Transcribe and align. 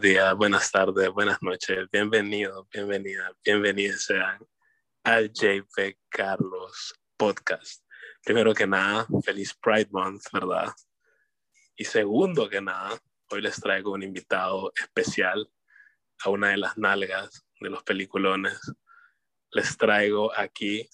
días, 0.00 0.36
buenas 0.36 0.70
tardes, 0.70 1.10
buenas 1.10 1.42
noches, 1.42 1.88
bienvenidos, 1.90 2.68
bienvenidas, 2.70 3.32
bienvenidos 3.44 4.04
sean 4.04 4.38
al 5.02 5.32
JP 5.32 5.98
Carlos 6.08 6.94
Podcast. 7.16 7.82
Primero 8.24 8.54
que 8.54 8.64
nada, 8.64 9.08
feliz 9.24 9.52
Pride 9.60 9.88
Month, 9.90 10.22
¿verdad? 10.32 10.68
Y 11.74 11.84
segundo 11.84 12.48
que 12.48 12.60
nada, 12.60 12.96
hoy 13.28 13.42
les 13.42 13.56
traigo 13.56 13.90
un 13.90 14.04
invitado 14.04 14.70
especial 14.80 15.50
a 16.24 16.30
una 16.30 16.50
de 16.50 16.58
las 16.58 16.78
nalgas 16.78 17.44
de 17.60 17.68
los 17.68 17.82
peliculones. 17.82 18.56
Les 19.50 19.76
traigo 19.76 20.32
aquí 20.38 20.88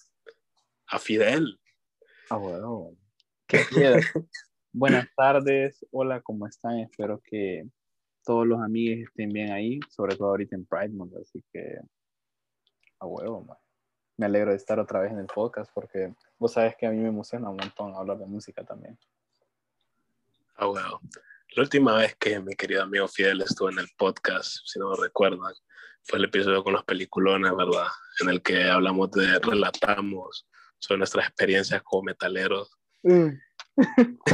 a 0.87 0.97
Fidel. 0.97 1.59
Ah, 2.31 2.37
bueno. 2.37 2.97
Qué 3.47 3.59
Buenas 4.73 5.07
tardes, 5.15 5.85
hola, 5.91 6.21
¿cómo 6.21 6.47
están? 6.47 6.79
Espero 6.79 7.21
que 7.23 7.69
todos 8.25 8.45
los 8.45 8.61
amigos 8.61 9.07
estén 9.07 9.29
bien 9.29 9.51
ahí, 9.51 9.79
sobre 9.89 10.15
todo 10.15 10.29
ahorita 10.29 10.55
en 10.55 10.65
Pride 10.65 10.89
Month, 10.89 11.13
así 11.21 11.43
que 11.53 11.79
a 12.99 13.05
huevo, 13.05 13.45
me 14.17 14.25
alegro 14.25 14.51
de 14.51 14.57
estar 14.57 14.79
otra 14.79 15.01
vez 15.01 15.11
en 15.11 15.19
el 15.19 15.27
podcast 15.27 15.71
porque 15.73 16.13
vos 16.37 16.53
sabes 16.53 16.75
que 16.77 16.85
a 16.85 16.91
mí 16.91 16.97
me 16.97 17.09
emociona 17.09 17.49
un 17.49 17.57
montón 17.57 17.93
hablar 17.95 18.17
de 18.17 18.25
música 18.25 18.63
también. 18.63 18.97
A 20.55 20.67
huevo. 20.67 21.01
La 21.55 21.63
última 21.63 21.95
vez 21.97 22.15
que 22.15 22.39
mi 22.39 22.55
querido 22.55 22.83
amigo 22.83 23.07
Fidel 23.07 23.41
estuvo 23.41 23.69
en 23.69 23.79
el 23.79 23.87
podcast, 23.97 24.57
si 24.65 24.79
no 24.79 24.89
me 24.89 24.97
recuerdan, 24.97 25.53
fue 26.03 26.19
el 26.19 26.25
episodio 26.25 26.63
con 26.63 26.73
los 26.73 26.83
peliculones, 26.83 27.55
¿verdad? 27.55 27.87
En 28.21 28.29
el 28.29 28.41
que 28.41 28.63
hablamos 28.63 29.11
de, 29.11 29.39
relatamos 29.39 30.47
sobre 30.79 30.99
nuestras 30.99 31.27
experiencias 31.27 31.81
como 31.83 32.03
metaleros. 32.03 32.77
Mm. 33.03 33.29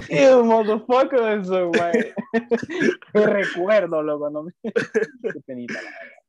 Ew, 0.10 0.44
motherfucker, 0.44 1.40
eso, 1.40 1.68
güey. 1.70 2.14
Qué 3.14 3.26
recuerdo, 3.26 4.04
loco. 4.04 4.30
No 4.30 4.44
me... 4.44 4.52
Qué 4.62 5.42
penita, 5.46 5.82
la 5.82 5.90
verdad. 5.90 6.22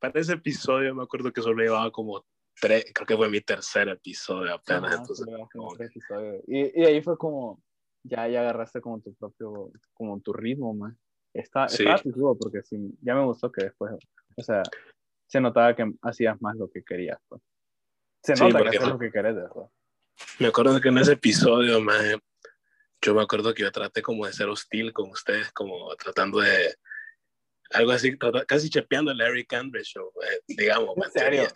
Para 0.00 0.20
ese 0.20 0.32
episodio 0.32 0.94
me 0.94 1.04
acuerdo 1.04 1.32
que 1.32 1.40
solo 1.42 1.62
llevaba 1.62 1.90
como 1.92 2.24
tres, 2.60 2.86
creo 2.92 3.06
que 3.06 3.16
fue 3.16 3.28
mi 3.28 3.40
tercer 3.40 3.88
episodio 3.88 4.54
apenas. 4.54 4.98
entonces, 4.98 5.26
como... 5.52 5.76
y, 6.48 6.80
y, 6.80 6.84
ahí 6.84 7.00
fue 7.02 7.16
como, 7.16 7.62
ya, 8.02 8.26
ya 8.26 8.40
agarraste 8.40 8.80
como 8.80 9.00
tu 9.00 9.14
propio, 9.14 9.70
como 9.94 10.20
tu 10.20 10.32
ritmo, 10.32 10.74
man. 10.74 10.98
Está, 11.32 11.68
sí. 11.68 11.84
Estaba 11.86 12.34
porque 12.34 12.62
sí, 12.62 12.76
ya 13.00 13.14
me 13.14 13.24
gustó 13.24 13.50
que 13.50 13.64
después, 13.64 13.94
o 14.36 14.42
sea, 14.42 14.62
se 15.26 15.40
notaba 15.40 15.74
que 15.74 15.90
hacías 16.02 16.40
más 16.42 16.56
lo 16.56 16.68
que 16.68 16.82
querías, 16.82 17.18
pues. 17.28 17.40
Se 18.22 18.34
nota 18.34 18.62
que 18.62 18.68
haces 18.68 18.88
lo 18.88 18.98
que 18.98 19.10
querés, 19.10 19.34
¿verdad? 19.34 19.70
Me 20.38 20.48
acuerdo 20.48 20.80
que 20.80 20.88
en 20.88 20.98
ese 20.98 21.12
episodio, 21.12 21.80
man, 21.80 22.20
yo 23.00 23.14
me 23.14 23.22
acuerdo 23.22 23.52
que 23.54 23.62
yo 23.62 23.72
traté 23.72 24.02
como 24.02 24.26
de 24.26 24.32
ser 24.32 24.48
hostil 24.48 24.92
con 24.92 25.10
ustedes, 25.10 25.50
como 25.52 25.94
tratando 25.96 26.40
de 26.40 26.74
algo 27.70 27.92
así, 27.92 28.16
casi 28.46 28.70
chepeando 28.70 29.10
el 29.10 29.18
Larry 29.18 29.44
Cambridge 29.44 29.94
Show, 29.94 30.12
eh, 30.22 30.40
digamos. 30.46 30.96
¿En 30.96 31.10
serio? 31.10 31.48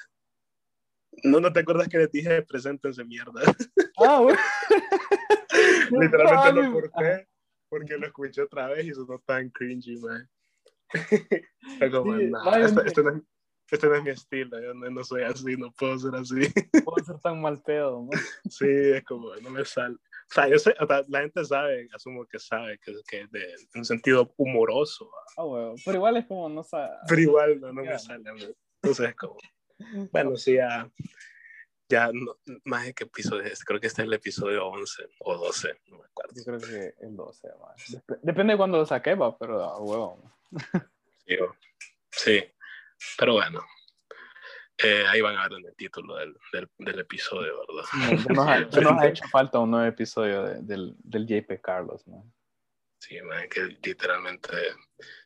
No, 1.22 1.40
no 1.40 1.52
te 1.52 1.60
acuerdas 1.60 1.88
que 1.88 1.98
le 1.98 2.08
dije 2.08 2.42
preséntense 2.42 3.04
mierda. 3.04 3.42
Ah, 3.98 4.20
bueno. 4.20 4.38
Literalmente 5.90 6.52
lo 6.52 6.72
corté 6.72 7.28
porque 7.70 7.96
lo 7.96 8.06
escuché 8.06 8.42
otra 8.42 8.68
vez 8.68 8.84
y 8.84 8.90
eso 8.90 9.06
no 9.08 9.18
tan 9.24 9.48
cringy, 9.48 9.96
man. 9.96 10.28
como, 11.90 12.18
sí, 12.18 12.30
esto, 12.60 12.84
esto, 12.84 13.02
no 13.02 13.24
este 13.70 13.86
no 13.88 13.94
es 13.96 14.02
mi 14.02 14.10
estilo, 14.10 14.60
yo 14.60 14.74
no, 14.74 15.04
soy 15.04 15.22
así, 15.22 15.56
no 15.56 15.72
puedo 15.72 15.98
ser 15.98 16.14
así. 16.14 16.52
No 16.72 16.84
puedo 16.84 17.04
ser 17.04 17.18
tan 17.18 17.40
mal 17.40 17.60
pedo, 17.62 18.02
¿no? 18.02 18.10
Sí, 18.48 18.66
es 18.68 19.04
como, 19.04 19.34
no 19.36 19.50
me 19.50 19.64
sale. 19.64 19.94
O 19.94 20.34
sea, 20.34 20.48
yo 20.48 20.58
sé, 20.58 20.74
o 20.80 20.86
sea, 20.86 21.04
la 21.08 21.20
gente 21.20 21.44
sabe, 21.44 21.88
asumo 21.92 22.26
que 22.26 22.38
sabe, 22.38 22.78
que, 22.78 22.94
que 23.08 23.22
es 23.22 23.30
de, 23.30 23.54
un 23.74 23.84
sentido 23.84 24.32
humoroso. 24.36 25.10
Ah, 25.36 25.44
bueno, 25.44 25.74
pero 25.84 25.96
igual 25.96 26.16
es 26.16 26.26
como, 26.26 26.48
no 26.48 26.62
sabe. 26.62 26.96
Pero 27.08 27.20
igual 27.20 27.60
no, 27.60 27.72
no 27.72 27.82
me 27.82 27.98
sale. 27.98 28.24
Entonces 28.82 29.10
es 29.10 29.16
como, 29.16 29.36
bueno, 30.12 30.36
sí, 30.36 30.54
ya, 30.54 30.90
ya 31.88 32.10
no, 32.12 32.36
más 32.64 32.86
de 32.86 32.94
qué 32.94 33.04
episodio 33.04 33.44
es, 33.44 33.64
creo 33.64 33.80
que 33.80 33.86
este 33.86 34.02
es 34.02 34.08
el 34.08 34.14
episodio 34.14 34.66
11 34.66 35.08
o 35.20 35.36
12, 35.36 35.80
no 35.88 35.98
me 35.98 36.04
acuerdo. 36.04 36.34
Yo 36.36 36.44
creo 36.44 36.60
que 36.60 37.04
el 37.04 37.16
12, 37.16 37.48
más. 37.60 38.02
Depende 38.22 38.54
de 38.54 38.56
cuándo 38.56 38.78
lo 38.78 38.86
saqué, 38.86 39.14
va, 39.14 39.36
pero 39.36 39.62
a 39.62 39.80
huevo. 39.80 40.20
Sí, 41.26 41.36
sí. 42.10 42.44
Pero 43.18 43.34
bueno, 43.34 43.62
eh, 44.78 45.04
ahí 45.08 45.20
van 45.20 45.36
a 45.36 45.48
ver 45.48 45.58
en 45.58 45.66
el 45.66 45.76
título 45.76 46.16
del, 46.16 46.36
del, 46.52 46.68
del 46.78 47.00
episodio, 47.00 47.60
¿verdad? 47.60 47.84
No, 48.28 48.34
nos, 48.34 48.48
ha, 48.48 48.60
nos, 48.60 49.02
ha, 49.02 49.06
hecho 49.08 49.24
falta 49.30 49.58
un 49.58 49.70
nuevo 49.70 49.86
episodio 49.86 50.42
de, 50.42 50.62
del, 50.62 50.94
del 50.98 51.26
JP 51.26 51.60
Carlos, 51.62 52.06
¿no? 52.06 52.30
Sí, 52.98 53.20
man, 53.22 53.48
que 53.48 53.78
literalmente 53.82 54.50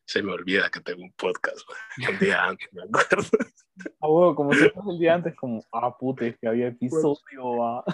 se 0.04 0.22
me 0.22 0.32
olvida 0.32 0.70
que 0.70 0.80
tengo 0.80 1.02
un 1.02 1.12
podcast, 1.12 1.60
man. 1.68 2.12
un 2.14 2.18
día 2.18 2.44
antes, 2.44 2.68
me 2.72 2.82
acuerdo. 2.82 3.28
Ah, 4.00 4.08
bueno, 4.08 4.34
como 4.34 4.52
si 4.52 4.64
el 4.64 4.98
día 4.98 5.14
antes, 5.14 5.34
como, 5.36 5.64
ah, 5.72 5.96
puta, 5.96 6.26
es 6.26 6.36
que 6.38 6.48
había 6.48 6.68
episodio, 6.68 7.56
va. 7.56 7.84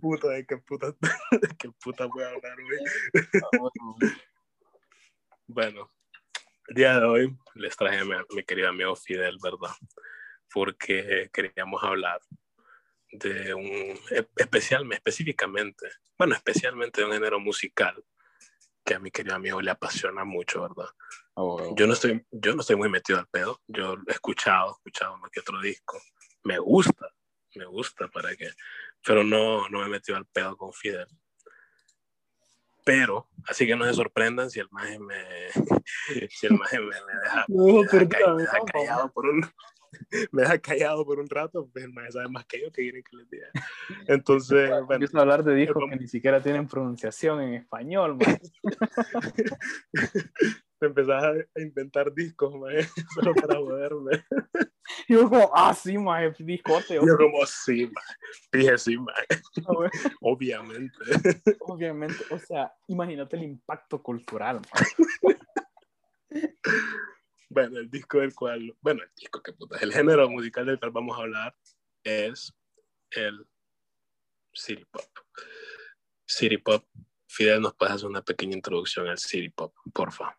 puta, 0.00 0.28
de 0.28 0.46
qué 0.46 0.56
puta, 0.58 0.86
de 0.88 1.48
qué 1.58 1.70
puta 1.82 2.06
voy 2.06 2.22
a 2.22 2.28
hablar, 2.28 2.56
güey. 2.62 3.24
Ah, 3.34 3.58
bueno. 3.58 3.96
bueno, 5.46 5.90
el 6.70 6.76
día 6.76 7.00
de 7.00 7.04
hoy 7.04 7.36
les 7.54 7.76
traje 7.76 7.98
a 7.98 8.04
mi, 8.04 8.44
querido 8.44 8.68
amigo 8.68 8.94
Fidel, 8.94 9.38
¿verdad? 9.42 9.74
Porque 10.52 11.28
queríamos 11.32 11.82
hablar 11.82 12.20
de 13.10 13.52
un, 13.54 13.64
e, 13.64 14.28
especial, 14.36 14.90
específicamente, 14.92 15.88
bueno, 16.16 16.36
especialmente 16.36 17.00
de 17.00 17.08
un 17.08 17.12
género 17.12 17.40
musical 17.40 18.00
que 18.84 18.94
a 18.94 19.00
mi 19.00 19.10
querido 19.10 19.34
amigo 19.34 19.60
le 19.60 19.72
apasiona 19.72 20.24
mucho, 20.24 20.62
¿verdad? 20.62 20.88
Oh, 21.34 21.74
yo, 21.74 21.88
no 21.88 21.92
estoy, 21.92 22.24
yo 22.30 22.54
no 22.54 22.60
estoy 22.60 22.76
muy 22.76 22.88
metido 22.88 23.18
al 23.18 23.26
pedo, 23.26 23.60
yo 23.66 23.96
he 24.06 24.12
escuchado, 24.12 24.68
he 24.68 24.72
escuchado 24.74 25.14
uno 25.14 25.28
que 25.28 25.40
otro 25.40 25.60
disco, 25.60 26.00
me 26.44 26.60
gusta, 26.60 27.12
me 27.56 27.64
gusta 27.64 28.06
para 28.06 28.36
que, 28.36 28.48
pero 29.04 29.24
no, 29.24 29.68
no 29.70 29.80
me 29.80 29.86
he 29.86 29.88
metido 29.88 30.16
al 30.16 30.26
pedo 30.26 30.56
con 30.56 30.72
Fidel. 30.72 31.08
Pero, 32.84 33.28
así 33.46 33.66
que 33.66 33.76
no 33.76 33.84
se 33.84 33.94
sorprendan 33.94 34.50
si 34.50 34.60
el 34.60 34.68
maje 34.70 34.98
me, 34.98 35.24
si 36.30 36.46
el 36.46 36.54
maje 36.54 36.78
me, 36.80 36.86
deja, 36.86 37.44
me, 37.48 38.42
deja, 38.42 38.58
callado 38.72 39.12
por 39.12 39.26
un, 39.26 39.44
me 40.32 40.42
deja 40.42 40.58
callado 40.58 41.04
por 41.04 41.20
un 41.20 41.28
rato, 41.28 41.68
pues 41.72 41.84
el 41.84 41.92
maje 41.92 42.12
sabe 42.12 42.28
más 42.28 42.46
que 42.46 42.60
yo 42.60 42.72
que 42.72 42.82
quieren 42.82 43.02
que 43.02 43.16
les 43.16 43.30
diga. 43.30 43.50
Entonces, 44.06 44.70
bueno. 44.70 44.92
Empiezo 44.92 45.18
a 45.18 45.22
hablar 45.22 45.44
de 45.44 45.54
discos 45.54 45.84
que 45.90 45.96
ni 45.96 46.08
siquiera 46.08 46.42
tienen 46.42 46.66
pronunciación 46.66 47.42
en 47.42 47.54
español, 47.54 48.16
man. 48.16 48.38
Te 50.80 50.86
empezás 50.86 51.22
a 51.22 51.60
inventar 51.60 52.12
discos, 52.14 52.54
maje, 52.54 52.88
solo 53.14 53.34
para 53.34 53.56
joderme. 53.56 54.24
Y 55.06 55.12
yo 55.12 55.28
como, 55.28 55.48
ah, 55.54 55.72
sí, 55.72 55.96
maje, 55.96 56.34
discote. 56.40 56.94
Yo 56.94 57.16
como, 57.16 57.46
sí, 57.46 57.86
maje. 57.86 58.14
Dije 58.52 58.76
sí, 58.76 58.96
maje. 58.96 59.26
Obviamente. 60.20 60.98
Obviamente, 61.60 62.16
o 62.30 62.38
sea, 62.38 62.74
imagínate 62.88 63.36
el 63.36 63.44
impacto 63.44 64.02
cultural, 64.02 64.60
Bueno, 67.48 67.78
el 67.78 67.88
disco 67.88 68.18
del 68.18 68.34
cual, 68.34 68.74
bueno, 68.80 69.02
el 69.04 69.10
disco 69.16 69.40
que 69.42 69.52
puta, 69.52 69.78
el 69.78 69.92
género 69.92 70.28
musical 70.28 70.66
del 70.66 70.80
cual 70.80 70.90
vamos 70.90 71.16
a 71.16 71.22
hablar 71.22 71.56
es 72.02 72.52
el 73.10 73.46
City 74.52 74.84
Pop. 74.90 75.08
City 76.26 76.58
Pop. 76.58 76.84
Fidel, 77.28 77.60
¿nos 77.60 77.74
puedes 77.74 77.94
hacer 77.94 78.08
una 78.08 78.22
pequeña 78.22 78.56
introducción 78.56 79.06
al 79.06 79.18
City 79.18 79.50
Pop, 79.50 79.72
porfa? 79.92 80.34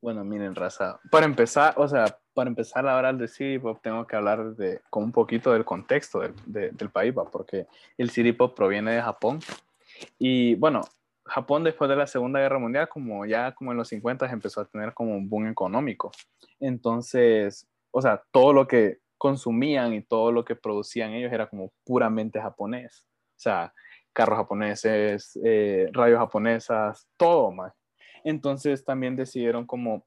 Bueno, 0.00 0.24
miren, 0.24 0.54
raza. 0.54 1.00
Para 1.10 1.26
empezar, 1.26 1.74
o 1.76 1.88
sea, 1.88 2.18
para 2.34 2.48
empezar 2.48 2.86
a 2.86 2.96
hablar 2.96 3.16
de 3.16 3.28
City 3.28 3.58
Pop, 3.58 3.80
tengo 3.82 4.06
que 4.06 4.16
hablar 4.16 4.54
de, 4.56 4.80
con 4.90 5.04
un 5.04 5.12
poquito 5.12 5.52
del 5.52 5.64
contexto 5.64 6.20
del, 6.20 6.76
del 6.76 6.90
país, 6.90 7.14
porque 7.32 7.66
el 7.96 8.10
City 8.10 8.32
Pop 8.32 8.54
proviene 8.54 8.92
de 8.92 9.02
Japón. 9.02 9.40
Y 10.18 10.54
bueno, 10.56 10.82
Japón 11.26 11.64
después 11.64 11.90
de 11.90 11.96
la 11.96 12.06
Segunda 12.06 12.40
Guerra 12.40 12.58
Mundial, 12.58 12.88
como 12.88 13.26
ya 13.26 13.52
como 13.52 13.72
en 13.72 13.78
los 13.78 13.88
50 13.88 14.26
empezó 14.30 14.60
a 14.60 14.64
tener 14.66 14.94
como 14.94 15.16
un 15.16 15.28
boom 15.28 15.48
económico. 15.48 16.12
Entonces, 16.60 17.66
o 17.90 18.00
sea, 18.00 18.22
todo 18.30 18.52
lo 18.52 18.66
que 18.68 18.98
consumían 19.18 19.94
y 19.94 20.02
todo 20.02 20.30
lo 20.30 20.44
que 20.44 20.54
producían 20.54 21.12
ellos 21.12 21.32
era 21.32 21.48
como 21.48 21.72
puramente 21.84 22.40
japonés. 22.40 23.06
O 23.36 23.38
sea, 23.38 23.72
carros 24.12 24.38
japoneses, 24.38 25.38
eh, 25.44 25.88
radios 25.92 26.18
japonesas, 26.18 27.08
todo 27.16 27.50
más. 27.50 27.72
Entonces 28.26 28.84
también 28.84 29.14
decidieron 29.14 29.64
como, 29.66 30.04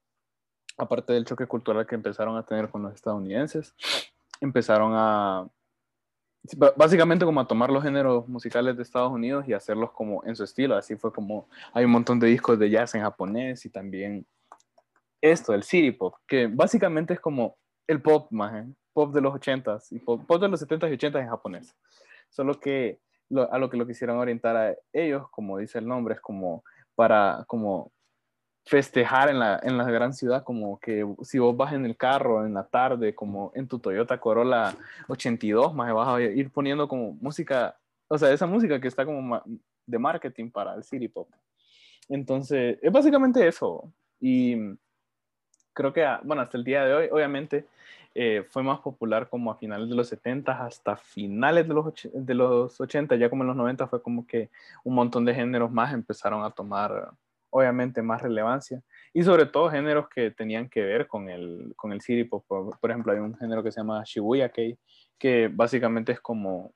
aparte 0.78 1.14
del 1.14 1.24
choque 1.24 1.48
cultural 1.48 1.88
que 1.88 1.96
empezaron 1.96 2.36
a 2.36 2.44
tener 2.44 2.70
con 2.70 2.84
los 2.84 2.94
estadounidenses, 2.94 3.74
empezaron 4.42 4.92
a, 4.94 5.48
básicamente 6.76 7.24
como 7.24 7.40
a 7.40 7.48
tomar 7.48 7.70
los 7.70 7.82
géneros 7.82 8.28
musicales 8.28 8.76
de 8.76 8.84
Estados 8.84 9.10
Unidos 9.10 9.48
y 9.48 9.54
hacerlos 9.54 9.94
como 9.94 10.22
en 10.26 10.36
su 10.36 10.44
estilo. 10.44 10.76
Así 10.76 10.98
fue 10.98 11.14
como, 11.14 11.48
hay 11.72 11.86
un 11.86 11.92
montón 11.92 12.20
de 12.20 12.28
discos 12.28 12.60
de 12.60 12.70
jazz 12.70 12.94
en 12.94 13.04
japonés 13.04 13.66
y 13.66 13.70
también 13.70 14.26
esto, 15.22 15.54
el 15.54 15.64
city 15.64 15.94
pop, 15.94 16.16
que 16.28 16.48
básicamente 16.48 17.14
es 17.14 17.22
como 17.22 17.56
el 17.88 18.02
pop 18.02 18.30
más, 18.32 18.66
pop 18.92 19.14
de 19.14 19.22
los 19.22 19.34
80s 19.34 19.94
y 19.94 20.00
pop, 20.00 20.30
de 20.30 20.50
los 20.50 20.62
70s 20.62 20.92
y 20.92 20.98
80s 20.98 21.22
en 21.22 21.30
japonés. 21.30 21.74
Solo 22.28 22.60
que 22.60 23.00
a 23.50 23.58
lo 23.58 23.70
que 23.70 23.78
lo 23.78 23.88
quisieron 23.88 24.18
orientar 24.18 24.58
a 24.58 24.76
ellos, 24.92 25.30
como 25.32 25.58
dice 25.58 25.80
el 25.80 25.88
nombre, 25.88 26.16
es 26.16 26.20
como 26.20 26.66
para 26.96 27.46
como 27.48 27.94
festejar 28.70 29.30
en 29.30 29.40
la, 29.40 29.60
en 29.64 29.80
la 29.80 29.84
gran 29.90 30.14
ciudad, 30.14 30.44
como 30.44 30.80
que 30.80 31.04
si 31.24 31.40
vos 31.40 31.58
vas 31.58 31.74
en 31.74 31.88
el 31.88 31.98
carro 31.98 32.46
en 32.46 32.54
la 32.54 32.64
tarde, 32.64 33.16
como 33.16 33.52
en 33.56 33.68
tu 33.68 33.80
Toyota 33.80 34.20
Corolla 34.20 34.76
82, 35.08 35.74
más 35.74 35.92
vas 35.92 36.08
a 36.08 36.22
ir 36.22 36.52
poniendo 36.52 36.88
como 36.88 37.14
música, 37.14 37.76
o 38.08 38.16
sea, 38.16 38.32
esa 38.32 38.46
música 38.46 38.80
que 38.80 38.88
está 38.88 39.08
como 39.08 39.42
de 39.88 39.98
marketing 39.98 40.52
para 40.52 40.76
el 40.76 40.84
city 40.84 41.08
pop. 41.08 41.28
Entonces, 42.10 42.78
es 42.80 42.92
básicamente 42.92 43.48
eso. 43.48 43.92
Y 44.20 44.56
creo 45.74 45.92
que, 45.92 46.04
ah, 46.04 46.22
bueno, 46.24 46.44
hasta 46.44 46.56
el 46.56 46.64
día 46.64 46.86
de 46.86 46.94
hoy, 46.94 47.08
obviamente, 47.12 47.66
eh, 48.14 48.46
fue 48.52 48.62
más 48.62 48.82
popular 48.82 49.30
como 49.30 49.52
a 49.52 49.56
finales 49.56 49.90
de 49.90 49.96
los 49.96 50.10
70 50.10 50.64
hasta 50.64 50.96
finales 50.96 51.68
de 51.68 51.74
los, 51.74 51.86
de 52.14 52.34
los 52.36 52.80
80, 52.80 53.16
ya 53.16 53.32
como 53.32 53.42
en 53.42 53.48
los 53.48 53.56
90 53.56 53.88
fue 53.88 54.00
como 54.00 54.28
que 54.28 54.52
un 54.84 54.94
montón 54.94 55.26
de 55.26 55.34
géneros 55.34 55.72
más 55.72 55.92
empezaron 55.92 56.44
a 56.44 56.52
tomar 56.52 57.14
obviamente 57.50 58.02
más 58.02 58.22
relevancia 58.22 58.82
y 59.14 59.24
sobre 59.24 59.46
todo 59.46 59.70
géneros 59.70 60.08
que 60.10 60.32
tenían 60.32 60.70
que 60.70 60.82
ver 60.82 61.08
con 61.08 61.30
el, 61.30 61.74
con 61.76 61.92
el 61.92 62.02
city 62.02 62.24
pop. 62.24 62.46
Por, 62.48 62.92
ejemplo, 62.92 63.12
hay 63.12 63.20
un 63.20 63.38
género 63.38 63.64
que 63.64 63.72
se 63.72 63.80
llama 63.80 64.04
Shibuya 64.06 64.50
Kei, 64.50 64.78
que 65.18 65.50
básicamente 65.52 66.12
es 66.12 66.20
como, 66.20 66.74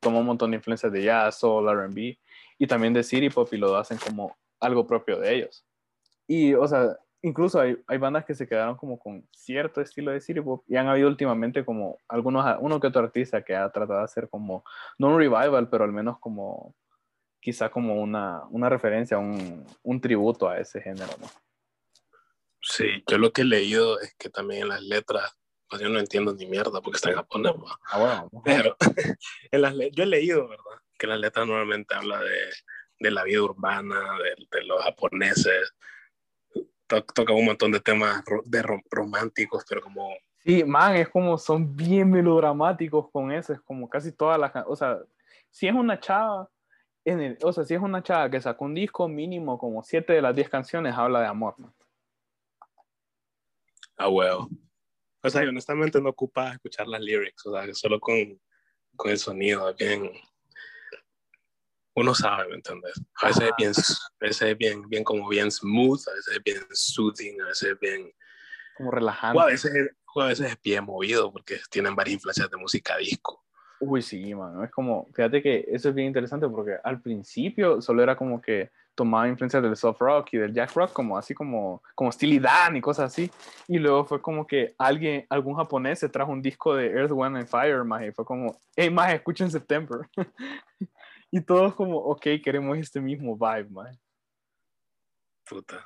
toma 0.00 0.20
un 0.20 0.26
montón 0.26 0.50
de 0.50 0.56
influencias 0.56 0.92
de 0.92 1.02
jazz, 1.02 1.38
soul, 1.38 1.68
R&B 1.68 2.18
y 2.58 2.66
también 2.66 2.92
de 2.92 3.02
city 3.02 3.30
pop 3.30 3.48
y 3.52 3.56
lo 3.56 3.76
hacen 3.76 3.98
como 3.98 4.36
algo 4.60 4.86
propio 4.86 5.18
de 5.18 5.34
ellos. 5.34 5.66
Y, 6.26 6.54
o 6.54 6.66
sea, 6.68 6.96
incluso 7.20 7.60
hay, 7.60 7.76
hay 7.86 7.98
bandas 7.98 8.24
que 8.24 8.34
se 8.34 8.46
quedaron 8.46 8.76
como 8.76 8.98
con 8.98 9.26
cierto 9.32 9.80
estilo 9.80 10.12
de 10.12 10.20
city 10.20 10.40
pop 10.40 10.64
y 10.68 10.76
han 10.76 10.88
habido 10.88 11.08
últimamente 11.08 11.64
como 11.64 11.98
algunos, 12.08 12.44
uno 12.60 12.80
que 12.80 12.86
otro 12.86 13.02
artista 13.02 13.42
que 13.42 13.56
ha 13.56 13.68
tratado 13.70 13.98
de 13.98 14.04
hacer 14.04 14.28
como, 14.28 14.64
no 14.98 15.08
un 15.08 15.18
revival, 15.18 15.68
pero 15.68 15.84
al 15.84 15.92
menos 15.92 16.18
como 16.18 16.74
quizá 17.42 17.68
como 17.68 18.00
una, 18.00 18.44
una 18.50 18.68
referencia, 18.68 19.18
un, 19.18 19.66
un, 19.82 20.00
tributo 20.00 20.48
a 20.48 20.58
ese 20.58 20.80
género, 20.80 21.10
¿no? 21.20 21.26
Sí, 22.60 23.02
yo 23.08 23.18
lo 23.18 23.32
que 23.32 23.42
he 23.42 23.44
leído 23.44 23.98
es 24.00 24.14
que 24.14 24.30
también 24.30 24.62
en 24.62 24.68
las 24.68 24.82
letras, 24.82 25.36
pues 25.68 25.82
yo 25.82 25.88
no 25.88 25.98
entiendo 25.98 26.32
ni 26.32 26.46
mierda 26.46 26.80
porque 26.80 26.96
está 26.96 27.10
en 27.10 27.16
japonés, 27.16 27.52
ah, 27.90 27.98
bueno. 27.98 28.30
pero 28.44 28.76
en 29.50 29.60
las 29.60 29.74
yo 29.92 30.04
he 30.04 30.06
leído, 30.06 30.48
¿verdad? 30.48 30.80
Que 30.96 31.08
las 31.08 31.18
letras 31.18 31.44
normalmente 31.44 31.92
habla 31.96 32.20
de, 32.20 32.38
de 33.00 33.10
la 33.10 33.24
vida 33.24 33.42
urbana, 33.42 33.98
de, 34.18 34.46
de 34.58 34.64
los 34.64 34.80
japoneses, 34.84 35.74
toca 36.86 37.32
un 37.32 37.46
montón 37.46 37.72
de 37.72 37.80
temas 37.80 38.22
de 38.44 38.62
románticos, 38.88 39.64
pero 39.68 39.80
como... 39.80 40.14
Sí, 40.38 40.62
man, 40.62 40.94
es 40.94 41.08
como, 41.08 41.38
son 41.38 41.74
bien 41.74 42.08
melodramáticos 42.08 43.10
con 43.10 43.32
eso, 43.32 43.52
es 43.52 43.60
como 43.62 43.88
casi 43.88 44.12
todas 44.12 44.38
las, 44.38 44.52
o 44.66 44.76
sea, 44.76 45.00
si 45.50 45.66
es 45.66 45.74
una 45.74 45.98
chava, 45.98 46.48
o 47.42 47.52
sea, 47.52 47.64
si 47.64 47.74
es 47.74 47.80
una 47.80 48.02
chava 48.02 48.30
que 48.30 48.40
sacó 48.40 48.64
un 48.64 48.74
disco 48.74 49.08
mínimo, 49.08 49.58
como 49.58 49.82
siete 49.82 50.12
de 50.12 50.22
las 50.22 50.34
diez 50.34 50.48
canciones 50.48 50.94
habla 50.96 51.20
de 51.20 51.26
amor. 51.26 51.56
Ah, 53.96 54.08
huevo. 54.08 54.48
O 55.22 55.30
sea, 55.30 55.42
honestamente 55.42 56.00
no 56.00 56.10
ocupa 56.10 56.52
escuchar 56.52 56.88
las 56.88 57.00
lyrics, 57.00 57.46
o 57.46 57.52
sea, 57.52 57.72
solo 57.74 58.00
con, 58.00 58.40
con 58.96 59.10
el 59.10 59.18
sonido, 59.18 59.72
bien. 59.74 60.10
Uno 61.94 62.14
sabe, 62.14 62.48
¿me 62.48 62.54
entiendes? 62.56 63.00
A 63.20 63.26
veces, 63.28 63.42
es 63.42 63.52
bien, 63.58 63.70
a 63.70 64.24
veces 64.24 64.42
es 64.42 64.58
bien, 64.58 64.88
bien, 64.88 65.04
como 65.04 65.28
bien 65.28 65.50
smooth, 65.50 66.00
a 66.08 66.14
veces 66.14 66.36
es 66.36 66.42
bien 66.42 66.66
soothing, 66.70 67.40
a 67.42 67.46
veces 67.46 67.72
es 67.72 67.80
bien. 67.80 68.12
Como 68.76 68.90
relajante. 68.90 69.38
O 69.38 69.42
a 69.42 69.46
veces, 69.46 69.90
o 70.14 70.22
a 70.22 70.28
veces 70.28 70.52
es 70.52 70.62
bien 70.62 70.84
movido 70.84 71.30
porque 71.30 71.60
tienen 71.70 71.94
varias 71.94 72.14
influencias 72.14 72.50
de 72.50 72.56
música 72.56 72.96
disco. 72.96 73.44
Uy, 73.84 74.00
sí, 74.00 74.32
mano. 74.32 74.62
Es 74.62 74.70
como, 74.70 75.08
fíjate 75.12 75.42
que 75.42 75.64
eso 75.66 75.88
es 75.88 75.94
bien 75.96 76.06
interesante 76.06 76.48
porque 76.48 76.76
al 76.84 77.00
principio 77.00 77.82
solo 77.82 78.00
era 78.00 78.14
como 78.14 78.40
que 78.40 78.70
tomaba 78.94 79.26
influencias 79.26 79.60
del 79.60 79.74
soft 79.74 80.00
rock 80.00 80.28
y 80.34 80.38
del 80.38 80.54
jack 80.54 80.72
rock, 80.74 80.92
como 80.92 81.18
así 81.18 81.34
como, 81.34 81.82
como 81.96 82.12
Steely 82.12 82.38
Dan 82.38 82.76
y 82.76 82.80
cosas 82.80 83.12
así. 83.12 83.28
Y 83.66 83.78
luego 83.78 84.04
fue 84.04 84.22
como 84.22 84.46
que 84.46 84.72
alguien, 84.78 85.26
algún 85.28 85.56
japonés 85.56 85.98
se 85.98 86.08
trajo 86.08 86.30
un 86.30 86.40
disco 86.40 86.76
de 86.76 86.92
Earth, 86.92 87.10
Wind 87.10 87.38
and 87.38 87.48
Fire, 87.48 87.82
más 87.82 88.04
y 88.04 88.12
fue 88.12 88.24
como, 88.24 88.56
hey, 88.76 88.88
más 88.88 89.12
escuchen 89.14 89.50
September. 89.50 90.08
y 91.32 91.40
todos 91.40 91.74
como, 91.74 91.96
ok, 91.96 92.22
queremos 92.40 92.78
este 92.78 93.00
mismo 93.00 93.36
vibe, 93.36 93.68
más. 93.70 93.98
Puta. 95.44 95.84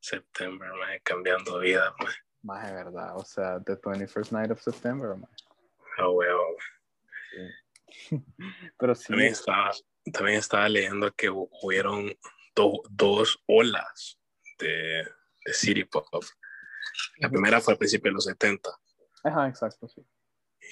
September, 0.00 0.68
más 0.80 0.98
cambiando 1.04 1.60
vida, 1.60 1.94
más. 2.00 2.16
Más 2.42 2.66
de 2.66 2.74
verdad, 2.74 3.16
o 3.16 3.24
sea, 3.24 3.60
The 3.64 3.76
21st 3.80 4.32
Night 4.32 4.50
of 4.50 4.60
September, 4.60 5.16
más. 5.16 5.30
Oh, 6.00 6.10
well. 6.10 6.56
Pero 8.78 8.94
sí. 8.94 9.08
También 9.08 9.32
estaba, 9.32 9.70
también 10.12 10.38
estaba 10.38 10.68
leyendo 10.68 11.12
que 11.12 11.28
hubieron 11.30 12.16
dos 12.54 13.42
olas 13.46 14.18
de, 14.58 15.04
de 15.44 15.52
City 15.52 15.84
Pop. 15.84 16.06
La 17.18 17.28
primera 17.28 17.60
fue 17.60 17.74
a 17.74 17.76
principios 17.76 18.10
de 18.10 18.14
los 18.14 18.24
70. 18.24 18.70
Ajá, 19.24 19.48
exacto, 19.48 19.88
sí. 19.88 20.06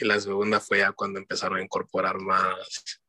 Y 0.00 0.04
la 0.04 0.18
segunda 0.20 0.60
fue 0.60 0.78
ya 0.78 0.92
cuando 0.92 1.18
empezaron 1.18 1.58
a 1.58 1.62
incorporar 1.62 2.18
más 2.18 3.02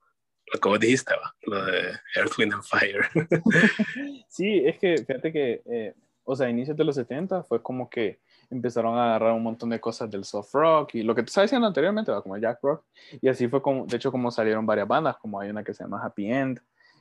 lo 0.51 0.59
que 0.59 0.69
vos 0.69 0.79
dijiste, 0.79 1.13
¿va? 1.15 1.35
lo 1.43 1.65
de 1.65 1.99
Earth, 2.15 2.37
Wind 2.37 2.53
and 2.53 2.63
Fire. 2.63 3.05
sí, 4.29 4.63
es 4.65 4.77
que 4.77 4.97
fíjate 4.97 5.31
que, 5.31 5.61
eh, 5.65 5.95
o 6.23 6.35
sea, 6.35 6.47
a 6.47 6.49
inicios 6.49 6.77
de 6.77 6.83
los 6.83 6.95
70 6.95 7.43
fue 7.43 7.61
como 7.61 7.89
que 7.89 8.19
empezaron 8.49 8.97
a 8.97 9.05
agarrar 9.05 9.33
un 9.33 9.43
montón 9.43 9.69
de 9.69 9.79
cosas 9.79 10.09
del 10.09 10.23
soft 10.23 10.53
rock 10.53 10.95
y 10.95 11.03
lo 11.03 11.15
que 11.15 11.23
tú 11.23 11.27
estabas 11.27 11.49
diciendo 11.49 11.67
anteriormente, 11.67 12.11
como 12.21 12.37
Jack 12.37 12.59
Rock. 12.61 12.83
Y 13.21 13.27
así 13.27 13.47
fue 13.47 13.61
como, 13.61 13.85
de 13.85 13.97
hecho, 13.97 14.11
como 14.11 14.31
salieron 14.31 14.65
varias 14.65 14.87
bandas, 14.87 15.17
como 15.17 15.39
hay 15.39 15.49
una 15.49 15.63
que 15.63 15.73
se 15.73 15.83
llama 15.83 16.01
Happy 16.03 16.31
End, 16.31 16.59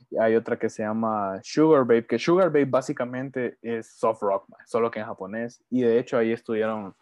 y 0.09 0.17
hay 0.17 0.35
otra 0.35 0.57
que 0.57 0.69
se 0.69 0.83
llama 0.83 1.39
Sugar 1.43 1.81
Babe, 1.85 2.05
que 2.05 2.19
Sugar 2.19 2.49
Babe 2.49 2.65
básicamente 2.65 3.57
es 3.61 3.95
soft 3.97 4.21
rock, 4.21 4.45
solo 4.65 4.91
que 4.91 4.99
en 4.99 5.05
japonés. 5.05 5.63
Y 5.69 5.81
de 5.81 5.97
hecho 5.97 6.17
ahí 6.17 6.31
estuvieron, 6.31 6.93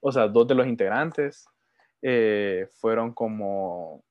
o 0.00 0.12
sea, 0.12 0.28
dos 0.28 0.46
de 0.46 0.54
los 0.54 0.66
integrantes 0.66 1.48
eh, 2.00 2.68
fueron 2.74 3.12
como, 3.12 4.04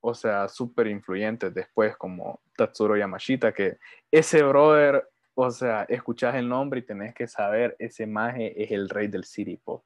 o 0.00 0.14
sea, 0.14 0.48
súper 0.48 0.86
influyentes 0.86 1.52
después, 1.52 1.96
como 1.96 2.40
Tatsuro 2.56 2.96
Yamashita, 2.96 3.52
que 3.52 3.78
ese 4.10 4.42
brother 4.42 5.06
o 5.38 5.50
sea, 5.50 5.84
escuchas 5.88 6.34
el 6.34 6.48
nombre 6.48 6.80
y 6.80 6.82
tenés 6.82 7.14
que 7.14 7.28
saber, 7.28 7.76
ese 7.78 8.06
maje 8.06 8.62
es 8.62 8.70
el 8.70 8.88
rey 8.88 9.06
del 9.06 9.24
city 9.24 9.58
pop, 9.58 9.82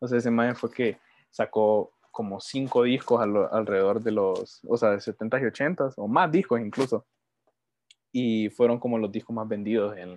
O 0.00 0.06
sea, 0.06 0.18
ese 0.18 0.30
maje 0.30 0.54
fue 0.54 0.70
que 0.70 0.98
sacó 1.28 1.92
como 2.12 2.38
cinco 2.40 2.84
discos 2.84 3.20
alrededor 3.20 4.00
de 4.00 4.12
los, 4.12 4.60
o 4.68 4.76
sea, 4.76 4.90
de 4.90 4.98
70s 4.98 5.40
y 5.40 5.44
80s, 5.44 5.94
o 5.96 6.06
más 6.06 6.30
discos 6.30 6.60
incluso. 6.60 7.04
Y 8.12 8.48
fueron 8.50 8.78
como 8.78 8.96
los 8.96 9.10
discos 9.10 9.34
más 9.34 9.48
vendidos 9.48 9.96
en, 9.96 10.10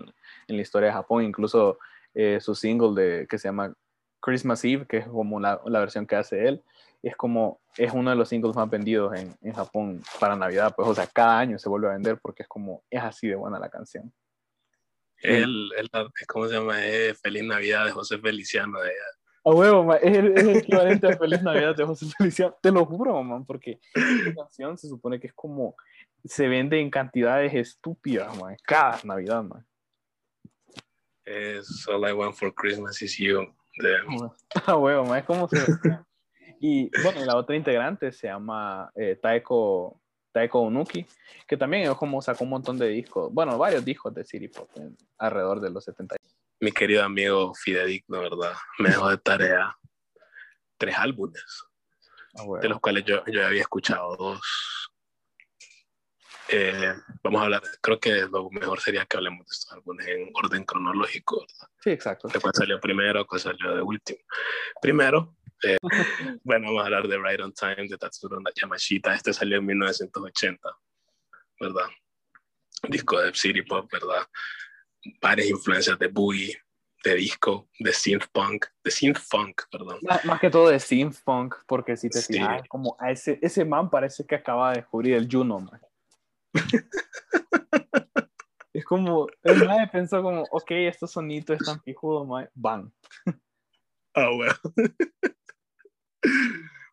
en 0.48 0.56
la 0.56 0.62
historia 0.62 0.90
de 0.90 0.94
Japón. 0.94 1.24
Incluso 1.24 1.80
eh, 2.14 2.40
su 2.42 2.54
single 2.54 3.02
de, 3.02 3.28
que 3.28 3.40
se 3.40 3.48
llama 3.48 3.74
Christmas 4.20 4.64
Eve, 4.66 4.86
que 4.86 4.98
es 4.98 5.08
como 5.08 5.40
la, 5.40 5.62
la, 5.66 5.80
versión 5.80 6.06
que 6.06 6.18
hace 6.18 6.48
él, 6.48 6.64
es 7.02 7.16
como, 7.16 7.60
es 7.78 7.94
uno 7.94 8.10
de 8.10 8.18
los 8.18 8.30
singles 8.30 8.56
más 8.56 8.70
vendidos 8.70 9.16
en, 9.16 9.34
en 9.42 9.54
Japón 9.54 10.04
para 10.20 10.36
Navidad. 10.36 10.74
Pues, 10.76 10.88
o 10.88 10.94
sea, 10.94 11.08
cada 11.08 11.40
año 11.40 11.58
se 11.58 11.70
vuelve 11.70 11.88
a 11.88 11.94
vender 11.94 12.20
porque 12.22 12.44
es 12.44 12.50
como, 12.50 12.84
es 12.90 13.02
así 13.02 13.28
de 13.28 13.36
buena 13.36 13.58
la 13.58 13.70
canción. 13.70 14.14
El, 15.22 15.72
el, 15.78 15.90
¿Cómo 16.28 16.48
se 16.48 16.56
llama? 16.56 16.76
Feliz 17.22 17.44
Navidad 17.44 17.86
de 17.86 17.92
José 17.92 18.18
Feliciano 18.20 18.80
de 18.80 18.92
A 19.44 19.52
huevo, 19.52 19.94
es, 19.96 20.18
el, 20.18 20.38
es, 20.38 20.44
el, 20.44 20.58
equivalente 20.58 21.08
a 21.08 21.18
Feliz 21.18 21.42
Navidad 21.42 21.76
de 21.76 21.86
José 21.86 22.08
Feliciano. 22.18 22.56
Te 22.62 22.72
lo 22.72 22.86
juro, 22.86 23.22
man, 23.24 23.46
porque 23.46 23.80
esta 23.94 24.36
canción 24.36 24.78
se 24.78 24.88
supone 24.88 25.20
que 25.20 25.28
es 25.28 25.34
como. 25.34 25.76
Se 26.24 26.48
vende 26.48 26.80
en 26.80 26.90
cantidades 26.90 27.54
estúpidas, 27.54 28.36
man, 28.40 28.58
cada 28.66 29.00
Navidad, 29.04 29.44
man. 29.44 29.66
Es 31.24 31.88
All 31.88 32.10
I 32.10 32.14
Want 32.14 32.36
for 32.36 32.54
Christmas 32.54 33.02
is 33.02 33.18
You. 33.18 33.48
De... 33.78 33.98
A 34.66 34.76
huevo, 34.76 35.06
man, 35.06 35.20
es 35.20 35.26
como 35.26 35.48
se. 35.48 35.58
y 36.60 36.90
bueno, 37.04 37.24
la 37.26 37.36
otra 37.36 37.56
integrante 37.56 38.12
se 38.12 38.28
llama 38.28 38.92
eh, 38.96 39.18
Taeko 39.22 40.02
Taeko 40.36 40.60
Unuki, 40.60 41.06
que 41.48 41.56
también 41.56 41.90
es 41.90 41.96
como 41.96 42.22
sacó 42.22 42.44
un 42.44 42.50
montón 42.50 42.78
de 42.78 42.90
discos, 42.90 43.34
bueno, 43.34 43.58
varios 43.58 43.86
discos 43.86 44.14
de 44.14 44.26
City 44.26 44.50
Pop 44.50 44.70
alrededor 45.18 45.62
de 45.62 45.70
los 45.70 45.86
70. 45.86 46.18
Mi 46.60 46.74
querido 46.74 47.06
amigo 47.06 47.54
Fidedigno, 47.56 48.20
¿verdad? 48.20 48.52
Me 48.80 48.90
dejó 48.90 49.10
de 49.10 49.18
tarea 49.18 49.74
tres 50.78 50.98
álbumes, 50.98 51.42
ah, 52.38 52.44
de 52.62 52.68
los 52.68 52.82
cuales 52.82 53.06
yo, 53.06 53.24
yo 53.28 53.46
había 53.46 53.62
escuchado 53.62 54.14
dos. 54.18 54.92
Eh, 56.50 56.94
vamos 57.24 57.40
a 57.40 57.46
hablar, 57.46 57.62
creo 57.80 57.98
que 58.02 58.12
lo 58.30 58.50
mejor 58.52 58.82
sería 58.82 59.06
que 59.06 59.16
hablemos 59.16 59.48
de 59.48 59.54
estos 59.54 59.72
álbumes 59.72 60.06
en 60.06 60.32
orden 60.34 60.66
cronológico, 60.66 61.40
¿verdad? 61.40 61.74
Sí, 61.80 61.92
exacto. 61.92 62.28
De 62.28 62.42
cuál 62.42 62.54
salió 62.54 62.78
primero, 62.82 63.26
cuál 63.26 63.40
salió 63.40 63.74
de 63.74 63.82
último. 63.82 64.20
Primero, 64.82 65.38
eh, 65.66 65.78
bueno, 66.44 66.68
vamos 66.68 66.82
a 66.82 66.86
hablar 66.86 67.08
de 67.08 67.18
Right 67.18 67.42
on 67.42 67.54
Time 67.54 67.88
de 67.88 67.98
Tatsuro 67.98 68.40
Yamashita. 68.56 69.14
Este 69.14 69.34
salió 69.34 69.58
en 69.58 69.66
1980, 69.66 70.70
¿verdad? 71.60 71.88
disco 72.90 73.20
de 73.20 73.34
City 73.34 73.62
Pop, 73.62 73.90
¿verdad? 73.92 74.28
Varias 75.22 75.50
influencias 75.50 75.98
de 76.00 76.08
boogie, 76.08 76.58
de 77.04 77.16
disco, 77.16 77.70
de 77.80 77.94
synth 77.94 78.26
punk, 78.32 78.66
de 78.84 78.92
synth 78.92 79.20
funk, 79.20 79.62
perdón. 79.72 80.00
Más, 80.02 80.40
que 80.40 80.50
todo 80.50 80.70
de 80.70 80.80
synth 80.80 81.18
punk, 81.24 81.56
porque 81.68 81.96
si 81.98 82.10
te 82.10 82.22
fijas, 82.22 82.68
como 82.68 82.96
a 83.00 83.12
ese, 83.12 83.40
ese 83.42 83.64
man 83.66 83.90
parece 83.90 84.26
que 84.26 84.36
acaba 84.36 84.72
de 84.72 84.78
descubrir 84.78 85.16
el 85.16 85.28
Juno, 85.32 85.60
man. 85.60 85.82
Es 88.74 88.84
como, 88.84 89.28
el 89.44 89.66
mae 89.66 89.88
pensó 89.88 90.22
como, 90.22 90.44
ok, 90.52 90.72
estos 90.72 91.10
sonitos 91.10 91.58
están 91.58 91.82
fijudos, 91.82 92.28
mae. 92.28 92.50
Bang. 92.54 92.92
Ah, 94.14 94.32
well. 94.36 94.52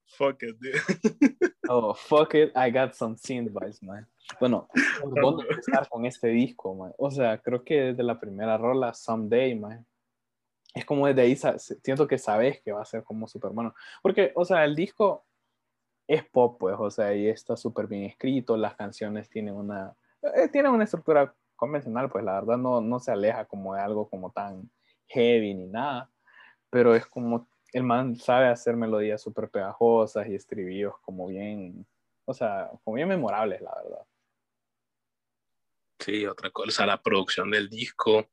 fuck 0.06 0.42
it, 0.42 0.56
dude. 0.60 1.52
Oh, 1.68 1.94
fuck 1.94 2.34
it, 2.34 2.52
I 2.54 2.70
got 2.70 2.94
some 2.94 3.16
synth 3.16 3.50
vibes, 3.50 3.82
man. 3.82 4.06
Bueno, 4.40 4.68
¿por 5.00 5.20
dónde 5.20 5.44
empezar 5.48 5.88
con 5.88 6.04
este 6.04 6.28
disco, 6.28 6.74
man? 6.74 6.92
O 6.98 7.10
sea, 7.10 7.38
creo 7.38 7.64
que 7.64 7.80
desde 7.80 8.02
la 8.02 8.18
primera 8.20 8.58
rola, 8.58 8.92
Someday, 8.92 9.54
man. 9.54 9.86
Es 10.74 10.84
como 10.84 11.06
desde 11.06 11.22
ahí, 11.22 11.36
siento 11.82 12.06
que 12.06 12.18
sabes 12.18 12.60
que 12.62 12.72
va 12.72 12.82
a 12.82 12.84
ser 12.84 13.04
como 13.04 13.28
súper 13.28 13.52
bueno. 13.52 13.74
Porque, 14.02 14.32
o 14.34 14.44
sea, 14.44 14.64
el 14.64 14.74
disco 14.74 15.24
es 16.06 16.24
pop, 16.24 16.58
pues, 16.58 16.76
o 16.78 16.90
sea, 16.90 17.14
y 17.14 17.28
está 17.28 17.56
súper 17.56 17.86
bien 17.86 18.04
escrito, 18.04 18.56
las 18.56 18.74
canciones 18.74 19.30
tienen 19.30 19.54
una, 19.54 19.94
eh, 20.22 20.48
tienen 20.48 20.72
una 20.72 20.84
estructura 20.84 21.34
convencional, 21.56 22.10
pues 22.10 22.24
la 22.24 22.34
verdad 22.34 22.58
no, 22.58 22.80
no 22.80 22.98
se 22.98 23.12
aleja 23.12 23.44
como 23.44 23.74
de 23.74 23.80
algo 23.80 24.08
como 24.08 24.30
tan 24.30 24.70
heavy 25.06 25.54
ni 25.54 25.66
nada, 25.66 26.10
pero 26.70 26.94
es 26.94 27.06
como 27.06 27.46
el 27.72 27.82
man 27.82 28.16
sabe 28.16 28.48
hacer 28.48 28.76
melodías 28.76 29.22
súper 29.22 29.48
pegajosas 29.48 30.26
y 30.28 30.34
estribillos 30.34 30.94
como 31.00 31.28
bien, 31.28 31.86
o 32.24 32.34
sea, 32.34 32.70
como 32.84 32.96
bien 32.96 33.08
memorables, 33.08 33.60
la 33.62 33.74
verdad. 33.82 34.06
Sí, 35.98 36.26
otra 36.26 36.50
cosa, 36.50 36.84
la 36.84 37.00
producción 37.00 37.50
del 37.50 37.68
disco 37.68 38.28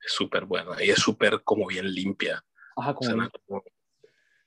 es 0.00 0.12
súper 0.12 0.44
buena 0.44 0.82
y 0.82 0.90
es 0.90 0.98
súper 0.98 1.42
como 1.42 1.66
bien 1.66 1.92
limpia. 1.92 2.44
Ajá, 2.76 2.94
como, 2.94 3.62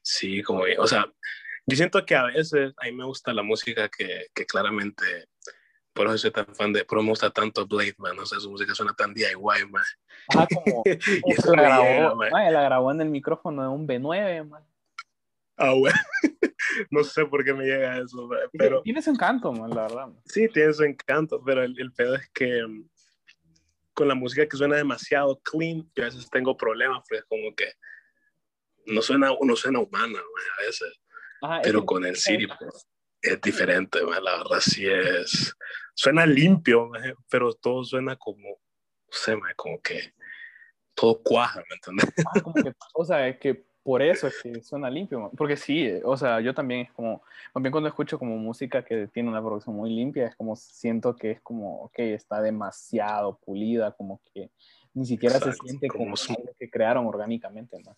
sí, 0.01 0.43
como 0.43 0.63
bien, 0.63 0.79
o 0.79 0.87
sea, 0.87 1.11
yo 1.65 1.77
siento 1.77 2.05
que 2.05 2.15
a 2.15 2.23
veces 2.23 2.73
a 2.77 2.85
mí 2.85 2.91
me 2.91 3.05
gusta 3.05 3.33
la 3.33 3.43
música 3.43 3.89
que, 3.89 4.27
que 4.33 4.45
claramente 4.45 5.27
por 5.93 6.07
eso 6.07 6.17
soy 6.17 6.31
tan 6.31 6.55
fan 6.55 6.73
de, 6.73 6.85
por 6.85 6.97
eso 6.97 7.03
me 7.03 7.09
gusta 7.09 7.29
tanto 7.29 7.67
Blade, 7.67 7.95
man, 7.97 8.17
o 8.19 8.25
sea, 8.25 8.39
su 8.39 8.49
música 8.49 8.73
suena 8.73 8.93
tan 8.93 9.13
DIY, 9.13 9.35
man. 9.69 9.83
Ajá, 10.29 10.47
como, 10.53 10.83
y 11.25 11.31
eso 11.31 11.55
la, 11.55 11.63
grabó, 11.63 12.15
man. 12.15 12.29
la 12.31 12.63
grabó 12.63 12.91
en 12.91 13.01
el 13.01 13.09
micrófono 13.09 13.61
de 13.61 13.67
un 13.67 13.87
B9, 13.87 14.47
man. 14.47 14.65
Ah, 15.57 15.73
bueno. 15.73 15.97
no 16.89 17.03
sé 17.03 17.25
por 17.25 17.43
qué 17.43 17.53
me 17.53 17.65
llega 17.65 17.99
eso, 17.99 18.27
man, 18.27 18.39
pero... 18.53 18.81
Tiene 18.83 19.01
su 19.01 19.11
encanto, 19.11 19.51
man, 19.51 19.69
la 19.71 19.83
verdad. 19.83 20.07
Man. 20.07 20.21
Sí, 20.25 20.47
tiene 20.47 20.73
su 20.73 20.83
encanto, 20.83 21.41
pero 21.43 21.63
el, 21.63 21.79
el 21.79 21.91
pedo 21.91 22.15
es 22.15 22.29
que 22.29 22.63
um, 22.63 22.87
con 23.93 24.07
la 24.07 24.15
música 24.15 24.47
que 24.47 24.57
suena 24.57 24.77
demasiado 24.77 25.39
clean, 25.41 25.89
yo 25.95 26.03
a 26.03 26.05
veces 26.05 26.29
tengo 26.29 26.55
problemas, 26.55 26.99
porque 27.07 27.17
es 27.17 27.25
como 27.25 27.53
que 27.55 27.73
no 28.85 29.01
suena, 29.01 29.31
no 29.41 29.55
suena 29.55 29.79
humana, 29.79 30.13
man, 30.13 30.45
a 30.57 30.65
veces. 30.65 30.99
Ajá, 31.41 31.59
pero 31.63 31.85
con 31.85 32.05
el 32.05 32.15
Siri, 32.15 32.47
pues, 32.47 32.87
es 33.21 33.41
diferente, 33.41 34.01
man, 34.03 34.23
la 34.23 34.37
verdad 34.37 34.59
sí 34.59 34.87
es 34.87 35.55
suena 35.93 36.25
limpio, 36.25 36.91
pero 37.29 37.53
todo 37.53 37.83
suena 37.83 38.15
como, 38.15 38.49
no 38.49 38.57
sé, 39.11 39.37
como 39.55 39.81
que 39.81 40.13
todo 40.93 41.21
cuaja, 41.23 41.63
¿me 41.69 41.75
entiendes? 41.75 42.25
Ah, 42.25 42.73
o 42.93 43.05
sea, 43.05 43.27
es 43.27 43.37
que 43.37 43.65
por 43.83 44.01
eso 44.01 44.27
es 44.27 44.39
que 44.41 44.61
suena 44.61 44.89
limpio, 44.89 45.31
porque 45.35 45.57
sí, 45.57 45.91
o 46.03 46.15
sea, 46.15 46.39
yo 46.39 46.53
también 46.53 46.81
es 46.81 46.91
como, 46.91 47.23
también 47.53 47.71
cuando 47.71 47.89
escucho 47.89 48.19
como 48.19 48.37
música 48.37 48.83
que 48.83 49.07
tiene 49.07 49.29
una 49.29 49.41
producción 49.41 49.75
muy 49.75 49.89
limpia, 49.89 50.27
es 50.27 50.35
como 50.35 50.55
siento 50.55 51.15
que 51.15 51.31
es 51.31 51.41
como, 51.41 51.81
ok, 51.83 51.99
está 51.99 52.41
demasiado 52.41 53.39
pulida, 53.39 53.91
como 53.93 54.21
que 54.33 54.51
ni 54.93 55.05
siquiera 55.05 55.39
se 55.39 55.53
siente 55.53 55.87
como, 55.87 56.13
algo 56.29 56.53
que 56.59 56.69
crearon 56.69 57.07
orgánicamente, 57.07 57.79
¿no? 57.83 57.95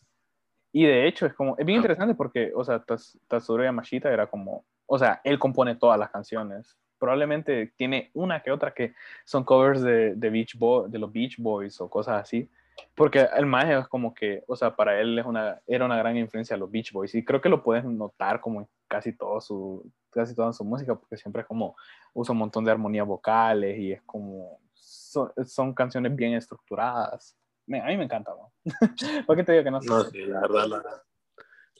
Y 0.71 0.85
de 0.85 1.07
hecho 1.07 1.25
es 1.25 1.33
como, 1.33 1.55
es 1.57 1.65
bien 1.65 1.77
interesante 1.77 2.15
porque, 2.15 2.51
o 2.55 2.63
sea, 2.63 2.83
Tatsuro 3.27 3.63
Yamashita 3.63 4.11
era 4.11 4.27
como, 4.27 4.65
o 4.85 4.97
sea, 4.97 5.21
él 5.23 5.37
compone 5.37 5.75
todas 5.75 5.99
las 5.99 6.09
canciones, 6.09 6.77
probablemente 7.03 7.73
tiene 7.75 8.11
una 8.13 8.41
que 8.41 8.49
otra 8.49 8.73
que 8.73 8.93
son 9.25 9.43
covers 9.43 9.81
de, 9.81 10.15
de, 10.15 10.29
Beach 10.29 10.57
Boy, 10.57 10.89
de 10.89 10.97
los 10.97 11.11
Beach 11.11 11.35
Boys 11.37 11.81
o 11.81 11.89
cosas 11.89 12.21
así. 12.21 12.49
Porque 12.95 13.27
el 13.35 13.45
maestro 13.45 13.79
es 13.81 13.87
como 13.89 14.13
que, 14.13 14.41
o 14.47 14.55
sea, 14.55 14.73
para 14.73 15.01
él 15.01 15.19
es 15.19 15.25
una, 15.25 15.59
era 15.67 15.83
una 15.83 15.97
gran 15.97 16.15
influencia 16.15 16.55
a 16.55 16.59
los 16.59 16.71
Beach 16.71 16.93
Boys 16.93 17.13
y 17.13 17.25
creo 17.25 17.41
que 17.41 17.49
lo 17.49 17.61
puedes 17.61 17.83
notar 17.83 18.39
como 18.39 18.61
en 18.61 18.67
casi, 18.87 19.11
todo 19.11 19.41
su, 19.41 19.91
casi 20.11 20.33
toda 20.33 20.53
su 20.53 20.63
música 20.63 20.95
porque 20.95 21.17
siempre 21.17 21.41
es 21.41 21.47
como 21.47 21.75
usa 22.13 22.31
un 22.31 22.39
montón 22.39 22.63
de 22.63 22.71
armonías 22.71 23.05
vocales 23.05 23.77
y 23.77 23.91
es 23.91 24.01
como, 24.03 24.61
son, 24.73 25.73
canciones 25.73 26.15
bien 26.15 26.35
estructuradas. 26.35 27.37
a 27.67 27.87
mí 27.87 27.97
me 27.97 28.05
encanta, 28.05 28.31
¿no? 28.31 28.53
¿Por 29.27 29.35
qué 29.35 29.43
te 29.43 29.51
digo 29.51 29.65
que 29.65 29.71
no? 29.71 29.81
No, 29.81 30.05
sí, 30.05 30.19
la 30.19 30.39
verdad, 30.39 30.67
la, 30.67 30.83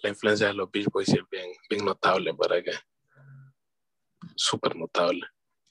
la, 0.04 0.10
influencia 0.10 0.48
de 0.48 0.54
los 0.54 0.70
Beach 0.70 0.90
Boys 0.92 1.08
es 1.08 1.24
bien, 1.32 1.50
bien 1.70 1.86
notable 1.86 2.34
para 2.34 2.62
que 2.62 2.72
súper 4.36 4.76
notable. 4.76 5.22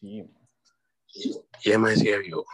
Sí. 0.01 0.25
Y, 1.15 1.31
y 1.65 1.71
además 1.71 1.99
sigue 1.99 2.19
vivo. 2.19 2.45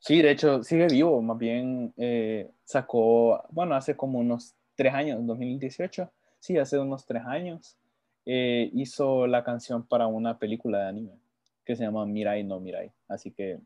Sí, 0.00 0.22
de 0.22 0.30
hecho, 0.30 0.62
sigue 0.62 0.86
vivo. 0.86 1.20
Más 1.20 1.38
bien 1.38 1.92
eh, 1.96 2.50
sacó, 2.64 3.44
bueno, 3.50 3.74
hace 3.74 3.96
como 3.96 4.18
unos 4.18 4.54
tres 4.74 4.94
años, 4.94 5.18
en 5.20 5.26
2018. 5.26 6.10
Sí, 6.38 6.56
hace 6.56 6.78
unos 6.78 7.04
tres 7.04 7.22
años. 7.26 7.76
Eh, 8.24 8.70
hizo 8.74 9.26
la 9.26 9.44
canción 9.44 9.86
para 9.86 10.06
una 10.06 10.38
película 10.38 10.80
de 10.80 10.88
anime 10.88 11.20
que 11.64 11.76
se 11.76 11.84
llama 11.84 12.06
Mirai 12.06 12.44
no 12.44 12.60
Mirai. 12.60 12.90
Así 13.08 13.30
que 13.30 13.60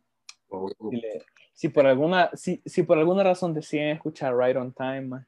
oh. 0.48 0.68
si, 0.90 0.96
le, 0.96 1.22
si, 1.52 1.68
por 1.68 1.86
alguna, 1.86 2.30
si, 2.34 2.60
si, 2.66 2.82
por 2.82 2.98
alguna 2.98 3.22
razón 3.22 3.54
deciden 3.54 3.88
escuchar 3.88 4.36
Right 4.36 4.56
on 4.56 4.72
Time, 4.72 5.24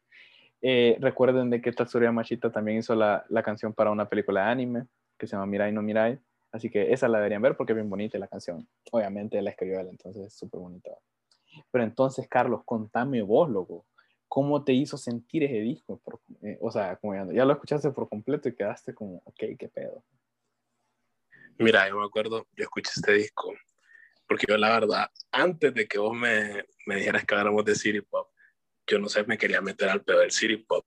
eh, 0.60 0.96
recuerden 1.00 1.50
de 1.50 1.60
que 1.60 1.72
Tatsuya 1.72 2.10
Machita 2.10 2.50
también 2.50 2.78
hizo 2.78 2.94
la, 2.94 3.24
la, 3.28 3.42
canción 3.42 3.72
para 3.72 3.90
una 3.90 4.08
película 4.08 4.44
de 4.44 4.50
anime 4.50 4.86
que 5.16 5.26
se 5.26 5.36
llama 5.36 5.46
Mirai 5.46 5.72
no 5.72 5.82
Mirai. 5.82 6.18
Así 6.52 6.70
que 6.70 6.92
esa 6.92 7.08
la 7.08 7.18
deberían 7.18 7.42
ver 7.42 7.56
porque 7.56 7.72
es 7.72 7.76
bien 7.76 7.90
bonita 7.90 8.18
la 8.18 8.28
canción. 8.28 8.68
Obviamente 8.92 9.40
la 9.42 9.50
escribió 9.50 9.80
él, 9.80 9.88
entonces 9.90 10.26
es 10.26 10.34
súper 10.34 10.60
bonita. 10.60 10.90
Pero 11.70 11.84
entonces, 11.84 12.28
Carlos, 12.28 12.62
contame 12.64 13.22
vos, 13.22 13.48
loco, 13.50 13.86
¿cómo 14.28 14.64
te 14.64 14.72
hizo 14.72 14.96
sentir 14.96 15.44
ese 15.44 15.60
disco? 15.60 16.00
Eh, 16.42 16.58
o 16.60 16.70
sea, 16.70 16.96
como 16.96 17.14
ya, 17.14 17.26
ya, 17.32 17.44
lo 17.44 17.52
escuchaste 17.52 17.90
por 17.90 18.08
completo 18.08 18.48
y 18.48 18.54
quedaste 18.54 18.94
como, 18.94 19.22
ok, 19.24 19.42
qué 19.58 19.68
pedo. 19.72 20.04
Mira, 21.58 21.88
yo 21.88 21.98
me 21.98 22.04
acuerdo, 22.04 22.46
yo 22.54 22.64
escuché 22.64 22.90
este 22.94 23.12
disco, 23.14 23.54
porque 24.28 24.44
yo 24.48 24.58
la 24.58 24.78
verdad, 24.78 25.10
antes 25.30 25.72
de 25.72 25.88
que 25.88 25.98
vos 25.98 26.14
me, 26.14 26.64
me 26.86 26.96
dijeras 26.96 27.24
que 27.24 27.34
habláramos 27.34 27.64
de 27.64 27.74
City 27.74 28.02
Pop, 28.02 28.28
yo 28.86 28.98
no 28.98 29.08
sé, 29.08 29.24
me 29.24 29.38
quería 29.38 29.60
meter 29.60 29.88
al 29.88 30.02
pedo 30.04 30.20
del 30.20 30.30
City 30.30 30.58
Pop. 30.58 30.84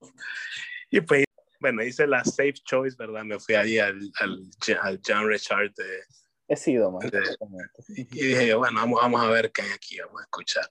Y 0.91 1.01
pues 1.01 1.25
bueno, 1.59 1.83
hice 1.83 2.07
la 2.07 2.23
safe 2.23 2.53
choice, 2.53 2.95
¿verdad? 2.97 3.23
Me 3.23 3.39
fui 3.39 3.55
ahí 3.55 3.79
al, 3.79 3.99
al, 4.19 4.43
al 4.81 5.01
John 5.05 5.27
Richard 5.27 5.73
de... 5.75 6.03
He 6.47 6.55
sido, 6.55 6.91
man. 6.91 7.09
y 7.89 8.03
dije, 8.05 8.53
bueno, 8.55 8.79
vamos, 8.79 8.99
vamos 9.01 9.21
a 9.21 9.27
ver 9.27 9.51
qué 9.51 9.61
hay 9.61 9.71
aquí, 9.71 9.99
vamos 9.99 10.21
a 10.21 10.23
escuchar. 10.23 10.69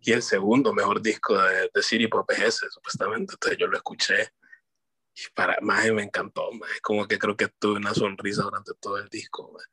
Y 0.00 0.12
el 0.12 0.22
segundo 0.22 0.74
mejor 0.74 1.00
disco 1.00 1.40
de, 1.40 1.70
de 1.72 1.82
City 1.82 2.08
Pop 2.08 2.30
es 2.32 2.40
ese, 2.40 2.70
supuestamente. 2.70 3.34
Entonces 3.34 3.58
yo 3.58 3.66
lo 3.66 3.76
escuché 3.76 4.30
y 5.14 5.32
para 5.34 5.56
más 5.60 5.90
me 5.92 6.02
encantó, 6.02 6.50
man. 6.52 6.68
Es 6.74 6.80
como 6.80 7.06
que 7.06 7.18
creo 7.18 7.36
que 7.36 7.48
tuve 7.58 7.76
una 7.76 7.94
sonrisa 7.94 8.42
durante 8.42 8.72
todo 8.80 8.98
el 8.98 9.08
disco, 9.08 9.50
man. 9.52 9.64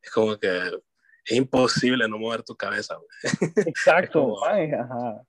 Es 0.00 0.10
como 0.10 0.38
que 0.38 0.80
es 1.24 1.36
imposible 1.36 2.08
no 2.08 2.18
mover 2.18 2.42
tu 2.42 2.56
cabeza, 2.56 2.94
man. 2.94 3.52
Exacto, 3.66 4.20
como, 4.22 4.44
Ay, 4.46 4.70
ajá. 4.72 5.22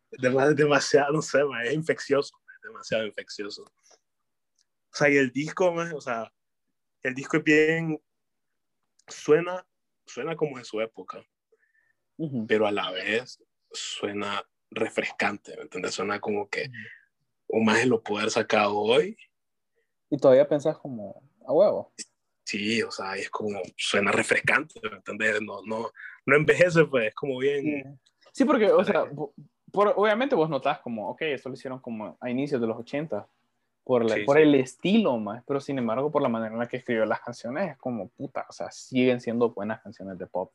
demasiado, 0.55 1.11
no 1.11 1.21
sé, 1.21 1.43
man. 1.43 1.65
es 1.65 1.73
infeccioso, 1.73 2.33
es 2.55 2.61
demasiado 2.63 3.05
infeccioso. 3.05 3.65
O 4.91 4.95
sea, 4.95 5.09
y 5.09 5.17
el 5.17 5.31
disco, 5.31 5.71
o 5.71 6.01
sea, 6.01 6.31
el 7.03 7.13
disco 7.13 7.37
es 7.37 7.43
bien, 7.43 8.01
suena, 9.07 9.65
suena 10.05 10.35
como 10.35 10.57
de 10.57 10.65
su 10.65 10.81
época, 10.81 11.23
pero 12.47 12.67
a 12.67 12.71
la 12.71 12.91
vez 12.91 13.41
suena 13.71 14.43
refrescante, 14.71 15.55
¿me 15.55 15.63
entiendes? 15.63 15.95
Suena 15.95 16.19
como 16.19 16.49
que 16.49 16.69
un 17.47 17.65
más 17.65 17.85
lo 17.85 18.01
puede 18.01 18.21
haber 18.21 18.31
sacado 18.31 18.77
hoy. 18.77 19.17
Y 20.09 20.17
todavía 20.17 20.47
pensás 20.47 20.77
como 20.77 21.21
a 21.45 21.53
huevo. 21.53 21.93
Sí, 22.43 22.81
o 22.81 22.91
sea, 22.91 23.15
es 23.15 23.29
como, 23.29 23.61
suena 23.77 24.11
refrescante, 24.11 24.79
¿me 24.81 24.97
entiendes? 24.97 25.41
No, 25.41 25.61
no, 25.65 25.91
no 26.25 26.35
envejece, 26.35 26.83
pues, 26.85 27.09
es 27.09 27.15
como 27.15 27.37
bien... 27.37 27.99
Sí, 28.31 28.43
porque, 28.43 28.71
o 28.71 28.83
sea, 28.83 29.05
por, 29.71 29.93
obviamente 29.95 30.35
vos 30.35 30.49
notás 30.49 30.79
como, 30.79 31.09
ok, 31.09 31.21
esto 31.21 31.49
lo 31.49 31.55
hicieron 31.55 31.79
como 31.79 32.17
a 32.19 32.29
inicios 32.29 32.59
de 32.59 32.67
los 32.67 32.77
80, 32.77 33.27
por, 33.89 34.05
por 34.23 34.37
el 34.37 34.53
estilo 34.53 35.17
más, 35.17 35.43
pero 35.47 35.59
sin 35.59 35.79
embargo 35.79 36.11
por 36.11 36.21
la 36.21 36.29
manera 36.29 36.53
en 36.53 36.59
la 36.59 36.67
que 36.67 36.77
escribió 36.77 37.07
las 37.07 37.21
canciones 37.21 37.71
es 37.71 37.77
como 37.79 38.07
puta, 38.09 38.45
o 38.47 38.53
sea, 38.53 38.69
siguen 38.69 39.19
siendo 39.19 39.49
buenas 39.49 39.81
canciones 39.81 40.15
de 40.19 40.27
pop. 40.27 40.53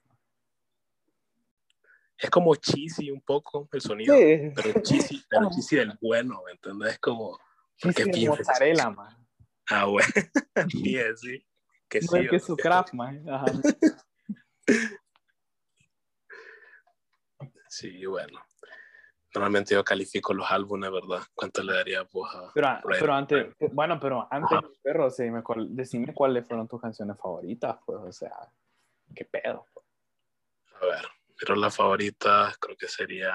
Es 2.17 2.31
como 2.31 2.55
cheesy 2.55 3.11
un 3.11 3.21
poco 3.21 3.69
el 3.73 3.81
sonido, 3.81 4.15
pero 4.55 4.81
cheesy, 4.83 5.21
pero 5.29 5.51
cheesy 5.51 5.75
del 5.75 5.99
bueno, 6.01 6.43
¿me 6.47 6.53
entiendes? 6.53 6.93
Es 6.93 6.99
como... 7.01 7.37
Cheesy 7.77 8.09
de 8.09 8.29
mozzarella, 8.29 8.91
man. 8.91 9.27
Ah, 9.69 9.87
bueno, 9.87 10.07
sí, 10.71 10.97
sí. 11.17 11.45
Que 11.89 12.03
no 12.03 12.17
es 12.17 12.31
que 12.31 12.39
su 12.39 12.57
craft, 12.57 12.95
man. 12.95 13.29
Ajá. 13.29 13.47
Sí, 17.69 18.07
bueno 18.07 18.39
normalmente 19.35 19.75
yo 19.75 19.85
califico 19.85 20.33
los 20.33 20.51
álbumes, 20.51 20.91
¿verdad? 20.91 21.21
¿Cuánto 21.35 21.63
le 21.63 21.73
daría 21.73 22.03
vos 22.05 22.33
a 22.35 22.53
Pero, 22.55 22.69
pero 22.87 23.15
antes, 23.15 23.55
bueno, 23.73 23.99
pero 24.01 24.29
antes, 24.31 24.59
perro, 24.83 25.09
decime 25.69 26.15
cuáles 26.15 26.47
fueron 26.47 26.69
tus 26.69 26.81
canciones 26.81 27.17
favoritas, 27.19 27.77
pues, 27.85 27.99
o 28.01 28.13
sea, 28.13 28.33
qué 29.15 29.25
pedo. 29.25 29.67
A 30.81 30.87
ver, 30.87 31.05
Mi 31.29 31.47
rola 31.47 31.71
favorita 31.71 32.55
creo 32.61 32.77
que 32.77 32.87
sería. 32.89 33.35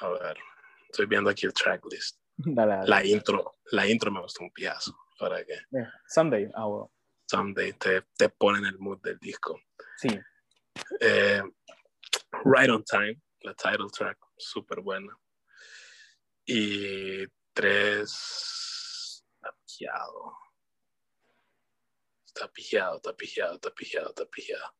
A 0.00 0.08
ver, 0.08 0.38
estoy 0.88 1.06
viendo 1.06 1.28
aquí 1.28 1.46
el 1.46 1.52
tracklist. 1.52 2.18
Dale, 2.36 2.76
dale. 2.76 2.88
La 2.88 3.04
intro, 3.04 3.56
la 3.72 3.86
intro 3.86 4.12
me 4.12 4.20
gustó 4.20 4.44
un 4.44 4.52
piazo. 4.52 4.96
¿Para 5.18 5.44
qué? 5.44 5.58
Yeah, 5.70 5.92
Someday. 6.06 6.48
Ah, 6.54 6.66
bueno. 6.66 6.92
Someday 7.26 7.72
te, 7.72 8.02
te 8.16 8.28
pone 8.28 8.60
en 8.60 8.66
el 8.66 8.78
mood 8.78 9.00
del 9.02 9.18
disco. 9.18 9.60
Sí. 9.96 10.08
Eh, 11.00 11.42
right 12.44 12.70
on 12.70 12.84
Time, 12.84 13.20
la 13.40 13.54
title 13.54 13.88
track, 13.90 14.18
súper 14.36 14.80
buena. 14.80 15.16
Y 16.44 17.26
tres. 17.52 19.24
Está 19.36 19.54
pijado. 19.66 20.36
Está 22.26 22.52
pijado, 22.52 22.96
está 22.96 23.16
pijado, 23.16 23.54
está 23.54 23.70
pijado, 23.74 24.08
está 24.10 24.24
pijado. 24.26 24.74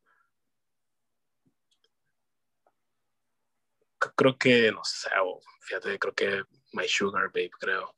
C- 4.00 4.10
Creo 4.16 4.38
que, 4.38 4.72
no 4.72 4.84
sé, 4.84 5.10
fíjate, 5.62 5.98
creo 5.98 6.14
que 6.14 6.42
My 6.72 6.86
Sugar 6.88 7.26
Babe, 7.28 7.50
creo. 7.58 7.94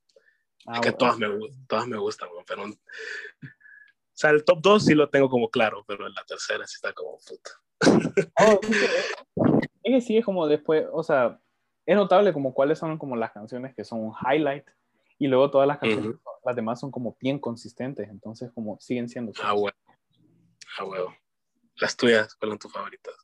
Ah, 0.67 0.75
es 0.77 0.81
que 0.81 0.91
bueno. 0.91 0.99
todas 0.99 1.19
me, 1.19 1.29
todas 1.69 1.87
me 1.87 1.99
gustan, 1.99 2.29
pero. 2.47 2.65
O 2.65 2.77
sea, 4.13 4.31
el 4.31 4.45
top 4.45 4.59
2 4.61 4.85
sí 4.85 4.95
lo 4.95 5.09
tengo 5.09 5.29
como 5.31 5.49
claro, 5.51 5.85
pero 5.87 6.07
en 6.07 6.15
la 6.15 6.25
tercera 6.25 6.67
sí 6.67 6.75
está 6.77 6.93
como 6.93 7.19
puta. 7.19 7.51
Oh, 8.39 8.61
es, 8.63 8.69
que, 8.69 8.85
es 9.83 9.95
que 9.95 10.01
sí, 10.01 10.17
es 10.19 10.25
como 10.25 10.47
después, 10.47 10.87
o 10.93 11.03
sea, 11.03 11.41
es 11.87 11.97
notable 11.97 12.33
como 12.33 12.55
cuáles 12.55 12.79
son 12.79 12.99
como 12.99 13.17
las 13.17 13.33
canciones 13.33 13.75
que 13.75 13.85
son 13.85 14.01
un 14.01 14.15
highlight 14.15 14.65
y 15.19 15.27
luego 15.27 15.51
todas 15.51 15.67
las 15.67 15.79
canciones, 15.79 16.17
las 16.45 16.57
demás 16.57 16.81
son 16.81 16.91
como 16.91 17.17
bien 17.21 17.39
consistentes, 17.39 18.09
entonces 18.09 18.51
como 18.53 18.79
siguen 18.81 19.09
siendo. 19.09 19.33
Ah, 19.43 19.55
huevo. 19.55 19.77
Ah, 20.79 20.85
huevo. 20.85 21.15
Las 21.77 21.97
tuyas, 21.97 22.35
¿cuáles 22.37 22.55
son 22.55 22.59
tus 22.59 22.73
favoritas? 22.73 23.15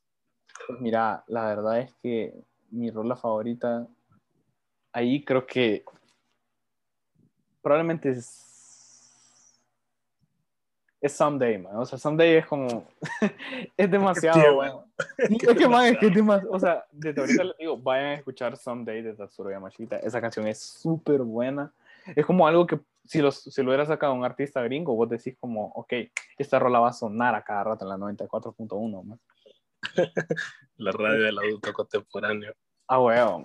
Pues 0.67 0.79
mira, 0.79 1.23
la 1.27 1.47
verdad 1.47 1.79
es 1.79 1.93
que 2.01 2.33
mi 2.69 2.91
rola 2.91 3.15
favorita, 3.15 3.87
ahí 4.91 5.23
creo 5.23 5.45
que 5.45 5.85
probablemente 7.61 8.09
es, 8.09 8.46
es 11.07 11.13
Someday, 11.13 11.57
man. 11.57 11.75
O 11.75 11.85
sea, 11.85 11.97
Someday 11.97 12.37
es 12.37 12.45
como, 12.45 12.87
es 13.77 13.91
demasiado 13.91 14.55
bueno. 14.55 14.83
Es 15.29 15.55
que, 15.55 15.67
man, 15.67 15.85
es 15.85 15.97
que 15.99 16.07
es 16.07 16.15
demasiado, 16.15 16.51
o 16.51 16.59
sea, 16.59 16.83
desde 16.91 17.21
ahorita 17.21 17.43
les 17.43 17.57
digo, 17.57 17.77
vayan 17.77 18.05
a 18.05 18.13
escuchar 18.15 18.57
Someday 18.57 19.03
de 19.03 19.13
Tatsuro 19.13 19.51
Yamashita. 19.51 19.97
Esa 19.97 20.19
canción 20.19 20.47
es 20.47 20.59
súper 20.59 21.21
buena. 21.21 21.71
Es 22.15 22.25
como 22.25 22.47
algo 22.47 22.65
que 22.65 22.79
si, 23.05 23.19
los, 23.19 23.41
si 23.41 23.61
lo 23.61 23.69
hubiera 23.69 23.85
sacado 23.85 24.13
un 24.13 24.25
artista 24.25 24.61
gringo, 24.63 24.95
vos 24.95 25.09
decís 25.09 25.35
como, 25.39 25.67
ok, 25.75 25.93
esta 26.37 26.57
rola 26.57 26.79
va 26.79 26.89
a 26.89 26.93
sonar 26.93 27.35
a 27.35 27.43
cada 27.43 27.63
rato 27.63 27.85
en 27.85 27.89
la 27.89 27.97
94.1, 27.97 29.03
man. 29.03 29.19
La 30.77 30.91
radio 30.91 31.23
del 31.23 31.37
adulto 31.37 31.73
contemporáneo. 31.73 32.53
Ah, 32.87 32.99
huevo. 32.99 33.43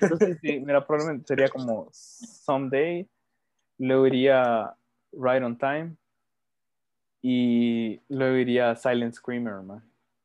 Entonces, 0.00 0.38
sí, 0.40 0.60
mira, 0.60 0.84
probablemente 0.84 1.26
sería 1.26 1.48
como 1.48 1.88
Someday, 1.92 3.08
luego 3.78 4.06
iría 4.06 4.74
Right 5.12 5.42
on 5.42 5.56
Time 5.58 5.96
y 7.28 8.00
luego 8.08 8.36
iría 8.36 8.76
Silent 8.76 9.12
Screamer, 9.12 9.60
man. 9.60 9.82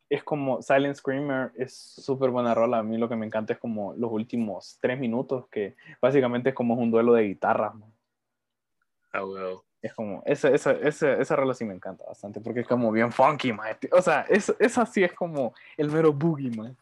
Es 0.08 0.24
como 0.24 0.62
Silent 0.62 0.96
Screamer 0.96 1.51
es 1.55 1.75
súper 1.75 2.29
buena 2.29 2.53
rola. 2.53 2.77
A 2.77 2.84
mí 2.84 2.96
lo 2.96 3.10
que 3.10 3.15
me 3.15 3.25
encanta 3.25 3.53
es 3.53 3.60
como 3.60 3.96
los 3.96 4.12
últimos 4.12 4.77
tres 4.79 5.00
minutos, 5.00 5.48
que 5.48 5.75
básicamente 6.00 6.50
es 6.50 6.55
como 6.55 6.75
un 6.75 6.91
duelo 6.91 7.13
de 7.13 7.24
guitarras, 7.24 7.74
man. 7.74 7.91
Ah, 9.12 9.25
huevo. 9.25 9.65
Es 9.81 9.96
como, 9.96 10.22
esa, 10.27 10.50
esa, 10.50 10.74
esa, 10.74 11.13
esa 11.13 11.36
rola 11.36 11.55
sí 11.55 11.65
me 11.65 11.74
encanta 11.74 12.05
bastante, 12.05 12.39
porque 12.39 12.60
es 12.60 12.67
como 12.67 12.91
bien 12.91 13.12
funky, 13.12 13.51
man. 13.51 13.75
O 13.93 14.01
sea, 14.03 14.22
es, 14.29 14.53
esa 14.60 14.86
sí 14.86 15.03
es 15.03 15.13
como 15.13 15.55
el 15.77 15.89
mero 15.89 16.13
boogie, 16.13 16.55
man. 16.55 16.77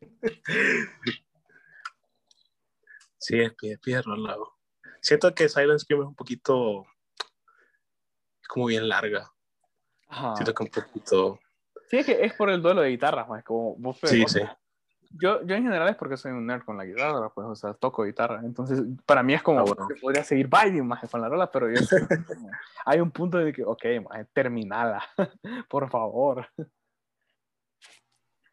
Sí, 3.22 3.38
es 3.38 3.52
pie, 3.52 3.76
pie 3.76 4.00
rolado. 4.00 4.54
Siento 5.02 5.34
que 5.34 5.46
Silent 5.46 5.78
Scream 5.78 6.00
es 6.00 6.08
un 6.08 6.14
poquito. 6.14 6.86
Como 8.50 8.66
bien 8.66 8.88
larga. 8.88 9.30
Ajá. 10.08 10.34
Siento 10.34 10.52
que 10.52 10.62
un 10.64 10.70
poquito. 10.70 11.38
Sí, 11.88 11.98
es 11.98 12.06
que 12.06 12.24
es 12.24 12.34
por 12.34 12.50
el 12.50 12.60
duelo 12.60 12.80
de 12.80 12.88
guitarras, 12.90 13.28
más 13.28 13.44
como 13.44 13.76
vos 13.76 13.98
Sí, 14.02 14.24
sí. 14.26 14.40
Yo, 15.12 15.44
yo 15.44 15.54
en 15.56 15.64
general 15.64 15.88
es 15.88 15.96
porque 15.96 16.16
soy 16.16 16.32
un 16.32 16.46
nerd 16.46 16.64
con 16.64 16.76
la 16.76 16.84
guitarra, 16.84 17.30
pues, 17.30 17.46
o 17.46 17.54
sea, 17.54 17.74
toco 17.74 18.04
guitarra. 18.04 18.40
Entonces, 18.44 18.80
para 19.06 19.22
mí 19.22 19.34
es 19.34 19.42
como, 19.42 19.60
Ah, 19.60 19.62
bueno. 19.62 19.88
que 19.88 20.00
podría 20.00 20.22
seguir 20.24 20.48
vibing 20.48 20.86
más 20.86 21.08
con 21.08 21.20
la 21.20 21.28
rola, 21.28 21.50
pero 21.50 21.68
yo 21.68 21.74
hay 22.84 23.00
un 23.00 23.10
punto 23.10 23.38
de 23.38 23.52
que, 23.52 23.64
ok, 23.64 23.84
más 24.08 24.26
terminala, 24.32 25.02
por 25.68 25.90
favor. 25.90 26.48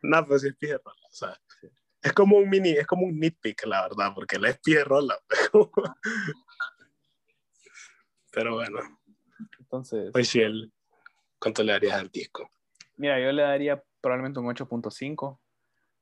No, 0.01 0.25
sí 0.39 0.47
es 0.47 0.55
pie 0.55 0.79
rola. 0.83 1.07
O 1.09 1.13
sea, 1.13 1.37
es 2.01 2.13
como 2.13 2.37
un 2.37 2.49
mini, 2.49 2.71
es 2.71 2.87
como 2.87 3.05
un 3.05 3.19
nitpick, 3.19 3.65
la 3.65 3.83
verdad, 3.83 4.13
porque 4.15 4.39
la 4.39 4.49
es 4.49 4.59
pie 4.59 4.83
rola. 4.83 5.17
Pero 8.31 8.55
bueno, 8.55 8.96
Entonces, 9.67 10.11
pues 10.13 10.29
sí, 10.29 10.39
el, 10.39 10.71
¿cuánto 11.39 11.61
le 11.61 11.73
darías 11.73 11.95
al 11.95 12.09
disco? 12.09 12.49
mira, 12.95 13.19
yo 13.19 13.31
le 13.33 13.41
daría 13.41 13.83
probablemente 13.99 14.39
un 14.39 14.47
8.5 14.47 15.37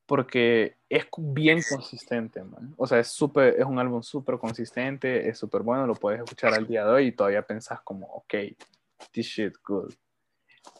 porque 0.05 0.77
es 0.87 1.07
bien 1.17 1.63
consistente, 1.67 2.43
man. 2.43 2.75
O 2.77 2.85
sea, 2.85 2.99
es 2.99 3.07
súper, 3.07 3.55
es 3.57 3.65
un 3.65 3.79
álbum 3.79 4.03
súper 4.03 4.37
consistente, 4.37 5.27
es 5.27 5.39
súper 5.39 5.63
bueno, 5.63 5.87
lo 5.87 5.95
puedes 5.95 6.19
escuchar 6.19 6.53
al 6.53 6.67
día 6.67 6.85
de 6.85 6.91
hoy 6.91 7.07
y 7.07 7.11
todavía 7.11 7.41
pensás 7.41 7.81
como, 7.81 8.05
ok, 8.07 8.35
this 9.11 9.25
shit 9.25 9.55
good. 9.63 9.91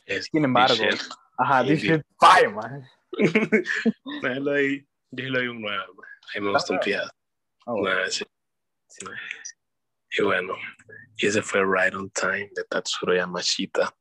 Es, 0.06 0.26
Sin 0.26 0.46
embargo, 0.46 0.76
shit. 0.76 1.02
ajá, 1.40 1.66
this 1.66 1.82
shit 1.82 2.04
fire, 2.20 2.52
man. 2.52 2.88
No, 3.18 4.22
yo 4.22 4.30
le 4.30 4.40
doy, 4.40 4.88
yo 5.10 5.24
le 5.26 5.40
doy 5.40 5.48
un 5.48 5.62
9. 5.62 5.84
A 5.84 6.40
mí 6.40 6.46
me 6.46 6.52
gusta 6.52 6.74
un 6.74 6.80
pie. 6.80 6.98
Ah, 6.98 7.72
bueno, 7.72 7.96
Nueve, 7.96 8.12
sí. 8.12 8.26
sí. 8.88 9.06
Y 10.18 10.24
bueno, 10.24 10.54
y 11.18 11.28
ese 11.28 11.42
fue 11.42 11.62
Right 11.62 11.94
on 11.96 12.10
Time 12.12 12.50
de 12.56 12.64
Tatsuro 12.70 13.14
Yamashita. 13.16 13.94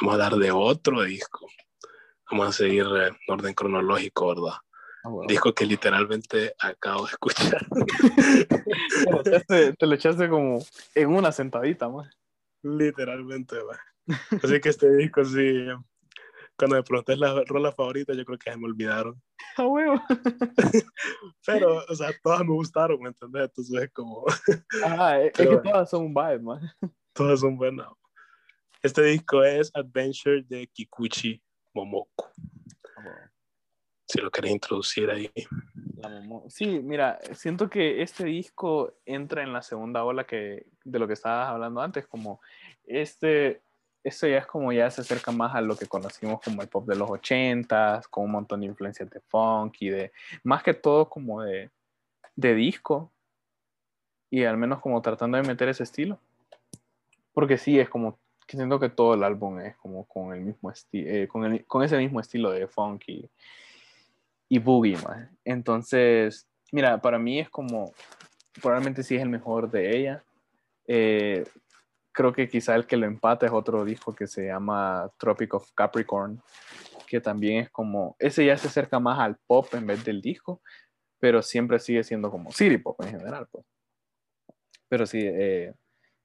Vamos 0.00 0.12
a 0.20 0.24
hablar 0.26 0.38
de 0.40 0.50
otro 0.50 1.02
disco. 1.02 1.46
Vamos 2.30 2.48
a 2.48 2.52
seguir 2.52 2.84
en 2.86 3.16
orden 3.28 3.54
cronológico, 3.54 4.28
¿verdad? 4.28 4.58
Ah, 5.04 5.08
bueno. 5.08 5.28
Disco 5.28 5.52
que 5.54 5.66
literalmente 5.66 6.54
acabo 6.58 7.04
de 7.06 7.10
escuchar. 7.12 7.66
Te 9.04 9.10
lo 9.10 9.22
echaste- 9.22 9.76
te 9.76 9.86
lo 9.86 9.94
echaste 9.94 10.28
como 10.28 10.64
en 10.94 11.08
una 11.14 11.32
sentadita, 11.32 11.88
man. 11.88 12.08
literalmente, 12.62 13.56
va. 13.62 13.78
Así 14.42 14.60
que 14.60 14.68
este 14.68 14.90
disco 14.96 15.24
sí. 15.24 15.66
Cuando 16.62 16.76
me 16.76 16.84
pregunté 16.84 17.16
la 17.16 17.42
rola 17.44 17.72
favorita, 17.72 18.14
yo 18.14 18.24
creo 18.24 18.38
que 18.38 18.48
se 18.48 18.56
me 18.56 18.66
olvidaron. 18.66 19.20
A 19.56 19.66
huevo. 19.66 20.00
Pero, 21.44 21.84
o 21.88 21.94
sea, 21.96 22.10
todas 22.22 22.38
me 22.42 22.52
gustaron, 22.52 23.00
¿me 23.02 23.08
entendés? 23.08 23.46
Entonces 23.46 23.82
es 23.82 23.90
como, 23.90 24.24
Ajá, 24.84 25.20
es, 25.20 25.26
es 25.26 25.32
Pero 25.38 25.50
que 25.50 25.56
bueno. 25.56 25.70
todas 25.72 25.90
son 25.90 26.04
un 26.04 26.14
vibe, 26.14 26.38
man. 26.38 26.60
todas 27.12 27.40
son 27.40 27.56
buenas. 27.56 27.88
Este 28.80 29.02
disco 29.02 29.42
es 29.42 29.72
Adventure 29.74 30.44
de 30.44 30.68
Kikuchi 30.68 31.42
Momoko. 31.74 32.30
Si 34.06 34.20
lo 34.20 34.30
querés 34.30 34.52
introducir 34.52 35.10
ahí. 35.10 35.32
Sí, 36.48 36.78
mira, 36.78 37.18
siento 37.32 37.68
que 37.68 38.02
este 38.02 38.26
disco 38.26 39.00
entra 39.04 39.42
en 39.42 39.52
la 39.52 39.62
segunda 39.62 40.04
ola 40.04 40.28
que, 40.28 40.66
de 40.84 40.98
lo 41.00 41.08
que 41.08 41.14
estabas 41.14 41.48
hablando 41.48 41.80
antes, 41.80 42.06
como 42.06 42.40
este, 42.84 43.62
esto 44.04 44.26
ya 44.26 44.38
es 44.38 44.46
como 44.46 44.72
ya 44.72 44.90
se 44.90 45.00
acerca 45.02 45.30
más 45.32 45.54
a 45.54 45.60
lo 45.60 45.76
que 45.76 45.86
conocimos 45.86 46.40
como 46.42 46.62
el 46.62 46.68
pop 46.68 46.86
de 46.86 46.96
los 46.96 47.10
ochentas, 47.10 48.08
con 48.08 48.24
un 48.24 48.32
montón 48.32 48.60
de 48.60 48.66
influencias 48.66 49.08
de 49.10 49.20
funk 49.20 49.76
y 49.80 49.90
de, 49.90 50.12
más 50.42 50.62
que 50.62 50.74
todo 50.74 51.08
como 51.08 51.42
de, 51.42 51.70
de 52.36 52.54
disco, 52.54 53.12
y 54.30 54.44
al 54.44 54.56
menos 54.56 54.80
como 54.80 55.00
tratando 55.02 55.36
de 55.36 55.42
meter 55.44 55.68
ese 55.68 55.82
estilo, 55.82 56.18
porque 57.32 57.58
sí, 57.58 57.78
es 57.78 57.88
como, 57.88 58.18
que 58.46 58.56
siento 58.56 58.78
que 58.80 58.88
todo 58.88 59.14
el 59.14 59.22
álbum 59.22 59.60
es 59.60 59.76
como 59.76 60.04
con 60.06 60.32
el 60.34 60.40
mismo 60.40 60.70
estilo, 60.70 61.28
con, 61.28 61.44
el- 61.44 61.64
con 61.66 61.82
ese 61.82 61.96
mismo 61.98 62.20
estilo 62.20 62.50
de 62.50 62.66
funk 62.66 63.04
y, 63.06 63.28
y 64.48 64.58
boogie, 64.58 64.96
man. 65.06 65.30
Entonces, 65.44 66.46
mira, 66.72 67.00
para 67.00 67.18
mí 67.18 67.38
es 67.40 67.48
como, 67.50 67.92
probablemente 68.60 69.02
sí 69.02 69.16
es 69.16 69.22
el 69.22 69.28
mejor 69.28 69.70
de 69.70 69.96
ella. 69.96 70.24
Eh, 70.86 71.44
creo 72.12 72.32
que 72.32 72.48
quizá 72.48 72.74
el 72.74 72.86
que 72.86 72.96
lo 72.96 73.06
empata 73.06 73.46
es 73.46 73.52
otro 73.52 73.84
disco 73.84 74.14
que 74.14 74.26
se 74.26 74.46
llama 74.46 75.10
Tropic 75.18 75.54
of 75.54 75.70
Capricorn, 75.72 76.40
que 77.06 77.20
también 77.20 77.64
es 77.64 77.70
como, 77.70 78.16
ese 78.18 78.44
ya 78.46 78.56
se 78.56 78.68
acerca 78.68 79.00
más 79.00 79.18
al 79.18 79.36
pop 79.46 79.66
en 79.74 79.86
vez 79.86 80.04
del 80.04 80.20
disco, 80.20 80.60
pero 81.18 81.42
siempre 81.42 81.78
sigue 81.78 82.04
siendo 82.04 82.30
como 82.30 82.52
city 82.52 82.78
pop 82.78 83.00
en 83.02 83.10
general, 83.10 83.48
pues. 83.50 83.64
Pero 84.88 85.06
sí, 85.06 85.20
eh, 85.22 85.74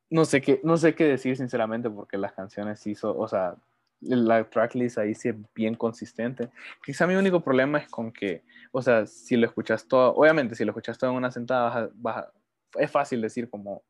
no 0.10 0.26
sé 0.26 0.42
qué, 0.42 0.60
no 0.64 0.78
sé 0.78 0.96
qué 0.96 1.06
decir 1.06 1.38
sinceramente 1.38 1.90
porque 1.90 2.18
las 2.18 2.34
canciones 2.34 2.86
hizo, 2.88 3.18
o 3.18 3.28
sea, 3.28 3.56
la 4.00 4.50
tracklist 4.50 4.98
ahí 4.98 5.16
sí 5.16 5.30
es 5.30 5.36
bien 5.56 5.76
consistente. 5.76 6.50
Quizá 6.86 7.08
mi 7.08 7.16
único 7.16 7.42
problema 7.42 7.80
es 7.80 7.90
con 7.90 8.12
que, 8.12 8.44
o 8.72 8.82
sea, 8.82 9.06
si 9.08 9.36
lo 9.38 9.48
escuchas 9.48 9.88
todo, 9.88 10.14
obviamente 10.14 10.56
si 10.56 10.66
lo 10.66 10.72
escuchas 10.72 10.98
todo 10.98 11.12
en 11.12 11.18
una 11.18 11.32
sentada, 11.32 11.90
vas 11.96 12.28
es 12.76 12.92
fácil 12.92 13.22
decir 13.22 13.50
como, 13.50 13.84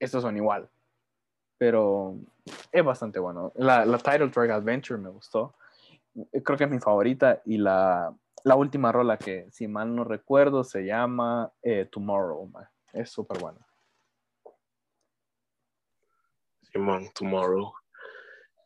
estos 0.00 0.22
son 0.22 0.36
igual, 0.36 0.68
pero 1.62 2.16
es 2.72 2.84
bastante 2.84 3.20
bueno. 3.20 3.52
La, 3.54 3.84
la 3.84 3.98
title 3.98 4.30
track 4.30 4.50
Adventure 4.50 5.00
me 5.00 5.10
gustó 5.10 5.54
creo 6.42 6.58
que 6.58 6.64
es 6.64 6.70
mi 6.70 6.78
favorita 6.78 7.42
y 7.44 7.58
la, 7.58 8.14
la 8.44 8.56
última 8.56 8.92
rola 8.92 9.16
que, 9.16 9.48
si 9.50 9.68
mal 9.68 9.94
no 9.94 10.04
recuerdo, 10.04 10.64
se 10.64 10.84
llama 10.84 11.52
eh, 11.62 11.88
Tomorrow. 11.90 12.50
Es 12.92 13.10
súper 13.10 13.38
buena. 13.38 13.66
Simón, 16.72 17.08
Tomorrow. 17.14 17.72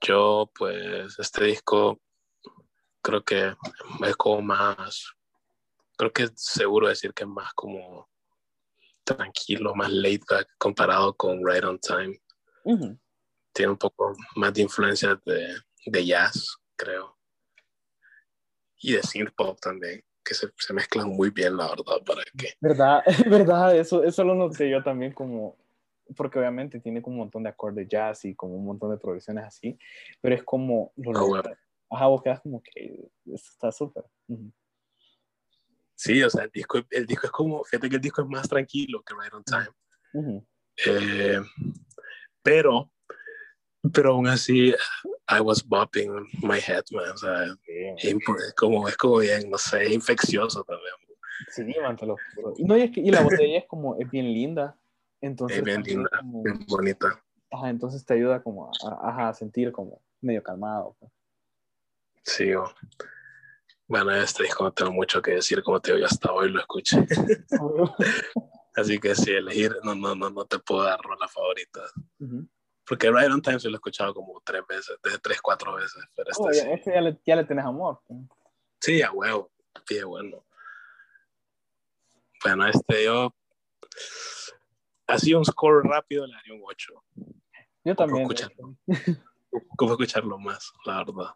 Yo, 0.00 0.50
pues, 0.56 1.18
este 1.18 1.44
disco 1.44 2.00
creo 3.02 3.22
que 3.22 3.54
es 4.06 4.16
como 4.16 4.42
más, 4.42 5.12
creo 5.96 6.12
que 6.12 6.24
es 6.24 6.32
seguro 6.36 6.88
decir 6.88 7.12
que 7.14 7.24
es 7.24 7.28
más 7.28 7.52
como 7.54 8.08
tranquilo, 9.04 9.74
más 9.74 9.90
laid 9.90 10.22
back 10.28 10.48
comparado 10.58 11.14
con 11.14 11.46
Right 11.46 11.64
on 11.64 11.78
Time. 11.78 12.20
Tiene 13.52 13.72
un 13.72 13.78
poco 13.78 14.14
más 14.36 14.52
de 14.52 14.62
influencia 14.62 15.20
de, 15.24 15.56
de 15.86 16.06
jazz, 16.06 16.56
creo. 16.76 17.16
Y 18.78 18.92
de 18.92 19.02
synth 19.02 19.34
pop 19.34 19.58
también, 19.60 20.02
que 20.24 20.34
se, 20.34 20.48
se, 20.56 20.72
mezclan 20.74 21.08
muy 21.08 21.30
bien, 21.30 21.56
la 21.56 21.68
verdad, 21.68 22.04
para 22.04 22.22
que... 22.36 22.54
¿Verdad? 22.60 23.02
verdad, 23.30 23.76
eso, 23.76 24.02
eso 24.02 24.24
lo 24.24 24.34
noté 24.34 24.68
yo 24.70 24.82
también 24.82 25.12
como... 25.12 25.56
Porque 26.14 26.38
obviamente 26.38 26.78
tiene 26.78 27.02
como 27.02 27.16
un 27.16 27.20
montón 27.20 27.42
de 27.42 27.48
acordes 27.48 27.88
jazz 27.88 28.24
y 28.26 28.34
como 28.34 28.54
un 28.54 28.64
montón 28.64 28.90
de 28.90 28.98
progresiones 28.98 29.44
así, 29.44 29.78
pero 30.20 30.34
es 30.34 30.42
como... 30.44 30.92
Lo 30.96 31.36
ah, 31.36 31.42
Ajá, 31.90 32.06
vos 32.06 32.22
quedas 32.22 32.40
como 32.40 32.62
que 32.62 33.08
está 33.26 33.70
súper. 33.70 34.04
Sí, 35.94 36.22
o 36.22 36.28
sea, 36.28 36.44
el 36.44 36.50
disco, 36.50 36.78
el 36.90 37.06
disco 37.06 37.26
es 37.26 37.32
como, 37.32 37.64
fíjate 37.64 37.88
que 37.88 37.96
el 37.96 38.02
disco 38.02 38.22
es 38.22 38.28
más 38.28 38.48
tranquilo 38.48 39.02
que 39.02 39.14
Right 39.14 39.32
on 39.32 39.44
Time. 39.44 40.44
eh, 40.84 41.40
pero, 42.46 42.88
pero 43.92 44.12
aún 44.12 44.28
así, 44.28 44.72
I 45.28 45.40
was 45.40 45.66
bopping 45.66 46.08
my 46.42 46.58
head, 46.58 46.84
man. 46.92 47.10
O 47.10 47.16
sea, 47.16 47.44
es 47.98 48.54
como, 48.56 48.86
es 48.88 48.96
como 48.96 49.18
bien, 49.18 49.50
no 49.50 49.58
sé, 49.58 49.92
infeccioso 49.92 50.62
también. 50.62 50.94
Sí, 51.48 51.64
man, 51.82 51.96
te 51.96 52.06
lo 52.06 52.16
Y, 52.56 52.64
no, 52.64 52.76
y, 52.76 52.82
es 52.82 52.90
que, 52.92 53.00
y 53.00 53.10
la 53.10 53.22
botella 53.22 53.58
es 53.58 53.66
como, 53.66 53.96
es 53.98 54.08
bien 54.08 54.32
linda. 54.32 54.76
Entonces, 55.20 55.58
es 55.58 55.64
bien 55.64 55.82
linda, 55.82 56.08
bien 56.22 56.64
bonita. 56.68 57.20
Ajá, 57.50 57.68
entonces 57.68 58.06
te 58.06 58.14
ayuda 58.14 58.40
como 58.40 58.70
a, 58.84 59.28
a 59.28 59.34
sentir 59.34 59.72
como 59.72 60.00
medio 60.20 60.42
calmado. 60.44 60.94
Pues. 61.00 61.12
Sí, 62.22 62.52
bueno, 63.88 64.14
este 64.14 64.44
disco 64.44 64.62
no 64.62 64.72
tengo 64.72 64.92
mucho 64.92 65.20
que 65.20 65.32
decir, 65.32 65.64
como 65.64 65.80
te 65.80 65.94
digo, 65.94 66.06
hasta 66.06 66.32
hoy 66.32 66.50
lo 66.50 66.60
escuché. 66.60 67.04
Así 68.76 69.00
que 69.00 69.14
si 69.14 69.32
elegir, 69.32 69.74
no, 69.82 69.94
no, 69.94 70.14
no, 70.14 70.28
no 70.28 70.44
te 70.44 70.58
puedo 70.58 70.84
dar 70.84 71.00
rola 71.00 71.26
favorita. 71.26 71.80
Porque 72.86 73.10
Right 73.10 73.30
on 73.30 73.40
Time 73.40 73.58
se 73.58 73.68
lo 73.68 73.74
he 73.74 73.78
escuchado 73.78 74.14
como 74.14 74.40
tres 74.44 74.62
veces, 74.68 74.98
desde 75.02 75.18
tres, 75.18 75.40
cuatro 75.40 75.74
veces. 75.74 76.04
Pero 76.14 76.30
este, 76.30 76.42
oh, 76.42 76.52
ya, 76.52 76.72
este 76.72 76.92
ya, 76.92 77.00
le, 77.00 77.18
ya, 77.24 77.36
le, 77.36 77.44
tenés 77.44 77.64
amor. 77.64 78.00
Sí, 78.80 79.00
a 79.00 79.10
huevo. 79.10 79.50
Sí, 79.86 80.02
bueno. 80.02 80.44
Bueno, 82.44 82.66
este 82.68 83.04
yo. 83.04 83.34
Así 85.06 85.32
un 85.32 85.44
score 85.44 85.82
rápido 85.84 86.26
le 86.26 86.36
haría 86.36 86.54
un 86.54 86.62
8. 86.64 87.04
Yo 87.84 87.94
también. 87.96 88.22
Escucharlo, 88.22 88.76
como 89.76 89.92
escucharlo 89.92 90.38
más, 90.38 90.72
la 90.84 90.98
verdad. 90.98 91.34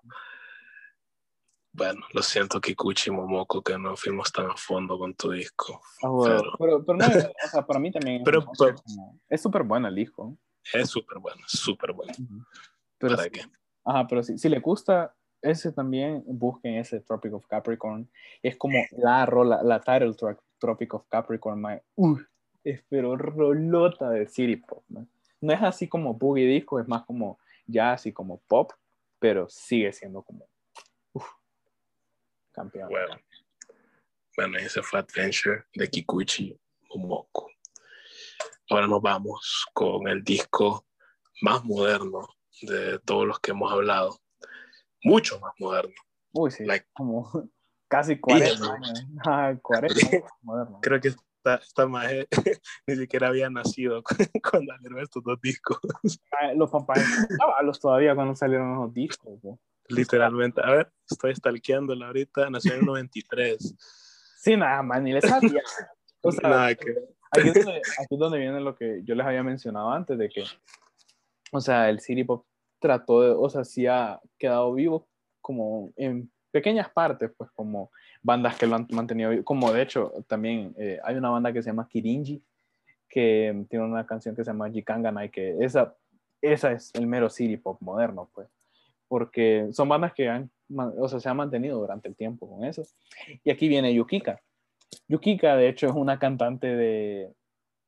Bueno, 1.81 2.03
lo 2.13 2.21
siento, 2.21 2.61
Kikuchi 2.61 3.11
Momoko, 3.11 3.63
que 3.63 3.79
no 3.79 3.97
fuimos 3.97 4.31
tan 4.31 4.51
a 4.51 4.55
fondo 4.55 4.99
con 4.99 5.15
tu 5.15 5.31
disco. 5.31 5.81
Ah, 6.03 6.11
bueno. 6.11 6.53
pero, 6.59 6.85
pero, 6.85 6.99
no, 6.99 7.07
o 7.47 7.49
sea, 7.51 7.65
para 7.65 7.81
mí 7.81 7.91
también 7.91 8.23
pero, 8.23 8.45
es 9.31 9.41
súper 9.41 9.63
bueno 9.63 9.89
el 9.89 9.95
disco. 9.95 10.37
Es 10.75 10.91
súper 10.91 11.19
bueno, 11.21 11.41
súper 11.47 11.95
bueno. 11.95 12.13
pero 12.99 13.17
¿Para 13.17 13.31
qué? 13.31 13.41
Ajá, 13.83 14.07
pero 14.07 14.23
si, 14.23 14.37
si 14.37 14.51
le 14.51 14.61
gusta 14.61 15.17
ese 15.41 15.73
también, 15.73 16.23
busquen 16.27 16.75
ese 16.75 17.01
Tropic 17.01 17.33
of 17.33 17.47
Capricorn. 17.47 18.11
Es 18.43 18.59
como 18.59 18.79
la 18.99 19.25
rola, 19.25 19.63
la 19.63 19.81
title 19.81 20.13
track 20.13 20.39
Tropic 20.59 20.93
of 20.93 21.07
Capricorn, 21.09 21.63
my, 21.63 21.79
uh, 21.97 22.19
es 22.63 22.85
pero 22.91 23.17
rolota 23.17 24.11
de 24.11 24.27
city 24.27 24.57
pop. 24.57 24.85
¿no? 24.89 25.07
no 25.41 25.53
es 25.55 25.63
así 25.63 25.89
como 25.89 26.13
boogie 26.13 26.45
disco, 26.45 26.79
es 26.79 26.87
más 26.87 27.07
como 27.07 27.39
jazz 27.67 28.05
y 28.05 28.13
como 28.13 28.43
pop, 28.47 28.71
pero 29.19 29.49
sigue 29.49 29.95
siendo 29.95 30.21
como 30.21 30.50
campeón. 32.53 32.89
Bueno, 32.89 33.17
bueno, 34.37 34.59
ese 34.59 34.83
fue 34.83 35.01
Adventure 35.01 35.65
de 35.75 35.89
Kikuchi 35.89 36.59
Momoko. 36.89 37.51
Ahora 38.71 38.87
nos 38.87 39.03
vamos 39.03 39.67
con 39.73 40.07
el 40.09 40.23
disco 40.23 40.87
más 41.43 41.65
moderno 41.65 42.29
de 42.63 42.99
todos 43.01 43.27
los 43.27 43.41
que 43.41 43.51
hemos 43.51 43.73
hablado. 43.73 44.19
Mucho 45.03 45.41
más 45.41 45.53
moderno. 45.59 45.95
Uy, 46.33 46.51
sí. 46.51 46.65
como 46.93 47.51
casi 47.89 48.19
40 48.19 48.73
años. 48.73 49.61
40 49.63 50.29
moderno. 50.43 50.79
Creo 50.81 51.01
que 51.01 51.09
esta, 51.09 51.57
esta 51.57 51.87
maje 51.87 52.29
ni 52.87 52.97
siquiera 52.97 53.29
había 53.29 53.51
nacido 53.51 54.03
cuando 54.51 54.73
salieron 54.75 55.01
estos 55.01 55.25
dos 55.25 55.41
discos. 55.41 55.79
Los 56.55 56.71
papás 56.71 57.01
los 57.63 57.81
todavía 57.81 58.15
cuando 58.15 58.37
salieron 58.37 58.77
los 58.77 58.95
discos. 58.95 59.41
Literalmente. 59.91 60.61
A 60.63 60.71
ver, 60.71 60.93
estoy 61.09 61.35
stalkeándola 61.35 62.07
ahorita. 62.07 62.51
Nació 62.51 62.75
en 62.75 62.81
el 62.81 62.87
93. 62.87 63.75
Sí, 64.37 64.57
nada 64.57 64.83
más, 64.83 65.03
ni 65.03 65.13
le 65.13 65.21
sabía. 65.21 65.63
O 66.23 66.33
sea, 66.33 66.49
nada 66.49 66.75
que... 66.75 66.95
aquí, 67.31 67.49
es 67.49 67.65
donde, 67.65 67.81
aquí 67.99 68.15
es 68.15 68.19
donde 68.19 68.39
viene 68.39 68.61
lo 68.61 68.75
que 68.75 69.03
yo 69.05 69.15
les 69.15 69.27
había 69.27 69.43
mencionado 69.43 69.91
antes, 69.91 70.19
de 70.19 70.29
que, 70.29 70.45
o 71.53 71.61
sea, 71.61 71.89
el 71.89 72.01
City 72.01 72.25
Pop 72.25 72.47
trató 72.79 73.23
de, 73.23 73.31
o 73.31 73.49
sea, 73.49 73.65
sí 73.65 73.87
ha 73.87 74.21
quedado 74.39 74.73
vivo 74.75 75.09
como 75.41 75.93
en 75.97 76.31
pequeñas 76.51 76.91
partes, 76.91 77.31
pues 77.37 77.51
como 77.53 77.91
bandas 78.23 78.57
que 78.57 78.67
lo 78.67 78.77
han 78.77 78.87
mantenido 78.91 79.31
vivo, 79.31 79.45
como 79.45 79.73
de 79.73 79.83
hecho 79.83 80.13
también 80.27 80.75
eh, 80.79 80.99
hay 81.05 81.17
una 81.17 81.31
banda 81.31 81.53
que 81.53 81.63
se 81.63 81.71
llama 81.71 81.89
Kirinji, 81.89 82.43
que 83.09 83.65
tiene 83.69 83.85
una 83.85 84.07
canción 84.07 84.37
que 84.37 84.45
se 84.45 84.51
llama 84.51 84.71
Jikanganai, 84.71 85.31
que 85.31 85.57
esa, 85.61 85.95
esa 86.41 86.73
es 86.73 86.91
el 86.95 87.07
mero 87.07 87.31
City 87.31 87.57
Pop 87.57 87.81
moderno, 87.81 88.31
pues 88.35 88.49
porque 89.11 89.67
son 89.73 89.89
bandas 89.89 90.15
que 90.15 90.29
han, 90.29 90.53
o 90.73 91.09
sea, 91.09 91.19
se 91.19 91.29
han 91.29 91.37
mantenido 91.37 91.81
durante 91.81 92.09
el 92.09 92.15
tiempo 92.15 92.49
con 92.49 92.65
eso. 92.65 92.85
Y 93.43 93.51
aquí 93.51 93.67
viene 93.67 93.93
Yukika. 93.93 94.41
Yukika, 95.09 95.57
de 95.57 95.69
hecho, 95.69 95.89
es 95.89 95.95
una 95.95 96.21
cantante 96.21 96.69
de, 96.69 97.35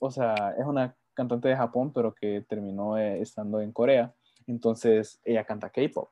o 0.00 0.10
sea, 0.10 0.34
es 0.58 0.66
una 0.66 0.96
cantante 1.14 1.46
de 1.46 1.54
Japón, 1.54 1.92
pero 1.92 2.12
que 2.12 2.44
terminó 2.48 2.98
eh, 2.98 3.20
estando 3.20 3.60
en 3.60 3.70
Corea. 3.70 4.12
Entonces, 4.48 5.20
ella 5.22 5.44
canta 5.44 5.70
K-pop. 5.70 6.10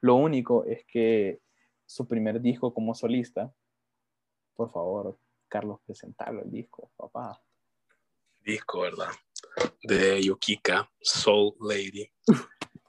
Lo 0.00 0.14
único 0.14 0.64
es 0.64 0.86
que 0.86 1.42
su 1.84 2.08
primer 2.08 2.40
disco 2.40 2.72
como 2.72 2.94
solista, 2.94 3.52
por 4.54 4.70
favor, 4.70 5.18
Carlos, 5.48 5.80
presentarlo 5.84 6.40
el 6.42 6.50
disco, 6.50 6.90
papá. 6.96 7.38
Disco, 8.40 8.80
¿verdad? 8.80 9.10
De 9.82 10.22
Yukika, 10.22 10.90
Soul 10.98 11.52
Lady. 11.60 12.10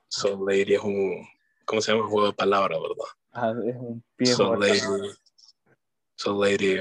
Soul 0.07 0.45
Lady 0.45 0.75
es 0.75 0.81
un, 0.81 1.27
¿cómo 1.67 1.81
se 1.81 1.91
llama? 1.91 2.05
Un 2.05 2.09
juego 2.09 2.27
de 2.27 2.33
palabras, 2.33 2.79
¿verdad? 2.81 3.11
Ah, 3.33 3.53
es 3.67 3.75
un 3.75 4.03
pie 4.15 4.27
Soul 4.27 4.59
Lady. 4.59 4.79
Soul 6.15 6.39
Lady. 6.39 6.79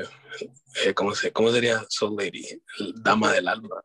Eh, 0.85 0.94
¿cómo, 0.94 1.14
se, 1.14 1.33
¿Cómo 1.33 1.51
sería 1.51 1.85
Soul 1.88 2.16
Lady? 2.16 2.62
Dama 3.03 3.33
del 3.33 3.49
alma. 3.49 3.83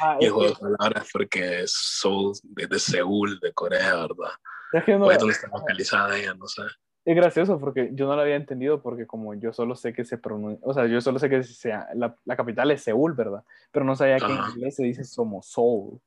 Ah, 0.00 0.16
y 0.20 0.26
el 0.26 0.30
juego 0.30 0.50
de 0.50 0.56
palabras 0.56 1.08
porque 1.12 1.62
es 1.62 1.72
Soul 1.72 2.34
de, 2.44 2.66
de, 2.68 2.78
Seúl, 2.78 3.40
de 3.40 3.52
Corea, 3.52 3.94
¿verdad? 3.94 4.32
Es 4.72 4.84
que 4.84 4.92
no, 4.96 5.06
¿Dónde 5.10 5.32
está 5.32 5.48
localizada 5.48 6.16
ella? 6.16 6.34
No 6.34 6.46
sé. 6.46 6.62
Es 7.04 7.16
gracioso 7.16 7.58
porque 7.58 7.90
yo 7.94 8.06
no 8.06 8.14
lo 8.14 8.22
había 8.22 8.36
entendido 8.36 8.80
porque 8.80 9.06
como 9.06 9.34
yo 9.34 9.52
solo 9.52 9.74
sé 9.74 9.92
que 9.92 10.04
se 10.04 10.18
pronuncia, 10.18 10.60
o 10.62 10.72
sea, 10.72 10.86
yo 10.86 11.00
solo 11.00 11.18
sé 11.18 11.28
que 11.28 11.42
sea, 11.42 11.88
la, 11.94 12.16
la 12.24 12.36
capital 12.36 12.70
es 12.70 12.82
Seúl, 12.82 13.14
¿verdad? 13.14 13.42
Pero 13.72 13.84
no 13.84 13.96
sabía 13.96 14.18
que 14.18 14.32
en 14.32 14.38
inglés 14.54 14.76
se 14.76 14.84
dice 14.84 15.02
como 15.16 15.42
Seoul. 15.42 16.00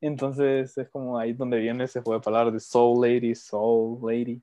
Entonces 0.00 0.76
es 0.78 0.88
como 0.88 1.18
ahí 1.18 1.34
donde 1.34 1.58
viene 1.58 1.84
ese 1.84 2.00
juego 2.00 2.18
de 2.18 2.24
palabras 2.24 2.54
de 2.54 2.60
Soul 2.60 3.06
Lady, 3.06 3.34
Soul 3.34 3.98
Lady. 4.02 4.42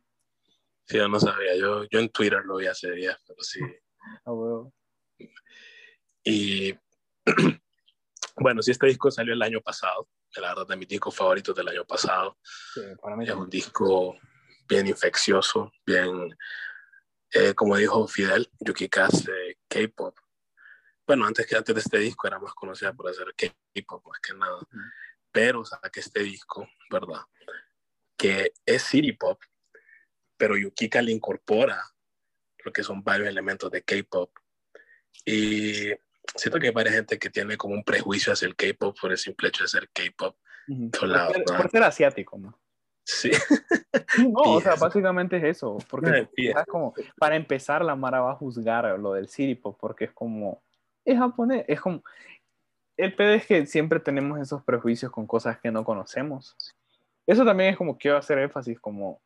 Sí, 0.86 0.98
yo 0.98 1.08
no 1.08 1.20
sabía. 1.20 1.56
Yo, 1.58 1.84
yo 1.90 2.00
en 2.00 2.10
Twitter 2.10 2.44
lo 2.46 2.58
vi 2.58 2.68
hace 2.68 2.92
días, 2.92 3.18
pero 3.26 3.42
sí. 3.42 3.60
Ah, 4.24 4.32
bueno. 4.32 4.72
Y 6.24 6.74
bueno, 8.38 8.62
sí, 8.62 8.72
este 8.72 8.88
disco 8.88 9.10
salió 9.10 9.34
el 9.34 9.42
año 9.42 9.60
pasado. 9.62 10.08
La 10.36 10.50
verdad, 10.50 10.68
de 10.68 10.76
mis 10.76 10.88
discos 10.88 11.16
favoritos 11.16 11.56
del 11.56 11.68
año 11.68 11.86
pasado. 11.86 12.38
Sí, 12.74 12.82
para 13.02 13.16
mí 13.16 13.26
es 13.26 13.32
un 13.32 13.50
disco 13.50 14.16
bien 14.70 14.86
infeccioso, 14.86 15.72
bien, 15.86 16.38
eh, 17.32 17.56
como 17.56 17.76
dijo 17.78 18.08
Fidel, 18.08 18.48
Yuki 18.60 18.88
de 18.88 19.58
K-pop. 19.68 20.16
Bueno, 21.08 21.26
antes 21.26 21.48
que 21.48 21.56
antes 21.56 21.74
de 21.74 21.82
este 21.82 21.98
disco 21.98 22.28
era 22.28 22.38
más 22.38 22.54
conocida 22.54 22.94
por 22.94 23.10
hacer 23.10 23.34
K-pop, 23.36 24.06
más 24.06 24.20
que 24.20 24.34
nada 24.36 24.60
pero 25.38 25.64
saque 25.64 26.00
este 26.00 26.24
disco, 26.24 26.68
¿verdad? 26.90 27.22
Que 28.18 28.54
es 28.66 28.82
City 28.82 29.12
Pop, 29.12 29.40
pero 30.36 30.58
Yukika 30.58 31.00
le 31.00 31.12
incorpora 31.12 31.80
lo 32.66 32.74
que 32.74 32.82
son 32.82 33.04
varios 33.04 33.28
elementos 33.30 33.70
de 33.70 33.84
K-Pop. 33.84 34.32
Y 35.26 35.92
siento 36.36 36.60
que 36.60 36.68
hay 36.68 36.74
varias 36.74 36.96
gente 36.96 37.20
que 37.20 37.30
tiene 37.30 37.56
como 37.56 37.76
un 37.76 37.84
prejuicio 37.84 38.34
hacia 38.34 38.48
el 38.48 38.56
K-Pop 38.56 38.98
por 39.00 39.12
el 39.12 39.20
simple 39.20 39.50
hecho 39.50 39.64
de 39.64 39.68
ser 39.68 39.90
K-Pop. 39.90 40.36
por, 41.00 41.70
ser, 41.70 41.84
asiático, 41.84 42.40
¿no? 42.40 42.60
Sí. 43.04 43.30
No, 44.28 44.42
o 44.42 44.62
sea, 44.62 44.74
básicamente 44.74 45.38
es 45.38 45.44
eso. 45.44 45.78
Porque 45.88 46.30
es 46.36 46.66
como, 46.66 46.96
para 47.20 47.36
empezar, 47.36 47.86
la 47.86 47.96
Mara 47.96 48.22
va 48.22 48.32
a 48.32 48.36
juzgar 48.36 48.98
lo 48.98 49.14
del 49.14 49.30
City 49.30 49.54
Pop 49.54 49.78
porque 49.80 50.06
es 50.06 50.12
como, 50.14 50.64
es 51.06 51.16
japonés, 51.16 51.64
es 51.68 51.80
como, 51.80 52.04
el 52.98 53.16
pedo 53.16 53.34
es 53.34 53.46
que 53.46 53.66
siempre 53.66 54.00
tenemos 54.00 54.40
esos 54.40 54.64
prejuicios 54.64 55.12
con 55.12 55.28
cosas 55.28 55.60
que 55.60 55.72
no 55.72 55.84
conocemos. 55.84 56.56
Eso 57.26 57.46
también 57.46 57.72
es 57.72 57.78
como 57.78 57.98
quiero 57.98 58.18
hacer 58.18 58.40
énfasis, 58.40 58.80
como 58.80 59.22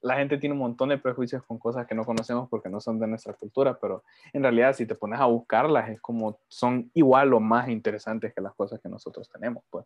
la 0.00 0.16
gente 0.16 0.38
tiene 0.38 0.52
un 0.52 0.60
montón 0.60 0.90
de 0.90 0.98
prejuicios 0.98 1.42
con 1.44 1.58
cosas 1.58 1.86
que 1.86 1.94
no 1.94 2.04
conocemos 2.04 2.48
porque 2.48 2.68
no 2.68 2.80
son 2.80 3.00
de 3.00 3.06
nuestra 3.08 3.32
cultura, 3.32 3.78
pero 3.80 4.04
en 4.32 4.42
realidad 4.42 4.72
si 4.74 4.86
te 4.86 4.94
pones 4.94 5.18
a 5.18 5.26
buscarlas 5.26 5.88
es 5.88 6.00
como 6.00 6.40
son 6.46 6.90
igual 6.94 7.34
o 7.34 7.40
más 7.40 7.68
interesantes 7.68 8.32
que 8.32 8.40
las 8.40 8.54
cosas 8.54 8.80
que 8.80 8.88
nosotros 8.88 9.28
tenemos, 9.28 9.64
pues. 9.70 9.84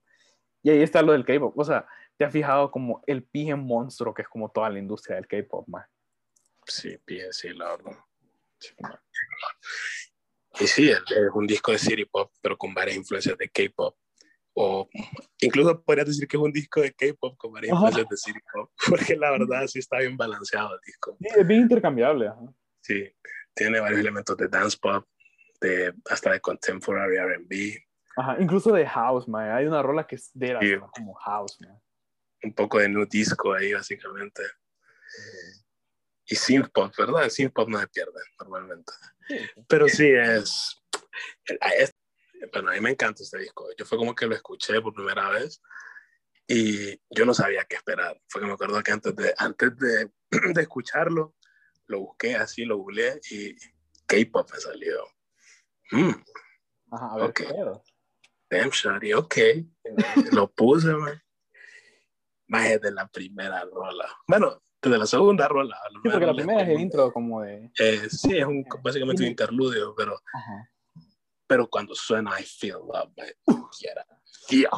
Y 0.62 0.70
ahí 0.70 0.82
está 0.82 1.02
lo 1.02 1.12
del 1.12 1.24
K-pop, 1.24 1.58
o 1.58 1.64
sea, 1.64 1.86
te 2.16 2.24
has 2.24 2.32
fijado 2.32 2.70
como 2.70 3.02
el 3.06 3.24
pije 3.24 3.54
monstruo 3.54 4.12
que 4.12 4.22
es 4.22 4.28
como 4.28 4.50
toda 4.50 4.68
la 4.68 4.78
industria 4.78 5.16
del 5.16 5.26
K-pop, 5.26 5.66
más. 5.68 5.88
Sí, 6.66 6.98
pies, 7.04 7.36
sí, 7.38 7.48
la 7.54 7.70
verdad. 7.70 7.96
Y 10.60 10.66
sí, 10.66 10.90
es 10.90 11.00
un 11.34 11.46
disco 11.46 11.72
de 11.72 11.78
city 11.78 12.04
pop, 12.04 12.30
pero 12.40 12.56
con 12.56 12.74
varias 12.74 12.96
influencias 12.96 13.36
de 13.38 13.48
K-pop. 13.48 13.96
O 14.54 14.88
incluso 15.40 15.82
podrías 15.82 16.06
decir 16.06 16.28
que 16.28 16.36
es 16.36 16.42
un 16.42 16.52
disco 16.52 16.80
de 16.82 16.92
K-pop 16.92 17.36
con 17.38 17.52
varias 17.52 17.72
Ajá. 17.74 17.86
influencias 17.86 18.08
de 18.10 18.16
city 18.32 18.40
pop, 18.52 18.70
porque 19.14 19.16
la 19.16 19.30
verdad 19.30 19.66
sí 19.66 19.78
está 19.78 19.98
bien 19.98 20.16
balanceado 20.16 20.74
el 20.74 20.80
disco. 20.84 21.16
Sí, 21.20 21.28
es 21.36 21.46
bien 21.46 21.62
intercambiable. 21.62 22.28
ajá. 22.28 22.40
Sí, 22.82 23.08
tiene 23.54 23.80
varios 23.80 24.00
elementos 24.00 24.36
de 24.36 24.48
dance 24.48 24.76
pop, 24.80 25.06
de, 25.60 25.94
hasta 26.10 26.32
de 26.32 26.40
contemporary 26.40 27.16
RB, 27.18 27.78
Ajá, 28.14 28.36
incluso 28.40 28.72
de 28.72 28.86
house, 28.86 29.26
man. 29.26 29.50
Hay 29.52 29.64
una 29.64 29.82
rola 29.82 30.06
que 30.06 30.16
es 30.16 30.30
de 30.34 30.52
la 30.52 30.60
Sí. 30.60 30.74
como 30.94 31.14
house, 31.14 31.58
man. 31.62 31.80
un 32.42 32.52
poco 32.52 32.78
de 32.78 32.88
new 32.90 33.06
disco 33.06 33.54
ahí, 33.54 33.72
básicamente. 33.72 34.42
Y 36.26 36.36
synth 36.36 36.70
pop, 36.72 36.92
¿verdad? 36.96 37.24
El 37.24 37.30
synth 37.30 37.52
pop 37.52 37.68
no 37.68 37.78
se 37.80 37.88
pierde 37.88 38.20
normalmente. 38.38 38.92
Sí. 39.28 39.36
Pero 39.68 39.88
sí 39.88 40.06
es, 40.08 40.80
es- 41.78 41.94
Bueno, 42.52 42.70
a 42.70 42.74
mí 42.74 42.80
me 42.80 42.90
encanta 42.90 43.22
este 43.22 43.38
disco. 43.38 43.68
Yo 43.76 43.84
fue 43.84 43.98
como 43.98 44.14
que 44.14 44.26
lo 44.26 44.34
escuché 44.34 44.80
por 44.80 44.94
primera 44.94 45.28
vez 45.30 45.60
y 46.46 46.96
yo 47.10 47.24
no 47.24 47.34
sabía 47.34 47.64
qué 47.64 47.76
esperar. 47.76 48.20
Fue 48.28 48.40
que 48.40 48.46
me 48.46 48.52
acuerdo 48.54 48.82
que 48.82 48.92
antes 48.92 49.14
de, 49.16 49.34
antes 49.38 49.76
de, 49.78 50.10
de 50.54 50.62
escucharlo, 50.62 51.34
lo 51.86 52.00
busqué 52.00 52.36
así, 52.36 52.64
lo 52.64 52.78
googleé 52.78 53.20
y 53.30 53.54
K-pop 54.06 54.50
me 54.52 54.60
salió. 54.60 55.04
Mm, 55.92 56.12
Ajá, 56.92 57.12
a 57.12 57.16
ver 57.16 57.30
Ok. 57.30 57.36
qué 57.36 57.44
pedo. 57.44 57.84
damn 58.50 58.70
shawty, 58.70 59.12
ok. 59.14 59.36
lo 60.32 60.50
puse, 60.52 60.88
man. 60.94 61.20
Más 62.48 62.68
desde 62.68 62.90
la 62.92 63.06
primera 63.08 63.64
rola. 63.64 64.08
Bueno, 64.26 64.62
desde 64.82 64.98
la 64.98 65.06
segunda 65.06 65.46
rola. 65.48 65.78
Sí, 66.02 66.08
porque 66.10 66.26
la 66.26 66.34
primera 66.34 66.62
es 66.62 66.68
el 66.68 66.80
intro 66.80 67.12
como 67.12 67.42
de... 67.42 67.70
Eh, 67.78 68.08
sí, 68.10 68.36
es 68.36 68.44
un, 68.44 68.64
básicamente 68.82 69.22
un 69.22 69.28
interludio, 69.28 69.94
pero, 69.96 70.20
Ajá. 70.34 70.68
pero 71.46 71.68
cuando 71.68 71.94
suena 71.94 72.38
I 72.40 72.42
Feel 72.42 72.78
Love, 72.78 73.10
man, 73.16 73.28
uh, 73.46 73.68
yeah, 73.78 74.06
yeah. 74.50 74.70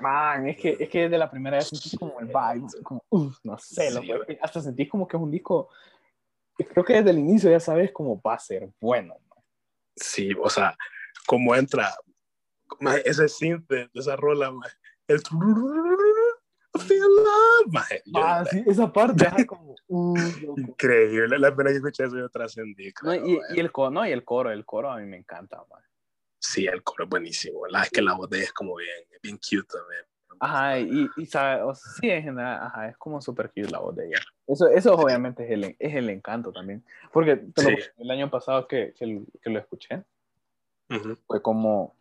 Man, 0.00 0.48
es 0.48 0.56
que, 0.58 0.76
es 0.78 0.88
que 0.88 1.08
de 1.08 1.18
la 1.18 1.30
primera 1.30 1.56
vez 1.56 1.68
sentís 1.68 1.96
como 1.98 2.20
el 2.20 2.26
vibe, 2.26 2.82
como, 2.84 3.02
uf, 3.08 3.38
no 3.42 3.58
sé, 3.58 3.90
Sí, 3.90 4.06
güey. 4.06 4.38
hasta 4.40 4.60
sentís 4.60 4.88
como 4.88 5.08
que 5.08 5.16
es 5.16 5.22
un 5.22 5.30
disco, 5.30 5.68
creo 6.56 6.84
que 6.84 6.94
desde 6.94 7.10
el 7.10 7.18
inicio 7.18 7.50
ya 7.50 7.58
sabes 7.60 7.90
cómo 7.92 8.20
va 8.20 8.34
a 8.34 8.38
ser 8.38 8.70
bueno. 8.80 9.14
man. 9.28 9.44
Sí, 9.96 10.30
o 10.40 10.50
sea, 10.50 10.76
como 11.26 11.54
entra 11.56 11.92
ma, 12.80 12.96
ese 12.96 13.28
synth 13.28 13.66
de, 13.68 13.88
de 13.92 14.00
esa 14.00 14.14
rola, 14.14 14.52
el 15.08 15.22
I 16.76 16.84
Feel 16.84 17.00
Love, 17.00 17.82
Ah, 18.14 18.44
sí, 18.50 18.62
esa 18.66 18.92
parte, 18.92 19.26
ajá, 19.26 19.44
como, 19.46 19.74
uh, 19.88 20.30
increíble, 20.56 21.38
la 21.38 21.54
pena 21.54 21.70
que 21.70 21.76
escuché 21.76 22.04
eso 22.04 22.16
yo 22.18 22.28
trascendí. 22.28 22.92
No, 23.02 23.10
creo, 23.12 23.26
y, 23.26 23.40
y 23.56 23.60
el 23.60 23.72
coro, 23.72 23.90
no, 23.90 24.06
y 24.06 24.12
el 24.12 24.24
coro, 24.24 24.50
el 24.50 24.64
coro 24.64 24.90
a 24.90 24.98
mí 24.98 25.06
me 25.06 25.16
encanta, 25.16 25.58
man. 25.70 25.82
Sí, 26.38 26.66
el 26.66 26.82
coro 26.82 27.04
es 27.04 27.10
buenísimo, 27.10 27.66
la 27.66 27.82
es 27.82 27.90
que 27.90 28.02
la 28.02 28.14
voz 28.14 28.28
de 28.30 28.38
ella 28.38 28.44
es 28.46 28.52
como 28.52 28.76
bien, 28.76 28.90
bien 29.22 29.36
cute 29.36 29.66
también. 29.66 30.02
Ajá, 30.38 30.78
y, 30.78 31.08
y 31.16 31.26
sabe, 31.26 31.62
o 31.62 31.74
sea, 31.74 31.92
sí, 31.98 32.10
en 32.10 32.22
general, 32.22 32.58
ajá, 32.62 32.88
es 32.88 32.96
como 32.98 33.20
super 33.22 33.48
cute 33.48 33.70
la 33.70 33.78
voz 33.78 33.96
de 33.96 34.06
ella. 34.08 34.18
Eso, 34.46 34.68
eso 34.68 34.94
obviamente 34.94 35.44
es 35.44 35.50
el, 35.50 35.76
es 35.78 35.94
el 35.94 36.10
encanto 36.10 36.52
también. 36.52 36.84
Porque 37.12 37.36
te 37.36 37.62
lo- 37.62 37.70
Sí. 37.70 37.76
el 37.96 38.10
año 38.10 38.30
pasado 38.30 38.68
que, 38.68 38.92
que, 38.92 39.22
que 39.40 39.50
lo 39.50 39.58
escuché, 39.58 40.04
Ujú. 40.90 41.16
fue 41.26 41.40
como, 41.40 41.96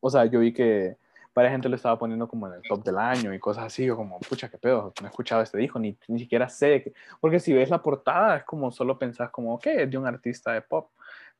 o 0.00 0.10
sea, 0.10 0.26
yo 0.26 0.40
vi 0.40 0.52
que 0.52 0.96
varias 1.38 1.52
gente 1.52 1.68
lo 1.68 1.76
estaba 1.76 1.98
poniendo 1.98 2.26
como 2.28 2.46
en 2.48 2.54
el 2.54 2.62
top 2.64 2.82
del 2.84 2.98
año 2.98 3.32
y 3.32 3.38
cosas 3.38 3.64
así, 3.64 3.84
yo 3.84 3.96
como, 3.96 4.18
pucha, 4.20 4.48
qué 4.50 4.58
pedo, 4.58 4.92
no 5.00 5.06
he 5.06 5.10
escuchado 5.10 5.40
este 5.42 5.56
disco, 5.58 5.78
ni, 5.78 5.96
ni 6.08 6.18
siquiera 6.18 6.48
sé, 6.48 6.82
qué- 6.82 6.92
porque 7.20 7.38
si 7.40 7.52
ves 7.52 7.70
la 7.70 7.82
portada 7.82 8.38
es 8.38 8.44
como 8.44 8.70
solo 8.70 8.98
pensás 8.98 9.30
como, 9.30 9.54
ok, 9.54 9.66
es 9.68 9.90
de 9.90 9.96
un 9.98 10.06
artista 10.06 10.52
de 10.52 10.62
pop, 10.62 10.90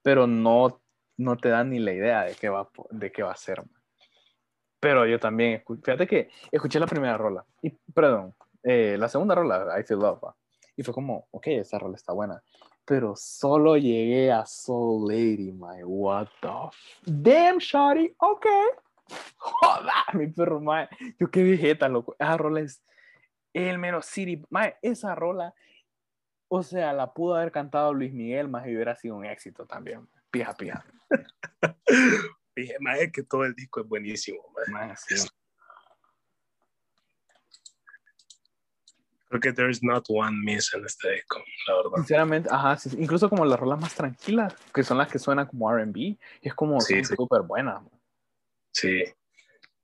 pero 0.03 0.27
no, 0.27 0.81
no 1.17 1.37
te 1.37 1.49
dan 1.49 1.71
ni 1.71 1.79
la 1.81 1.93
idea 1.93 2.23
de 2.23 2.35
qué 2.35 2.49
va, 2.49 2.69
de 2.91 3.11
qué 3.13 3.23
va 3.23 3.33
a 3.33 3.37
ser. 3.37 3.63
Pero 4.81 5.05
yo 5.07 5.19
también, 5.19 5.63
fíjate 5.83 6.07
que 6.07 6.31
escuché 6.53 6.79
la 6.79 6.87
primera 6.87 7.17
rola, 7.17 7.45
y, 7.63 7.71
perdón, 7.93 8.35
eh, 8.63 8.97
la 8.99 9.09
segunda 9.09 9.35
rola, 9.35 9.79
I 9.79 9.83
Feel 9.83 9.99
Love, 10.01 10.21
va, 10.25 10.37
y 10.77 10.83
fue 10.83 10.95
como, 10.95 11.27
ok, 11.33 11.47
esa 11.49 11.79
rola 11.79 11.97
está 11.97 12.13
buena, 12.13 12.41
pero 12.85 13.15
solo 13.17 13.77
llegué 13.77 14.31
a 14.31 14.47
Soul 14.47 15.09
Lady, 15.09 15.53
my, 15.53 15.83
what 15.83 16.29
the 16.41 16.49
f- 16.49 17.01
damn, 17.05 17.59
shawty, 17.59 18.15
ok. 18.19 18.47
Joda, 19.37 20.05
mi 20.15 20.27
perro, 20.29 20.61
mae. 20.61 20.89
Yo 21.19 21.31
qué 21.31 21.43
vegeta, 21.43 21.89
loco. 21.89 22.17
Esa 22.19 22.37
rola 22.37 22.61
es 22.61 22.83
el 23.53 23.79
menos 23.79 24.07
City. 24.07 24.43
Mae, 24.51 24.77
esa 24.83 25.15
rola, 25.15 25.55
o 26.49 26.63
sea, 26.63 26.93
la 26.93 27.13
pudo 27.13 27.37
haber 27.37 27.53
cantado 27.53 27.93
Luis 27.95 28.13
Miguel, 28.13 28.49
más 28.49 28.67
y 28.67 28.75
hubiera 28.75 28.95
sido 28.97 29.17
un 29.17 29.25
éxito 29.25 29.67
también. 29.67 30.09
Pija, 30.31 30.55
pija. 30.55 30.85
Dije, 32.55 32.77
ma, 32.81 32.97
es 32.97 33.13
que 33.13 33.23
todo 33.23 33.45
el 33.45 33.55
disco 33.55 33.81
es 33.81 33.89
buenísimo, 33.89 34.41
ma. 34.55 34.87
Mae, 34.87 34.97
sí. 34.97 35.27
Creo 39.29 39.41
que 39.43 39.53
there's 39.53 39.83
not 39.83 40.07
one 40.09 40.39
miss 40.43 40.73
en 40.73 40.87
este 40.87 41.13
disco, 41.13 41.39
la 41.67 41.75
verdad. 41.77 41.97
Sinceramente, 41.97 42.49
ajá, 42.51 42.77
sí, 42.79 42.91
incluso 42.99 43.29
como 43.29 43.45
las 43.45 43.61
rolas 43.61 43.79
más 43.79 43.95
tranquilas, 43.95 44.55
que 44.73 44.83
son 44.83 44.97
las 44.97 45.09
que 45.13 45.19
suenan 45.19 45.47
como 45.47 45.71
RB, 45.71 46.17
es 46.41 46.55
como 46.55 46.81
Sí, 46.81 46.95
son 46.95 47.05
sí. 47.05 47.15
súper 47.15 47.43
buenas. 47.43 47.83
mae. 47.83 47.98
Sí, 48.81 49.03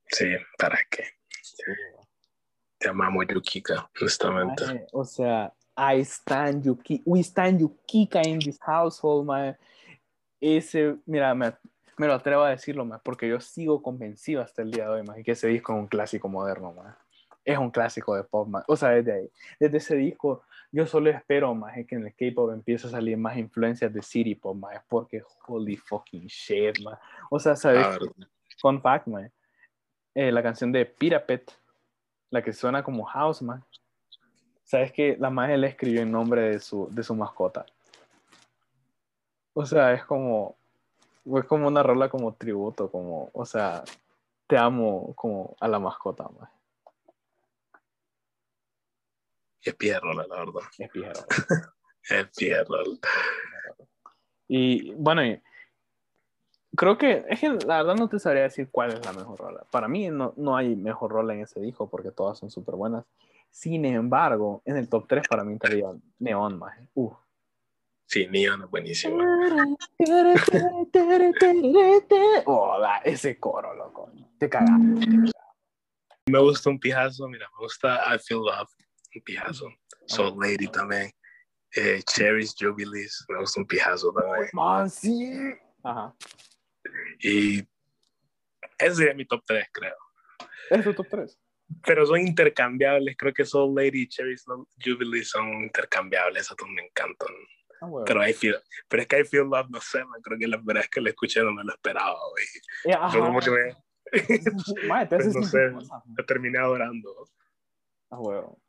sí, 0.07 0.25
¿para 0.57 0.79
qué? 0.89 1.03
Te 2.77 2.87
amamos, 2.87 3.25
Yukika, 3.27 3.89
honestamente. 3.99 4.87
O 4.93 5.03
sea, 5.03 5.53
I 5.75 5.99
stand 6.05 6.63
Yuki, 6.63 7.01
we 7.05 7.19
stand 7.21 7.59
Yukika 7.59 8.25
in 8.25 8.39
this 8.39 8.57
household, 8.65 9.25
mae. 9.25 9.57
Ese, 10.39 10.95
mira, 11.05 11.35
me, 11.35 11.51
me 11.97 12.07
lo 12.07 12.13
atrevo 12.13 12.43
a 12.43 12.51
decirlo, 12.51 12.85
mae, 12.85 12.99
porque 13.03 13.27
yo 13.27 13.41
sigo 13.41 13.81
convencido 13.81 14.41
hasta 14.41 14.61
el 14.61 14.71
día 14.71 14.85
de 14.85 14.89
hoy, 14.91 15.03
mae, 15.03 15.25
que 15.25 15.33
ese 15.33 15.49
disco 15.49 15.73
es 15.73 15.79
un 15.79 15.87
clásico 15.87 16.29
moderno, 16.29 16.71
mae. 16.71 16.93
Es 17.43 17.57
un 17.57 17.71
clásico 17.71 18.15
de 18.15 18.23
pop, 18.23 18.47
mae. 18.47 18.63
O 18.69 18.77
sea, 18.77 18.91
desde 18.91 19.11
ahí, 19.11 19.29
desde 19.59 19.77
ese 19.77 19.95
disco, 19.97 20.43
yo 20.71 20.87
solo 20.87 21.09
espero, 21.09 21.53
mae, 21.53 21.85
que 21.85 21.95
en 21.95 22.05
el 22.05 22.15
K-pop 22.15 22.51
empiece 22.51 22.87
a 22.87 22.91
salir 22.91 23.17
más 23.17 23.35
influencias 23.35 23.93
de 23.93 24.01
city 24.01 24.35
pop, 24.35 24.55
mae, 24.55 24.79
porque 24.87 25.21
holy 25.47 25.75
fucking 25.75 26.27
shit, 26.27 26.79
mae. 26.81 26.95
O 27.29 27.37
sea, 27.41 27.57
¿sabes? 27.57 27.85
Fun 28.57 28.81
fact, 28.81 29.07
mae. 29.07 29.31
Eh, 30.13 30.31
la 30.31 30.41
canción 30.41 30.71
de 30.71 30.85
Pirapet, 30.85 31.51
la 32.29 32.41
que 32.41 32.53
suena 32.53 32.83
como 32.83 33.03
House, 33.05 33.41
man. 33.41 33.63
¿Sabes 34.63 34.91
que 34.91 35.15
La 35.19 35.29
madre 35.29 35.57
le 35.57 35.67
escribió 35.67 36.01
en 36.01 36.11
nombre 36.11 36.41
de 36.41 36.59
su, 36.59 36.87
de 36.91 37.03
su 37.03 37.13
mascota? 37.15 37.65
O 39.53 39.65
sea, 39.65 39.93
es 39.93 40.03
como. 40.05 40.57
Es 41.25 41.45
como 41.45 41.67
una 41.67 41.81
rola 41.81 42.09
como 42.09 42.33
tributo, 42.33 42.89
como. 42.89 43.29
O 43.33 43.45
sea, 43.45 43.83
te 44.47 44.57
amo 44.57 45.13
como 45.15 45.55
a 45.59 45.67
la 45.67 45.79
mascota, 45.79 46.23
man. 46.23 46.49
Es 49.61 49.73
pierrola, 49.75 50.25
la 50.27 50.35
verdad. 50.37 50.61
Es 50.77 50.89
pijero. 50.89 51.25
Es 52.07 52.27
pierrola. 52.37 52.99
Y 54.47 54.91
bueno, 54.93 55.25
y 55.25 55.41
creo 56.75 56.97
que 56.97 57.25
es 57.29 57.39
que 57.39 57.49
la 57.49 57.77
verdad 57.77 57.95
no 57.95 58.09
te 58.09 58.19
sabría 58.19 58.43
decir 58.43 58.69
cuál 58.71 58.91
es 58.91 59.05
la 59.05 59.13
mejor 59.13 59.39
rola. 59.39 59.63
Para 59.71 59.87
mí 59.87 60.09
no, 60.09 60.33
no 60.37 60.55
hay 60.55 60.75
mejor 60.75 61.11
rola 61.11 61.33
en 61.33 61.41
ese 61.41 61.59
disco 61.59 61.89
porque 61.89 62.11
todas 62.11 62.37
son 62.37 62.49
súper 62.49 62.75
buenas. 62.75 63.05
Sin 63.51 63.85
embargo, 63.85 64.61
en 64.65 64.77
el 64.77 64.89
top 64.89 65.05
3 65.07 65.27
para 65.27 65.43
mí 65.43 65.53
estaría 65.53 65.87
Neon, 66.19 66.59
más. 66.59 66.77
Uf. 66.93 67.13
Sí, 68.05 68.27
Neon 68.27 68.63
es 68.63 68.69
buenísimo. 68.69 69.17
Oh, 72.45 72.77
ese 73.03 73.39
coro, 73.39 73.73
loco. 73.73 74.11
Te 74.37 74.49
cagaste. 74.49 75.31
Me 76.27 76.39
gusta 76.39 76.69
un 76.69 76.79
pijazo, 76.79 77.27
mira, 77.27 77.47
me 77.57 77.63
gusta 77.63 78.01
I 78.13 78.19
Feel 78.19 78.41
Love, 78.41 78.69
un 79.15 79.21
pijazo. 79.21 79.67
Soul 80.07 80.37
Lady 80.39 80.67
también. 80.67 81.11
Eh, 81.75 82.01
Cherries 82.03 82.55
Jubilees, 82.57 83.25
me 83.29 83.39
gusta 83.39 83.59
un 83.59 83.67
pijazo 83.67 84.11
también. 84.11 84.49
Man, 84.53 84.89
sí. 84.89 85.33
Ajá. 85.83 86.15
Y 87.19 87.59
ese 88.77 88.95
sería 88.95 89.13
mi 89.13 89.25
top 89.25 89.43
3, 89.45 89.67
creo. 89.71 89.95
¿Es 90.69 90.83
tu 90.83 90.93
top 90.93 91.07
3? 91.09 91.39
pero 91.85 92.05
son 92.05 92.19
intercambiables. 92.19 93.15
Creo 93.17 93.33
que 93.33 93.45
Soul 93.45 93.75
Lady 93.75 94.03
y 94.03 94.07
Cherry 94.07 94.35
Jubilee 94.83 95.23
son 95.23 95.63
intercambiables. 95.63 96.43
Esos 96.43 96.57
dos 96.57 96.69
me 96.69 96.85
encantan. 96.85 97.33
Ah, 97.81 97.89
pero, 98.05 98.25
I 98.25 98.33
feel, 98.33 98.55
pero 98.87 99.01
es 99.01 99.07
que 99.07 99.19
I 99.19 99.25
Feel 99.25 99.49
Love, 99.49 99.69
no 99.69 99.81
sé, 99.81 100.03
man, 100.05 100.21
creo 100.21 100.39
que 100.39 100.47
la 100.47 100.57
verdad 100.63 100.83
es 100.83 100.89
que 100.89 101.01
lo 101.01 101.09
escuché 101.09 101.41
no 101.43 101.51
me 101.51 101.63
lo 101.63 101.73
esperaba, 101.73 102.17
güey. 102.31 102.45
Yeah, 102.85 103.09
como 103.11 103.39
que 103.39 103.51
me... 103.51 103.75
pues, 105.09 105.35
no 105.35 105.43
sé, 105.43 105.71
lo 105.71 106.25
terminé 106.25 106.57
adorando. 106.57 107.27
Ah, 108.09 108.19
huevo. 108.19 108.61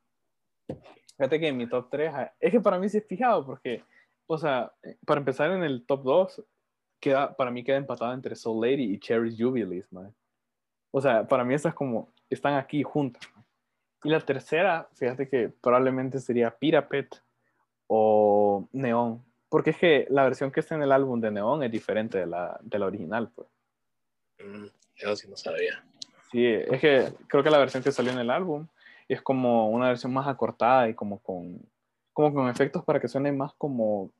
Fíjate 1.17 1.39
que 1.39 1.49
en 1.49 1.57
mi 1.57 1.69
top 1.69 1.89
3, 1.89 2.11
ah, 2.13 2.35
es 2.41 2.51
que 2.51 2.61
para 2.61 2.81
mí 2.81 2.89
sí 2.89 2.99
es 2.99 3.07
fijado, 3.07 3.47
porque, 3.47 3.85
o 4.27 4.37
sea, 4.37 4.73
para 5.07 5.21
empezar 5.21 5.53
en 5.53 5.63
el 5.63 5.87
top 5.87 6.03
2, 6.03 6.45
queda, 7.01 7.37
para 7.37 7.51
mí 7.51 7.65
queda 7.65 7.77
empatado 7.77 8.13
entre 8.13 8.37
Soul 8.37 8.61
Lady 8.61 8.95
y 8.95 8.99
Cherry's 8.99 9.37
Jubilees, 9.39 9.93
man. 9.93 10.15
O 10.91 11.01
sea, 11.01 11.27
para 11.27 11.45
mí 11.45 11.55
estas 11.55 11.75
como, 11.75 12.09
están 12.31 12.55
aquí 12.55 12.83
juntas. 12.83 13.23
Y 14.03 14.11
la 14.11 14.21
tercera, 14.21 14.89
fíjate 14.95 15.29
que 15.29 15.49
probablemente 15.49 16.21
sería 16.21 16.57
Pirapet 16.57 17.23
o 17.87 18.69
Neon. 18.73 19.23
Porque 19.49 19.71
es 19.71 19.79
que 19.79 20.07
la 20.11 20.25
versión 20.25 20.51
que 20.51 20.61
está 20.61 20.75
en 20.75 20.83
el 20.83 20.93
álbum 20.93 21.21
de 21.21 21.31
Neon 21.31 21.63
es 21.63 21.71
diferente 21.71 22.19
de 22.19 22.27
la, 22.27 22.59
de 22.63 22.79
la 22.79 22.87
original, 22.87 23.31
pues. 23.35 23.49
Mm, 24.39 24.67
yo 24.97 25.17
sí 25.17 25.29
no 25.29 25.37
sabía. 25.37 25.85
Sí, 26.31 26.45
es 26.47 26.81
que 26.81 27.13
creo 27.29 27.43
que 27.43 27.51
la 27.51 27.59
versión 27.59 27.83
que 27.83 27.93
salió 27.93 28.13
en 28.13 28.19
el 28.19 28.31
álbum 28.31 28.67
es 29.09 29.23
como 29.23 29.71
una 29.71 29.89
versión 29.89 30.13
más 30.13 30.27
acortada 30.27 30.89
y 30.89 30.95
como 30.95 31.21
con, 31.21 31.61
como 32.13 32.35
con 32.35 32.49
efectos 32.49 32.85
para 32.85 33.01
que 33.01 33.09
suene 33.09 33.33
más 33.33 33.53
como 33.55 34.11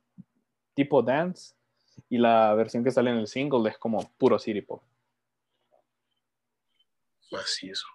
tipo 0.73 1.01
dance. 1.01 1.53
Y 2.09 2.17
la 2.17 2.53
versión 2.55 2.83
que 2.83 2.91
sale 2.91 3.11
en 3.11 3.17
el 3.17 3.27
single 3.27 3.69
es 3.69 3.77
como 3.77 4.11
puro 4.17 4.39
city 4.39 4.61
pop. 4.61 4.83
Macizo. 7.31 7.87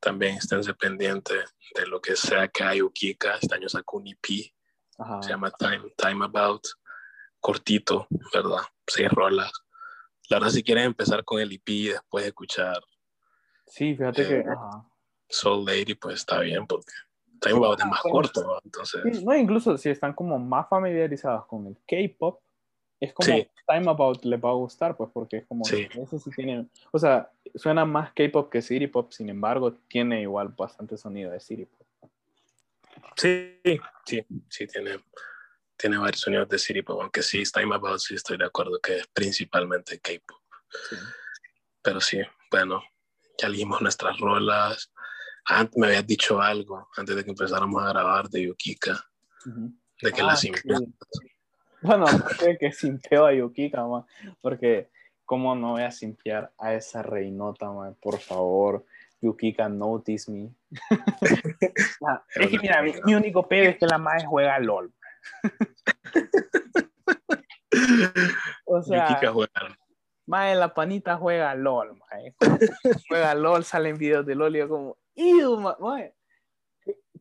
También 0.00 0.36
esténse 0.36 0.74
pendientes 0.74 1.54
de 1.74 1.86
lo 1.86 2.00
que 2.00 2.16
sea 2.16 2.48
que 2.48 2.62
hay 2.62 2.82
Ukika. 2.82 3.36
Este 3.36 3.54
año 3.54 3.68
sacó 3.68 3.98
un 3.98 4.08
EP. 4.08 4.52
Se 5.22 5.30
llama 5.30 5.50
Time, 5.50 5.92
Time 5.96 6.24
About. 6.24 6.66
Cortito, 7.40 8.06
¿verdad? 8.32 8.62
Seis 8.86 9.10
rolas. 9.10 9.52
La 10.30 10.38
verdad, 10.38 10.50
si 10.50 10.62
quieren 10.62 10.84
empezar 10.84 11.24
con 11.24 11.40
el 11.40 11.52
EP 11.52 11.68
y 11.68 11.88
después 11.88 12.24
escuchar. 12.24 12.80
Sí, 13.66 13.94
fíjate 13.94 14.26
que. 14.26 14.38
Eh, 14.38 14.44
Soul 15.28 15.66
Lady, 15.66 15.94
pues 15.94 16.16
está 16.16 16.40
bien, 16.40 16.66
porque 16.66 16.92
Time 17.40 17.56
About 17.56 17.80
es 17.80 17.86
más 17.86 18.00
corto, 18.00 18.60
Entonces. 18.64 19.22
no, 19.22 19.36
incluso 19.36 19.76
si 19.76 19.90
están 19.90 20.14
como 20.14 20.38
más 20.38 20.68
familiarizados 20.68 21.46
con 21.46 21.66
el 21.66 21.76
K-pop, 21.86 22.40
es 23.00 23.12
como 23.12 23.28
Time 23.66 23.90
About 23.90 24.24
les 24.24 24.40
va 24.40 24.50
a 24.50 24.54
gustar, 24.54 24.96
pues, 24.96 25.10
porque 25.12 25.38
es 25.38 25.46
como, 25.46 25.64
sí. 25.64 25.88
sí 25.92 26.30
tiene, 26.34 26.66
o 26.90 26.98
sea, 26.98 27.30
suena 27.54 27.84
más 27.84 28.12
K-pop 28.12 28.50
que 28.50 28.62
City 28.62 28.86
Pop, 28.86 29.12
sin 29.12 29.28
embargo, 29.28 29.74
tiene 29.88 30.22
igual 30.22 30.48
bastante 30.48 30.96
sonido 30.96 31.30
de 31.30 31.40
City 31.40 31.66
Pop. 31.66 32.10
Sí, 33.16 33.60
sí, 34.04 34.24
sí, 34.48 34.66
tiene, 34.66 35.00
tiene 35.76 35.98
varios 35.98 36.20
sonidos 36.20 36.48
de 36.48 36.58
City 36.58 36.82
Pop, 36.82 37.00
aunque 37.00 37.22
sí, 37.22 37.42
Time 37.44 37.74
About 37.74 37.98
sí 37.98 38.14
estoy 38.14 38.38
de 38.38 38.46
acuerdo 38.46 38.80
que 38.80 38.98
es 38.98 39.06
principalmente 39.08 40.00
K-pop. 40.00 40.40
Pero 41.82 42.00
sí, 42.00 42.20
bueno, 42.50 42.82
ya 43.40 43.48
leímos 43.48 43.80
nuestras 43.80 44.18
rolas. 44.18 44.90
Antes 45.46 45.76
me 45.76 45.88
habías 45.88 46.06
dicho 46.06 46.40
algo, 46.40 46.88
antes 46.96 47.14
de 47.14 47.24
que 47.24 47.30
empezáramos 47.30 47.82
a 47.82 47.88
grabar 47.88 48.28
de 48.30 48.44
Yukika, 48.44 49.04
de 50.00 50.12
que 50.12 50.22
las 50.22 50.42
ah, 50.44 50.78
bueno, 51.84 52.06
aparte 52.06 52.56
que 52.58 52.72
simpeo 52.72 53.26
a 53.26 53.32
Yukika, 53.32 53.86
man, 53.86 54.04
porque 54.40 54.90
cómo 55.24 55.54
no 55.54 55.72
voy 55.72 55.82
a 55.82 55.90
simpear 55.90 56.52
a 56.58 56.74
esa 56.74 57.02
reinota, 57.02 57.70
man, 57.70 57.96
por 58.00 58.18
favor. 58.18 58.84
Yukika, 59.20 59.68
notice 59.68 60.30
me. 60.30 60.50
Ah, 62.06 62.22
es 62.34 62.50
que 62.50 62.58
mira, 62.58 62.82
mi, 62.82 63.14
único 63.14 63.48
pedo 63.48 63.70
es 63.70 63.78
que 63.78 63.86
la 63.86 63.96
madre 63.96 64.26
juega 64.26 64.58
LOL. 64.58 64.92
o 68.66 68.82
sea, 68.82 69.08
Yukika 69.08 69.32
juega. 69.32 69.78
Mae, 70.26 70.54
la 70.54 70.74
panita 70.74 71.16
juega 71.16 71.54
LOL, 71.54 71.96
mae. 71.96 72.34
Juega 73.08 73.34
LOL, 73.34 73.64
salen 73.64 73.98
videos 73.98 74.26
de 74.26 74.34
LOL 74.34 74.56
y 74.56 74.58
yo 74.58 74.68
como, 74.68 74.98
¡Ew, 75.14 75.58
mae! 75.78 76.14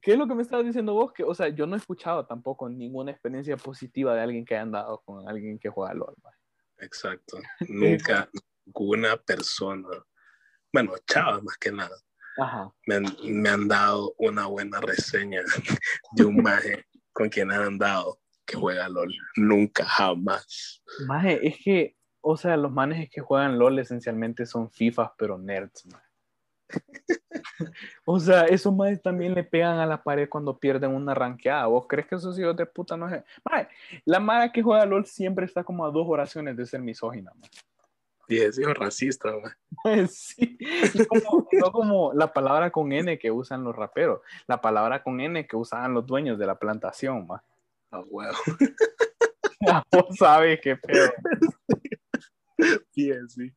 ¿Qué 0.03 0.11
es 0.11 0.17
lo 0.17 0.27
que 0.27 0.35
me 0.35 0.41
estabas 0.41 0.65
diciendo 0.65 0.93
vos? 0.93 1.13
Que, 1.13 1.23
o 1.23 1.33
sea, 1.33 1.47
yo 1.47 1.65
no 1.65 1.75
he 1.75 1.79
escuchado 1.79 2.25
tampoco 2.25 2.67
ninguna 2.67 3.11
experiencia 3.11 3.55
positiva 3.55 4.13
de 4.13 4.19
alguien 4.19 4.43
que 4.43 4.53
haya 4.53 4.63
andado 4.63 5.01
con 5.05 5.29
alguien 5.29 5.57
que 5.57 5.69
juega 5.69 5.93
LOL. 5.93 6.13
Exacto. 6.79 7.37
Nunca 7.69 8.29
ninguna 8.65 9.15
persona, 9.15 9.87
bueno, 10.73 10.93
chavas 11.07 11.41
más 11.43 11.57
que 11.57 11.71
nada, 11.71 11.95
Me, 12.85 12.95
han, 12.95 13.05
me, 13.23 13.49
han, 13.49 13.67
dado 13.69 14.13
una 14.17 14.47
buena 14.47 14.81
reseña 14.81 15.41
de 16.11 16.25
un 16.25 16.43
maje 16.43 16.85
con 17.13 17.29
quien 17.29 17.51
han 17.51 17.61
andado 17.61 18.19
que 18.45 18.57
juega 18.57 18.89
LOL. 18.89 19.13
Nunca, 19.37 19.85
jamás. 19.85 20.83
Maje, 21.07 21.47
es 21.47 21.55
que, 21.63 21.95
o 22.19 22.35
sea, 22.35 22.57
los 22.57 22.73
manes 22.73 23.09
que 23.09 23.21
juegan 23.21 23.57
LOL 23.57 23.79
esencialmente 23.79 24.45
son 24.45 24.69
FIFAs, 24.69 25.11
pero 25.17 25.37
nerds, 25.37 25.85
maje. 25.85 26.12
o 28.05 28.19
sea, 28.19 28.45
esos 28.45 28.73
más 28.73 29.01
también 29.01 29.33
le 29.33 29.43
pegan 29.43 29.79
a 29.79 29.85
la 29.85 30.01
pared 30.01 30.27
cuando 30.29 30.57
pierden 30.57 30.91
una 30.91 31.13
ranqueada. 31.13 31.67
¿Vos 31.67 31.85
crees 31.87 32.07
que 32.07 32.15
esos 32.15 32.37
hijos 32.39 32.55
de 32.55 32.65
puta 32.65 32.97
no 32.97 33.09
es? 33.09 33.23
la 34.05 34.19
madre 34.19 34.51
que 34.51 34.63
juega 34.63 34.85
LOL 34.85 35.05
siempre 35.05 35.45
está 35.45 35.63
como 35.63 35.85
a 35.85 35.91
dos 35.91 36.05
oraciones 36.07 36.57
de 36.57 36.65
ser 36.65 36.81
misógina. 36.81 37.31
Y 38.27 38.37
es 38.37 38.57
hijo 38.57 38.73
racista, 38.73 39.29
sí, 40.09 40.57
como, 41.09 41.47
no 41.51 41.71
como 41.71 42.13
la 42.13 42.31
palabra 42.31 42.71
con 42.71 42.91
N 42.93 43.19
que 43.19 43.29
usan 43.29 43.65
los 43.65 43.75
raperos, 43.75 44.21
la 44.47 44.61
palabra 44.61 45.03
con 45.03 45.19
N 45.19 45.45
que 45.45 45.57
usaban 45.57 45.93
los 45.93 46.05
dueños 46.05 46.39
de 46.39 46.45
la 46.45 46.57
plantación, 46.57 47.27
man. 47.27 47.41
Ah, 47.91 48.01
huevo. 48.07 48.37
Vos 49.91 50.17
sabes 50.17 50.59
qué 50.61 50.77
pedo. 50.77 51.11
Sí, 52.91 53.11
sí. 53.27 53.53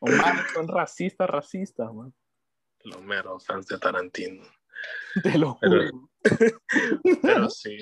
O 0.00 0.10
más 0.10 0.50
son 0.52 0.68
racistas, 0.68 1.28
racistas, 1.28 1.92
man. 1.92 2.14
Los 2.84 3.02
meros 3.02 3.44
fans 3.44 3.66
de 3.66 3.78
Tarantino. 3.78 4.42
Te 5.22 5.38
lo 5.38 5.54
juro. 5.54 6.10
Pero, 7.22 7.50
sí. 7.50 7.78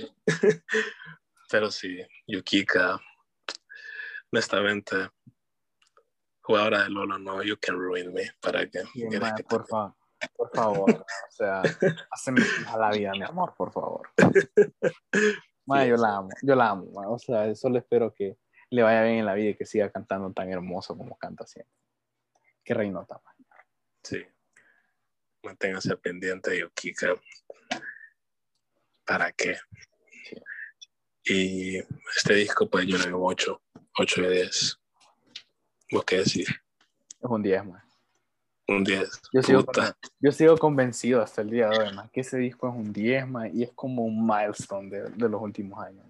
Pero 1.51 1.71
sí, 1.71 1.99
Yukika, 2.27 3.01
honestamente, 4.33 5.11
jugadora 6.41 6.85
de 6.85 6.91
Lolo, 6.91 7.19
no, 7.19 7.43
you 7.43 7.57
can 7.61 7.77
ruin 7.77 8.13
me. 8.13 8.31
¿Para 8.41 8.69
que, 8.69 8.83
por 9.49 9.67
favor, 9.67 9.95
por 10.37 10.51
favor. 10.55 10.91
o 10.91 11.31
sea, 11.31 11.63
hazme 12.11 12.43
a 12.67 12.79
la 12.79 12.91
vida, 12.91 13.13
mi 13.13 13.23
amor, 13.23 13.55
por 13.57 13.73
favor. 13.73 14.11
yo 14.17 15.97
la 15.97 16.17
amo, 16.17 16.29
yo 16.43 16.55
la 16.55 16.71
amo. 16.71 16.91
O 17.07 17.19
sea, 17.19 17.55
solo 17.55 17.79
espero 17.79 18.13
que 18.13 18.39
le 18.71 18.83
vaya 18.83 19.03
bien 19.03 19.19
en 19.19 19.27
la 19.27 19.35
vida 19.35 19.51
y 19.51 19.57
que 19.57 19.67
siga 19.67 19.91
cantando 19.91 20.33
tan 20.33 20.51
hermoso 20.51 20.97
como 20.97 21.17
canta 21.17 21.47
siempre. 21.47 21.73
Qué 22.69 22.75
reinota, 22.75 23.19
Sí. 24.03 24.23
Manténgase 25.43 25.97
pendiente, 25.97 26.61
Yukika. 26.61 27.15
¿Para 29.07 29.33
qué? 29.33 29.57
Y 31.25 31.79
este 31.79 32.35
disco, 32.35 32.69
pues 32.69 32.87
yo 32.87 32.99
le 32.99 33.09
doy 33.09 33.13
8, 33.15 33.63
8 34.01 34.21
de 34.21 34.31
10. 34.43 34.81
¿Vos 35.93 36.05
qué 36.05 36.17
decís? 36.19 36.47
Es 36.47 37.23
un 37.23 37.43
10, 37.43 37.65
man. 37.65 37.83
Un 38.67 38.85
10. 38.85 39.19
Yo 39.33 39.43
sigo, 39.43 39.65
yo 40.21 40.31
sigo 40.31 40.59
convencido 40.59 41.23
hasta 41.23 41.41
el 41.41 41.49
día 41.49 41.71
de 41.71 41.79
hoy, 41.79 41.95
man, 41.95 42.11
que 42.13 42.21
ese 42.21 42.37
disco 42.37 42.69
es 42.69 42.75
un 42.75 42.93
10, 42.93 43.29
man, 43.29 43.51
y 43.55 43.63
es 43.63 43.73
como 43.73 44.05
un 44.05 44.27
milestone 44.27 44.91
de, 44.91 45.09
de 45.09 45.29
los 45.31 45.41
últimos 45.41 45.83
años. 45.83 46.05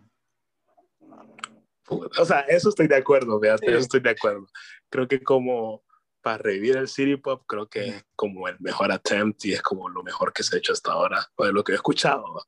O 1.87 2.25
sea, 2.25 2.40
eso 2.40 2.71
estoy 2.71 2.88
de 2.88 2.97
acuerdo, 2.97 3.40
fíjate, 3.40 3.71
eso 3.71 3.79
estoy 3.79 4.01
de 4.01 4.11
acuerdo. 4.11 4.49
Creo 4.90 5.07
que 5.07 5.23
como 5.23 5.87
para 6.29 6.37
revivir 6.37 6.77
el 6.77 6.89
City 6.89 7.16
Pop, 7.16 7.45
creo 7.47 7.70
que 7.70 7.89
es 7.89 8.05
como 8.14 8.49
el 8.49 8.57
mejor 8.61 8.93
attempt 8.93 9.47
y 9.47 9.55
es 9.55 9.62
como 9.62 9.89
lo 9.89 10.03
mejor 10.03 10.31
que 10.31 10.43
se 10.43 10.55
ha 10.55 10.59
hecho 10.59 10.74
hasta 10.74 10.93
ahora, 10.93 11.26
o 11.37 11.47
de 11.47 11.55
lo 11.55 11.64
que 11.64 11.72
he 11.72 11.74
escuchado, 11.74 12.47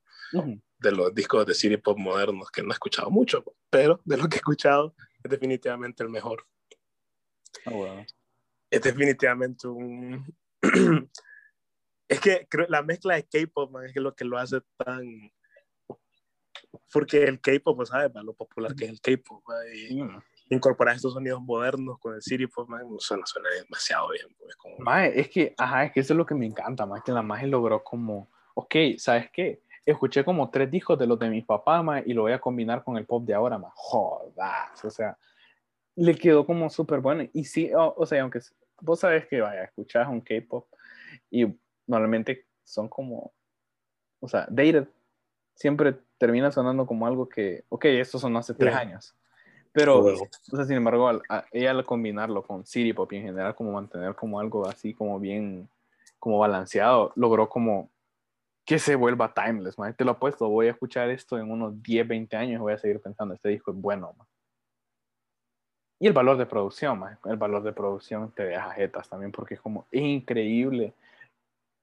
de 0.77 0.91
los 0.91 1.15
discos 1.15 1.47
de 1.47 1.55
City 1.55 1.77
Pop 1.77 1.97
modernos, 1.97 2.51
que 2.51 2.61
no 2.61 2.69
he 2.69 2.73
escuchado 2.73 3.09
mucho, 3.09 3.43
pero 3.71 3.99
de 4.05 4.17
lo 4.17 4.29
que 4.29 4.35
he 4.35 4.37
escuchado 4.37 4.93
es 5.23 5.31
definitivamente 5.31 6.03
el 6.03 6.09
mejor. 6.09 6.45
Oh, 7.65 8.05
es 8.69 8.81
definitivamente 8.83 9.67
un... 9.67 10.31
es 12.07 12.19
que 12.19 12.45
creo, 12.47 12.67
la 12.69 12.83
mezcla 12.83 13.15
de 13.15 13.23
K-Pop 13.23 13.77
es 13.83 13.95
lo 13.95 14.13
que 14.13 14.25
lo 14.25 14.37
hace 14.37 14.61
tan... 14.77 15.03
Porque 16.93 17.23
el 17.23 17.41
K-Pop, 17.41 17.83
¿sabes? 17.87 18.11
Lo 18.23 18.35
popular 18.35 18.75
que 18.75 18.85
es 18.85 18.91
el 18.91 19.01
K-Pop. 19.01 19.43
Y, 19.73 20.03
incorporar 20.51 20.95
estos 20.95 21.13
sonidos 21.13 21.41
modernos 21.41 21.97
con 21.99 22.13
el 22.13 22.21
Siri, 22.21 22.47
pues, 22.47 22.67
man, 22.67 22.81
suena, 22.99 23.25
suena 23.25 23.49
demasiado 23.49 24.09
bien. 24.09 24.27
Pues, 24.37 24.55
como... 24.55 24.91
es 24.97 25.29
que, 25.29 25.55
ajá, 25.57 25.85
es 25.85 25.91
que 25.93 26.01
eso 26.01 26.13
es 26.13 26.17
lo 26.17 26.25
que 26.25 26.35
me 26.35 26.45
encanta, 26.45 26.85
más 26.85 27.03
que 27.03 27.11
la 27.11 27.21
magia 27.21 27.47
logró 27.47 27.83
como, 27.83 28.29
ok, 28.53 28.75
¿sabes 28.97 29.29
qué? 29.31 29.63
Escuché 29.85 30.23
como 30.23 30.49
tres 30.49 30.69
discos 30.69 30.99
de 30.99 31.07
los 31.07 31.17
de 31.17 31.29
mis 31.29 31.45
papás, 31.45 31.83
más, 31.83 32.03
y 32.05 32.13
lo 32.13 32.23
voy 32.23 32.33
a 32.33 32.41
combinar 32.41 32.83
con 32.83 32.97
el 32.97 33.05
pop 33.05 33.23
de 33.25 33.33
ahora, 33.33 33.57
más, 33.57 33.71
jodas, 33.75 34.83
o 34.83 34.89
sea, 34.89 35.17
le 35.95 36.15
quedó 36.15 36.45
como 36.45 36.69
súper 36.69 36.99
bueno. 36.99 37.27
Y 37.33 37.45
sí, 37.45 37.71
o, 37.73 38.05
sea, 38.05 38.21
aunque 38.21 38.39
vos 38.81 38.99
sabes 38.99 39.27
que, 39.27 39.41
vaya, 39.41 39.63
escuchas 39.63 40.07
un 40.07 40.21
K-pop 40.21 40.67
y 41.29 41.47
normalmente 41.87 42.47
son 42.63 42.89
como, 42.89 43.33
o 44.19 44.27
sea, 44.27 44.47
dated. 44.49 44.87
Siempre 45.53 45.95
termina 46.17 46.51
sonando 46.51 46.85
como 46.85 47.05
algo 47.05 47.27
que, 47.27 47.65
ok, 47.69 47.85
esto 47.85 48.17
sonó 48.17 48.39
hace 48.39 48.53
tres 48.53 48.73
años. 48.73 49.15
Pero, 49.73 49.99
o 49.99 50.55
sea, 50.55 50.65
sin 50.65 50.75
embargo, 50.75 51.09
ella 51.51 51.71
al 51.71 51.85
combinarlo 51.85 52.43
con 52.43 52.65
City 52.65 52.91
Pop 52.93 53.11
y 53.13 53.17
en 53.17 53.23
general 53.23 53.55
como 53.55 53.71
mantener 53.71 54.15
como 54.15 54.39
algo 54.39 54.67
así 54.67 54.93
como 54.93 55.19
bien, 55.19 55.69
como 56.19 56.39
balanceado, 56.39 57.13
logró 57.15 57.47
como 57.47 57.89
que 58.65 58.79
se 58.79 58.95
vuelva 58.95 59.33
timeless, 59.33 59.77
man. 59.77 59.95
Te 59.95 60.05
lo 60.05 60.11
apuesto, 60.11 60.49
voy 60.49 60.67
a 60.67 60.71
escuchar 60.71 61.09
esto 61.09 61.37
en 61.37 61.49
unos 61.49 61.81
10, 61.81 62.07
20 62.07 62.35
años 62.37 62.59
y 62.59 62.61
voy 62.61 62.73
a 62.73 62.77
seguir 62.77 62.99
pensando, 62.99 63.33
este 63.33 63.49
disco 63.49 63.71
es 63.71 63.77
bueno, 63.77 64.13
man. 64.17 64.27
Y 65.99 66.07
el 66.07 66.13
valor 66.13 66.37
de 66.37 66.45
producción, 66.45 66.99
man. 66.99 67.17
el 67.25 67.37
valor 67.37 67.63
de 67.63 67.73
producción 67.73 68.31
te 68.31 68.43
deja 68.43 68.71
jetas 68.71 69.07
también 69.07 69.31
porque 69.31 69.53
es 69.53 69.61
como, 69.61 69.85
es 69.91 70.01
increíble. 70.01 70.93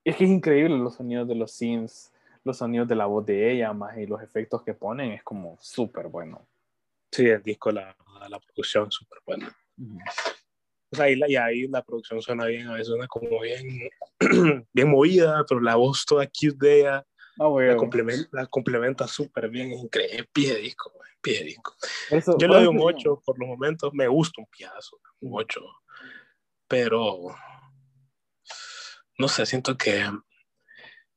Es 0.05 0.17
que 0.17 0.25
es 0.25 0.31
increíble 0.31 0.77
los 0.77 0.95
sonidos 0.95 1.29
de 1.29 1.35
los 1.37 1.53
synths, 1.53 2.13
los 2.45 2.57
sonidos 2.59 2.89
de 2.89 2.97
la 2.97 3.07
voz 3.07 3.25
de 3.25 3.51
ella, 3.51 3.73
más 3.73 3.97
y 3.97 4.07
los 4.07 4.21
efectos 4.23 4.63
que 4.63 4.75
ponen, 4.75 5.13
es 5.13 5.23
como 5.23 5.57
súper 5.61 6.09
bueno. 6.09 6.43
Sí, 7.11 7.27
el 7.27 7.43
disco, 7.43 7.73
la, 7.73 7.97
la 8.29 8.41
producción, 8.41 8.91
súper 8.91 9.19
buena. 9.27 9.57
O 10.91 10.97
sea, 10.97 11.11
y, 11.11 11.37
ahí 11.37 11.69
la 11.69 11.83
producción 11.83 12.23
suena 12.23 12.47
bien, 12.47 12.67
a 12.69 12.73
veces 12.73 12.89
suena 12.89 13.07
como 13.07 13.41
bien, 13.41 13.89
bien 14.73 14.91
movida, 14.91 15.45
pero 15.47 15.61
la 15.61 15.77
voz 15.77 16.05
toda 16.07 16.27
cute 16.27 16.57
de 16.59 16.81
ella 16.81 17.07
ah, 17.39 17.49
la, 17.61 17.77
complementa, 17.77 18.29
la 18.33 18.47
complementa 18.47 19.07
súper 19.07 19.51
bien, 19.51 19.73
es 19.73 19.83
increíble, 19.83 20.29
pie 20.33 20.55
de 20.55 20.61
disco, 20.61 20.93
pie 21.21 21.39
de 21.39 21.45
disco. 21.45 21.75
Yo 22.39 22.49
le 22.49 22.55
doy 22.55 22.67
un 22.67 22.81
8 22.81 23.23
por 23.25 23.39
los 23.39 23.49
momentos, 23.49 23.93
me 23.93 24.09
gusta 24.09 24.41
un 24.41 24.47
piazo, 24.47 24.99
un 25.21 25.33
8, 25.35 25.61
pero 26.67 27.35
no 29.19 29.29
sé, 29.29 29.45
siento 29.45 29.77
que 29.77 30.07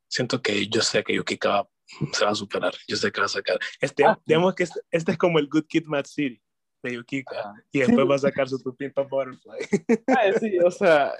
siento 0.09 0.41
que 0.41 0.67
yo 0.67 0.81
sé 0.81 1.03
que 1.03 1.15
Yukika 1.15 1.65
se 2.13 2.25
va 2.25 2.31
a 2.31 2.35
superar, 2.35 2.73
yo 2.87 2.95
sé 2.95 3.11
que 3.11 3.19
va 3.19 3.25
a 3.25 3.29
sacar. 3.29 3.59
Este, 3.79 4.03
ah, 4.05 4.19
digamos 4.25 4.55
que 4.55 4.63
este, 4.63 4.79
este, 4.91 5.11
es 5.13 5.17
como 5.17 5.39
el 5.39 5.47
Good 5.47 5.65
Kid 5.67 5.85
Mad 5.85 6.05
City 6.05 6.41
de 6.83 6.93
Yukika 6.95 7.53
y 7.71 7.79
después 7.79 8.09
va 8.09 8.15
a 8.15 8.19
sacar 8.19 8.49
su 8.49 8.57
tu 8.59 8.75
Pimpa 8.75 9.03
Butterfly. 9.03 9.59
Ah, 10.07 10.31
sí, 10.39 10.57
o 10.59 10.71
sea, 10.71 11.13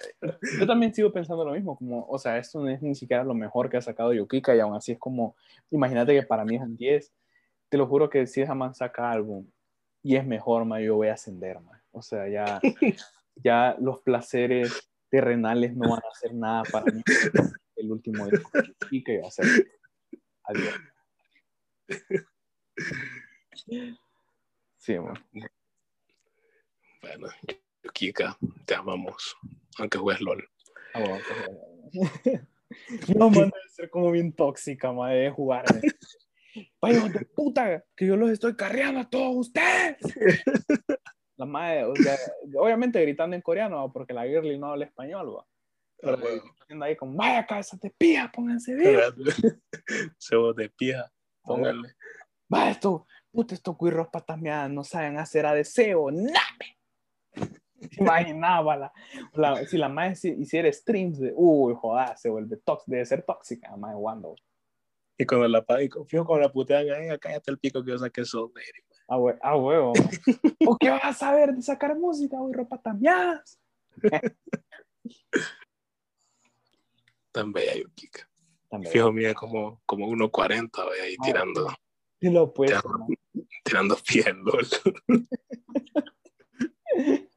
yo 0.60 0.66
también 0.66 0.94
sigo 0.94 1.12
pensando 1.12 1.46
lo 1.46 1.52
mismo, 1.52 1.76
como, 1.76 2.06
o 2.08 2.18
sea, 2.18 2.38
esto 2.38 2.60
no 2.60 2.70
es 2.70 2.82
ni 2.82 2.96
siquiera 2.96 3.24
lo 3.24 3.34
mejor 3.34 3.70
que 3.70 3.78
ha 3.78 3.82
sacado 3.82 4.14
Yukika 4.14 4.56
y 4.56 4.60
aún 4.60 4.76
así 4.76 4.94
es 4.94 5.00
como, 5.00 5.36
imagínate 5.70 6.14
que 6.14 6.24
para 6.24 6.46
mí 6.46 6.56
es 6.56 6.62
un 6.62 6.76
10, 6.76 7.14
te 7.70 7.78
lo 7.78 7.88
juro 7.88 8.10
que 8.10 8.26
si 8.28 8.42
esa 8.42 8.56
man 8.56 8.74
saca 8.74 9.12
álbum 9.12 9.48
y 10.04 10.16
es 10.16 10.26
mejor, 10.26 10.66
ma, 10.66 10.82
yo 10.82 10.96
voy 10.96 11.10
a 11.10 11.14
ascender, 11.14 11.60
ma. 11.60 11.82
o 11.92 12.02
sea, 12.02 12.28
ya, 12.28 12.60
ya 13.36 13.76
los 13.80 14.02
placeres 14.02 14.90
terrenales 15.10 15.76
no 15.76 15.90
van 15.90 16.00
a 16.00 16.12
hacer 16.12 16.34
nada 16.34 16.64
para 16.72 16.86
mí 16.86 17.04
el 17.76 17.92
último 17.92 18.26
disco 18.28 18.50
de 18.54 18.74
Yukika 18.82 19.12
iba 19.12 19.28
a 19.28 19.32
ser 19.32 19.46
adiós. 20.52 20.76
Sí, 24.78 24.98
bueno. 24.98 25.20
Bueno, 27.02 27.28
Kika, 27.94 28.38
te 28.66 28.76
amamos, 28.76 29.36
aunque 29.78 29.98
juegues 29.98 30.22
LOL. 30.22 30.48
No, 33.16 33.30
man, 33.30 33.50
debe 33.50 33.70
ser 33.70 33.90
como 33.90 34.12
bien 34.12 34.34
tóxica, 34.34 34.92
madre, 34.92 35.20
de 35.20 35.32
jugar. 35.32 35.66
Vaya, 36.82 37.08
de 37.10 37.26
puta, 37.26 37.84
que 37.96 38.06
yo 38.06 38.16
los 38.18 38.30
estoy 38.30 38.56
carreando 38.56 39.02
a 39.02 39.10
todos 39.10 39.48
ustedes. 39.48 39.98
La 41.38 41.46
madre, 41.46 41.86
o 41.86 41.96
sea, 41.96 42.18
obviamente 42.56 43.02
gritando 43.02 43.36
en 43.36 43.42
coreano, 43.42 43.92
porque 43.92 44.14
la 44.14 44.26
girly 44.26 44.58
no 44.58 44.68
habla 44.68 44.86
español, 44.86 45.38
va. 45.38 45.46
Pero 46.02 46.18
ah, 46.18 46.86
ahí 46.86 46.96
como, 46.96 47.16
vaya 47.16 47.46
cabeza 47.46 47.78
de 47.82 47.90
pija, 47.92 48.32
pónganse 48.32 48.76
bien. 48.76 49.00
Se 50.18 50.36
de 50.36 50.70
pija, 50.70 51.12
pónganle. 51.44 51.94
Va 52.54 52.70
esto, 52.70 53.06
puta, 53.32 53.54
estos 53.54 53.78
cuirros 53.78 54.08
patas 54.10 54.40
no 54.70 54.84
saben 54.84 55.18
hacer 55.18 55.46
a 55.46 55.54
deseo, 55.54 56.12
name. 56.12 56.78
Imaginaba 57.98 58.78
la, 58.78 58.94
la, 59.34 59.66
si 59.66 59.78
la 59.78 59.90
madre 59.90 60.16
hiciera 60.38 60.72
streams 60.72 61.20
de, 61.20 61.34
uy, 61.36 61.74
joder, 61.76 62.18
se 62.18 62.30
vuelve 62.30 62.58
tóxica, 62.58 62.92
debe 62.92 63.06
ser 63.06 63.24
tóxica, 63.24 63.76
madre 63.78 63.96
Wando. 63.96 64.36
Y 65.18 65.26
cuando 65.26 65.48
la 65.48 65.64
y 65.82 65.90
confío 65.90 66.26
con 66.26 66.42
la 66.42 66.52
putean 66.52 66.90
ahí, 66.90 67.20
cállate 67.20 67.52
el 67.52 67.60
pico 67.60 67.84
que 67.84 67.92
yo 67.92 67.98
saqué 67.98 68.26
son 68.26 68.52
Ah, 69.08 69.18
hue 69.18 69.38
ah, 69.42 69.58
huevo. 69.58 69.94
¿O 70.68 70.78
qué 70.78 70.90
vas 70.90 71.04
a 71.04 71.14
saber 71.14 71.54
de 71.54 71.62
sacar 71.62 71.98
música, 71.98 72.38
güey, 72.38 72.54
ropa 72.54 72.82
tamiadas? 72.82 73.60
Tan 77.32 77.52
bella 77.52 77.76
Yukika. 77.76 78.28
Fijo, 78.92 79.12
mía 79.12 79.34
como, 79.34 79.82
como 79.86 80.08
1.40, 80.08 80.70
ahí 81.04 81.16
ah, 81.20 81.24
tirando. 81.24 81.68
Lo 82.22 82.54
pues, 82.54 82.72
tirando 83.64 83.98
piel, 84.08 84.38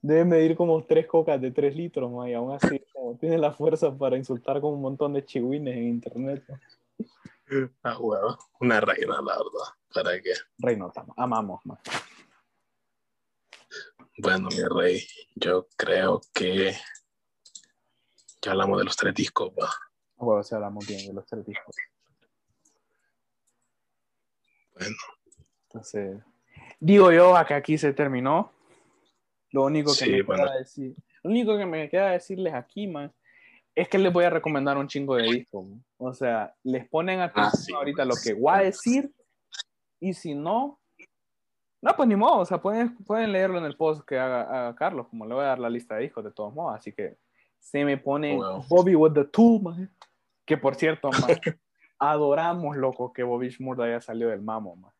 Debe 0.00 0.24
medir 0.24 0.56
como 0.56 0.82
tres 0.84 1.06
cocas 1.06 1.38
de 1.40 1.52
tres 1.52 1.76
litros, 1.76 2.10
y 2.28 2.32
aún 2.32 2.52
así 2.52 2.82
tiene 3.20 3.38
la 3.38 3.52
fuerza 3.52 3.96
para 3.96 4.16
insultar 4.16 4.60
con 4.60 4.74
un 4.74 4.80
montón 4.80 5.12
de 5.12 5.24
chihuines 5.24 5.76
en 5.76 5.88
internet. 5.88 6.44
Ah, 7.82 7.98
huevo. 7.98 8.38
Una 8.60 8.80
reina, 8.80 9.16
la 9.16 9.36
verdad. 9.36 9.74
¿Para 9.92 10.18
qué? 10.22 10.32
Reinota, 10.56 11.04
amamos 11.18 11.60
más. 11.66 11.80
Bueno, 14.16 14.48
mi 14.48 14.62
rey, 14.62 15.06
yo 15.34 15.68
creo 15.76 16.22
que 16.32 16.74
ya 18.42 18.50
hablamos 18.50 18.78
de 18.78 18.84
los 18.84 18.96
tres 18.96 19.14
discos, 19.14 19.50
va. 19.50 19.70
Bueno, 20.16 20.42
sí 20.42 20.54
hablamos 20.54 20.86
bien 20.86 21.06
de 21.06 21.12
los 21.14 21.26
tres 21.26 21.46
discos. 21.46 21.76
Bueno. 24.74 24.96
Entonces, 25.68 26.20
digo 26.80 27.12
yo 27.12 27.34
que 27.46 27.54
aquí 27.54 27.78
se 27.78 27.92
terminó. 27.92 28.52
Lo 29.52 29.64
único 29.64 29.92
que 29.94 30.06
me 30.06 30.24
queda 30.24 30.56
decir, 30.56 30.94
lo 31.22 31.30
único 31.30 31.56
que 31.56 31.66
me 31.66 31.88
queda 31.88 32.10
decirles 32.10 32.54
aquí, 32.54 32.86
man, 32.86 33.12
es 33.74 33.88
que 33.88 33.98
les 33.98 34.12
voy 34.12 34.24
a 34.24 34.30
recomendar 34.30 34.76
un 34.76 34.88
chingo 34.88 35.16
de 35.16 35.24
discos. 35.24 35.66
O 35.98 36.12
sea, 36.12 36.54
les 36.62 36.88
ponen 36.88 37.20
ah, 37.20 37.24
atención 37.24 37.76
ahorita 37.78 38.04
lo 38.04 38.14
que 38.22 38.34
voy 38.34 38.52
a 38.54 38.58
decir 38.58 39.12
y 40.00 40.14
si 40.14 40.34
no, 40.34 40.80
no, 41.80 41.96
pues 41.96 42.08
ni 42.08 42.16
modo, 42.16 42.38
o 42.38 42.44
sea, 42.44 42.60
pueden, 42.60 42.96
pueden 42.98 43.32
leerlo 43.32 43.58
en 43.58 43.64
el 43.64 43.76
post 43.76 44.06
que 44.06 44.18
haga, 44.18 44.74
Carlos, 44.74 45.08
como 45.08 45.26
le 45.26 45.34
voy 45.34 45.44
a 45.44 45.48
dar 45.48 45.58
la 45.58 45.70
lista 45.70 45.96
de 45.96 46.02
discos 46.02 46.24
de 46.24 46.32
todos 46.32 46.52
modos, 46.54 46.76
así 46.76 46.92
que 46.92 47.18
se 47.62 47.84
me 47.84 47.96
pone 47.96 48.38
Bobby 48.68 48.96
with 48.96 49.12
the 49.14 49.24
Tool, 49.24 49.62
man, 49.62 49.90
que 50.44 50.56
por 50.58 50.74
cierto, 50.74 51.10
adoramos, 51.98 52.76
loco, 52.76 53.12
que 53.12 53.22
Bobby 53.22 53.48
Shmurda 53.48 53.84
haya 53.84 54.00
salido 54.00 54.30
del 54.30 54.42
mamo, 54.42 54.76
man. 54.76 54.92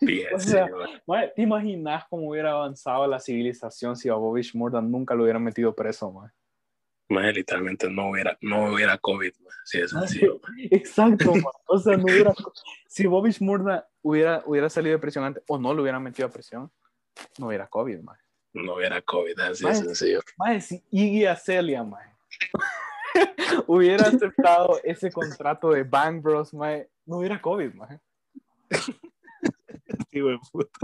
Bien, 0.00 0.28
o 0.34 0.40
sea, 0.40 0.68
¿Te 1.36 1.42
imaginas 1.42 2.04
cómo 2.08 2.30
hubiera 2.30 2.52
avanzado 2.52 3.06
la 3.06 3.20
civilización 3.20 3.94
si 3.94 4.08
a 4.08 4.14
Bobby 4.14 4.40
Shmurda 4.40 4.80
nunca 4.80 5.14
lo 5.14 5.24
hubieran 5.24 5.44
metido 5.44 5.74
preso, 5.74 6.10
man? 6.10 6.32
literalmente 7.08 7.88
no 7.90 8.08
hubiera, 8.08 8.36
no 8.40 8.72
hubiera 8.72 8.96
COVID, 8.96 9.32
si 9.64 9.80
es 9.80 9.90
sencillo. 9.90 10.40
Exacto, 10.70 11.34
o 11.68 11.78
sea, 11.78 11.98
no 11.98 12.04
hubiera, 12.04 12.32
si 12.88 13.06
Bobby 13.06 13.30
Shmurda 13.30 13.86
hubiera, 14.02 14.42
hubiera 14.46 14.70
salido 14.70 14.96
de 14.96 14.98
prisión 14.98 15.24
antes 15.24 15.44
o 15.46 15.58
no 15.58 15.74
lo 15.74 15.82
hubieran 15.82 16.02
metido 16.02 16.26
a 16.26 16.32
prisión, 16.32 16.72
no 17.38 17.48
hubiera 17.48 17.68
COVID, 17.68 18.00
man. 18.00 18.16
No 18.54 18.76
hubiera 18.76 19.02
COVID, 19.02 19.38
así 19.40 19.66
es 19.66 19.78
sencillo. 19.78 20.20
Mae, 20.38 20.60
si 20.60 20.82
Iggy 20.90 21.26
Azalea, 21.26 21.82
man, 21.82 22.08
hubiera 23.66 24.06
aceptado 24.06 24.80
ese 24.84 25.10
contrato 25.10 25.70
de 25.70 25.82
Bang 25.82 26.22
Bros, 26.22 26.54
mae, 26.54 26.88
no 27.04 27.18
hubiera 27.18 27.42
COVID, 27.42 27.74
man. 27.74 28.00
Tío 30.08 30.26
de 30.28 30.38
puta. 30.52 30.78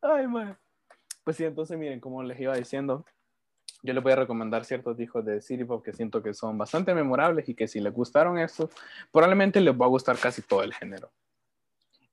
Ay, 0.00 0.26
man. 0.28 0.56
Pues 1.24 1.36
sí, 1.36 1.44
entonces 1.44 1.76
miren, 1.76 2.00
como 2.00 2.22
les 2.22 2.38
iba 2.40 2.54
diciendo, 2.54 3.04
yo 3.82 3.94
les 3.94 4.02
voy 4.02 4.12
a 4.12 4.16
recomendar 4.16 4.64
ciertos 4.64 4.96
discos 4.96 5.24
de 5.24 5.40
City 5.40 5.64
Pop 5.64 5.84
que 5.84 5.92
siento 5.92 6.22
que 6.22 6.34
son 6.34 6.56
bastante 6.56 6.94
memorables 6.94 7.48
y 7.48 7.54
que 7.54 7.66
si 7.66 7.80
les 7.80 7.92
gustaron 7.92 8.38
estos, 8.38 8.70
probablemente 9.10 9.60
les 9.60 9.74
va 9.74 9.86
a 9.86 9.88
gustar 9.88 10.16
casi 10.18 10.42
todo 10.42 10.62
el 10.62 10.72
género. 10.72 11.10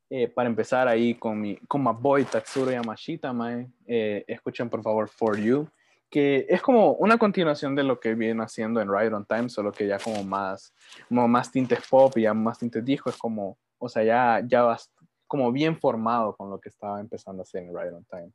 Eh, 0.10 0.30
para 0.30 0.48
empezar 0.48 0.88
ahí 0.88 1.16
con 1.16 1.42
mi, 1.42 1.58
con 1.68 1.84
my 1.84 1.92
boy 1.92 2.24
Tatsuro 2.24 2.72
Yamashita, 2.72 3.34
mae, 3.34 3.68
eh, 3.86 4.24
escuchen 4.28 4.70
por 4.70 4.82
favor 4.82 5.10
For 5.10 5.38
You, 5.38 5.68
que 6.10 6.46
es 6.48 6.62
como 6.62 6.94
una 6.94 7.18
continuación 7.18 7.76
de 7.76 7.84
lo 7.84 8.00
que 8.00 8.16
viene 8.16 8.42
haciendo 8.42 8.80
en 8.80 8.90
Ride 8.90 9.14
on 9.14 9.26
Time, 9.26 9.50
solo 9.50 9.74
que 9.74 9.86
ya 9.86 10.00
como 10.00 10.24
más, 10.24 10.74
como 11.10 11.28
más 11.28 11.52
tintes 11.52 11.86
pop 11.90 12.18
y 12.18 12.22
ya 12.22 12.34
más 12.34 12.58
tintes 12.58 12.86
disco, 12.86 13.10
es 13.10 13.18
como, 13.18 13.58
o 13.78 13.90
sea, 13.90 14.04
ya, 14.04 14.42
ya 14.48 14.62
vas 14.62 14.90
como 15.28 15.52
bien 15.52 15.78
formado 15.78 16.34
con 16.38 16.50
lo 16.50 16.58
que 16.58 16.70
estaba 16.70 17.02
empezando 17.02 17.42
a 17.42 17.44
hacer 17.44 17.64
en 17.64 17.78
Ride 17.78 17.94
on 17.94 18.06
Time. 18.06 18.32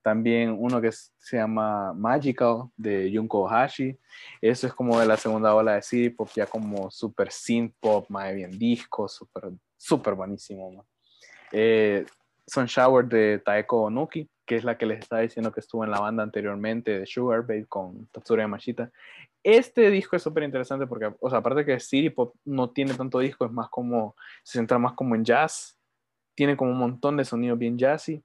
También 0.00 0.56
uno 0.56 0.80
que 0.80 0.92
se 0.92 1.36
llama 1.36 1.92
Magical 1.94 2.70
de 2.76 3.10
Junko 3.12 3.48
Hashi. 3.48 3.98
Eso 4.40 4.68
es 4.68 4.72
como 4.72 4.98
de 5.00 5.04
la 5.04 5.16
segunda 5.16 5.52
ola 5.52 5.74
de 5.74 5.82
City 5.82 6.10
Pop, 6.10 6.28
ya 6.34 6.46
como 6.46 6.88
super 6.92 7.32
synth 7.32 7.74
pop, 7.80 8.06
más 8.08 8.32
bien 8.32 8.56
disco, 8.56 9.08
súper 9.08 9.50
super 9.76 10.14
buenísimo. 10.14 10.86
Eh, 11.52 12.06
de 13.08 13.42
Taeko 13.44 13.82
Onuki, 13.82 14.28
que 14.46 14.56
es 14.56 14.64
la 14.64 14.78
que 14.78 14.86
les 14.86 15.00
estaba 15.00 15.22
diciendo 15.22 15.52
que 15.52 15.60
estuvo 15.60 15.84
en 15.84 15.90
la 15.90 16.00
banda 16.00 16.22
anteriormente 16.22 16.98
de 16.98 17.06
Sugar 17.06 17.42
Babe 17.42 17.66
con 17.66 18.06
Tatsuya 18.06 18.42
Yamashita. 18.42 18.90
Este 19.42 19.90
disco 19.90 20.16
es 20.16 20.22
súper 20.22 20.42
interesante 20.42 20.86
porque, 20.86 21.14
o 21.20 21.30
sea, 21.30 21.40
aparte 21.40 21.64
que 21.64 21.78
City 21.78 22.10
Pop 22.10 22.34
no 22.44 22.70
tiene 22.70 22.94
tanto 22.94 23.18
disco, 23.18 23.44
es 23.44 23.52
más 23.52 23.68
como, 23.68 24.16
se 24.42 24.58
centra 24.58 24.78
más 24.78 24.94
como 24.94 25.14
en 25.14 25.24
jazz, 25.24 25.78
tiene 26.34 26.56
como 26.56 26.70
un 26.70 26.78
montón 26.78 27.16
de 27.16 27.24
sonidos 27.24 27.58
bien 27.58 27.78
jazzy. 27.78 28.22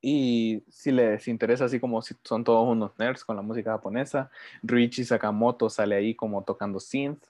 Y 0.00 0.62
si 0.68 0.92
les 0.92 1.26
interesa, 1.26 1.64
así 1.64 1.80
como 1.80 2.00
son 2.02 2.44
todos 2.44 2.68
unos 2.68 2.96
nerds 2.98 3.24
con 3.24 3.34
la 3.34 3.42
música 3.42 3.72
japonesa, 3.72 4.30
Ruichi 4.62 5.04
Sakamoto 5.04 5.68
sale 5.68 5.96
ahí 5.96 6.14
como 6.14 6.44
tocando 6.44 6.78
synth. 6.78 7.24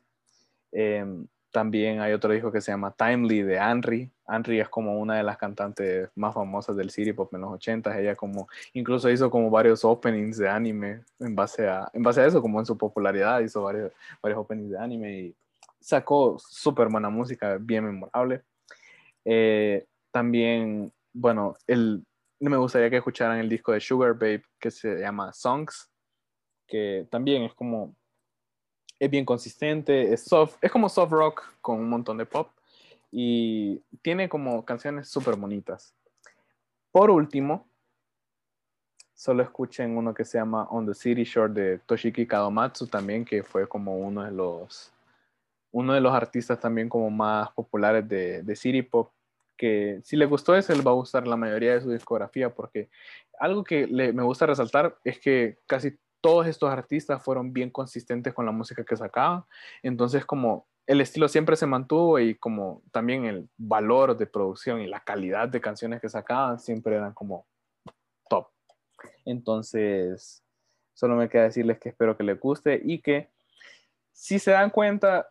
Em, 0.73 1.27
también 1.57 2.03
hay 2.03 2.13
otro 2.13 2.35
disco 2.35 2.53
que 2.53 2.61
se 2.61 2.71
llama 2.71 2.95
Timely 2.95 3.41
de 3.41 3.59
Anri. 3.59 4.11
Anri 4.27 4.61
es 4.61 4.69
como 4.69 5.01
una 5.01 5.15
de 5.15 5.23
las 5.23 5.39
cantantes 5.39 6.11
más 6.15 6.35
famosas 6.35 6.77
del 6.77 6.91
city 6.91 7.15
pop 7.15 7.33
en 7.33 7.41
los 7.41 7.53
80 7.55 7.99
Ella 7.99 8.15
como 8.15 8.47
incluso 8.75 9.09
hizo 9.09 9.31
como 9.31 9.49
varios 9.49 9.83
openings 9.83 10.37
de 10.37 10.51
anime 10.51 11.01
en 11.19 11.35
base 11.35 11.67
a, 11.67 11.89
en 11.95 12.03
base 12.03 12.21
a 12.21 12.27
eso, 12.27 12.43
como 12.43 12.61
en 12.61 12.67
su 12.67 12.77
popularidad 12.77 13.41
hizo 13.41 13.63
varios, 13.63 13.91
varios 14.23 14.39
openings 14.39 14.73
de 14.73 14.79
anime 14.79 15.19
y 15.19 15.37
sacó 15.81 16.39
súper 16.39 16.89
buena 16.89 17.09
música, 17.09 17.57
bien 17.59 17.87
memorable. 17.87 18.43
Eh, 19.25 19.87
también, 20.11 20.93
bueno, 21.15 21.57
el, 21.67 22.05
me 22.39 22.59
gustaría 22.59 22.91
que 22.91 22.99
escucharan 22.99 23.39
el 23.39 23.49
disco 23.49 23.73
de 23.73 23.81
Sugar 23.81 24.13
Babe 24.13 24.43
que 24.61 24.71
se 24.71 24.99
llama 24.99 25.33
Songs, 25.33 25.91
que 26.67 27.09
también 27.11 27.45
es 27.45 27.55
como 27.55 27.97
es 28.99 29.11
bien 29.11 29.25
consistente, 29.25 30.13
es 30.13 30.25
soft, 30.25 30.57
es 30.61 30.71
como 30.71 30.89
soft 30.89 31.13
rock 31.13 31.45
con 31.61 31.79
un 31.79 31.89
montón 31.89 32.19
de 32.19 32.27
pop 32.27 32.51
y 33.11 33.83
tiene 34.03 34.29
como 34.29 34.65
canciones 34.65 35.09
súper 35.09 35.37
bonitas. 35.37 35.95
Por 36.91 37.11
último, 37.11 37.69
solo 39.15 39.43
escuchen 39.43 39.97
uno 39.97 40.15
que 40.15 40.25
se 40.25 40.39
llama 40.39 40.69
On 40.71 40.87
the 40.87 40.95
City 40.95 41.25
Shore 41.25 41.53
de 41.53 41.79
Toshiki 41.79 42.27
Kadomatsu 42.27 42.87
también, 42.87 43.25
que 43.25 43.43
fue 43.43 43.69
como 43.69 43.97
uno 43.97 44.25
de 44.25 44.33
los 44.33 44.93
uno 45.73 45.93
de 45.93 46.01
los 46.01 46.15
artistas 46.15 46.59
también 46.59 46.89
como 46.89 47.11
más 47.11 47.51
populares 47.51 48.09
de, 48.09 48.43
de 48.43 48.57
City 48.57 48.81
Pop, 48.81 49.13
que 49.59 50.01
si 50.03 50.17
le 50.17 50.25
gustó 50.25 50.55
ese, 50.55 50.75
le 50.75 50.83
va 50.83 50.93
a 50.93 50.95
gustar 50.95 51.27
la 51.27 51.37
mayoría 51.37 51.75
de 51.75 51.83
su 51.83 51.91
discografía, 51.91 52.55
porque 52.55 52.89
algo 53.39 53.63
que 53.63 53.87
me 53.87 54.23
gusta 54.23 54.47
resaltar 54.47 54.97
es 55.05 55.19
que 55.19 55.59
casi 55.67 55.99
todos 56.27 56.49
estos 56.49 56.69
artistas 56.73 57.23
fueron 57.23 57.53
bien 57.53 57.71
consistentes 57.71 58.35
con 58.35 58.47
la 58.47 58.51
música 58.51 58.85
que 58.85 58.97
sacaban. 58.97 59.45
Entonces, 59.81 60.27
como 60.27 60.67
el 60.85 61.01
estilo 61.01 61.29
siempre 61.29 61.55
se 61.55 61.67
mantuvo 61.67 62.19
y 62.19 62.35
como 62.35 62.83
también 62.91 63.27
el 63.27 63.49
valor 63.57 64.17
de 64.17 64.27
producción 64.27 64.81
y 64.81 64.89
la 64.89 64.99
calidad 64.99 65.49
de 65.49 65.61
canciones 65.61 66.01
que 66.01 66.09
sacaban 66.09 66.59
siempre 66.59 66.97
eran 66.97 67.15
como 67.15 67.47
top. 68.29 68.49
Entonces, 69.25 70.43
solo 70.95 71.15
me 71.15 71.29
queda 71.29 71.45
decirles 71.45 71.79
que 71.79 71.91
espero 71.91 72.17
que 72.17 72.25
les 72.25 72.41
guste 72.41 72.81
y 72.83 73.01
que 73.01 73.31
si 74.11 74.41
se 74.41 74.51
dan 74.51 74.71
cuenta, 74.71 75.29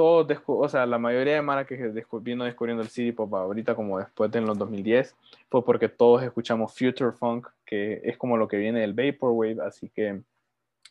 todos, 0.00 0.26
o 0.46 0.66
sea, 0.66 0.86
la 0.86 0.96
mayoría 0.96 1.34
de 1.34 1.42
Mara 1.42 1.66
que 1.66 1.76
vino 2.22 2.44
descubriendo 2.44 2.82
el 2.82 2.88
city 2.88 3.12
pop 3.12 3.34
ahorita 3.34 3.74
como 3.74 3.98
después 3.98 4.30
de 4.30 4.40
los 4.40 4.56
2010 4.56 5.14
fue 5.50 5.62
porque 5.62 5.90
todos 5.90 6.22
escuchamos 6.22 6.72
Future 6.72 7.12
Funk, 7.12 7.48
que 7.66 8.00
es 8.02 8.16
como 8.16 8.38
lo 8.38 8.48
que 8.48 8.56
viene 8.56 8.80
del 8.80 8.94
Vaporwave, 8.94 9.58
así 9.62 9.90
que 9.90 10.22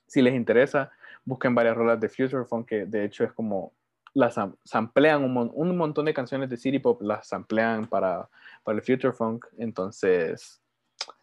si 0.06 0.22
les 0.22 0.36
interesa, 0.36 0.92
busquen 1.26 1.56
varias 1.56 1.76
rolas 1.76 2.00
de 2.00 2.08
Future 2.08 2.46
Funk, 2.46 2.68
que 2.68 2.86
de 2.86 3.04
hecho 3.04 3.24
es 3.24 3.34
como 3.34 3.74
las 4.14 4.36
samplean 4.64 5.24
un, 5.24 5.52
un 5.56 5.76
montón 5.76 6.06
de 6.06 6.14
canciones 6.14 6.48
de 6.48 6.58
city 6.58 6.78
pop, 6.78 7.02
las 7.02 7.28
samplean 7.28 7.88
para, 7.88 8.30
para 8.64 8.78
el 8.78 8.84
Future 8.84 9.12
Funk, 9.12 9.48
entonces 9.58 10.62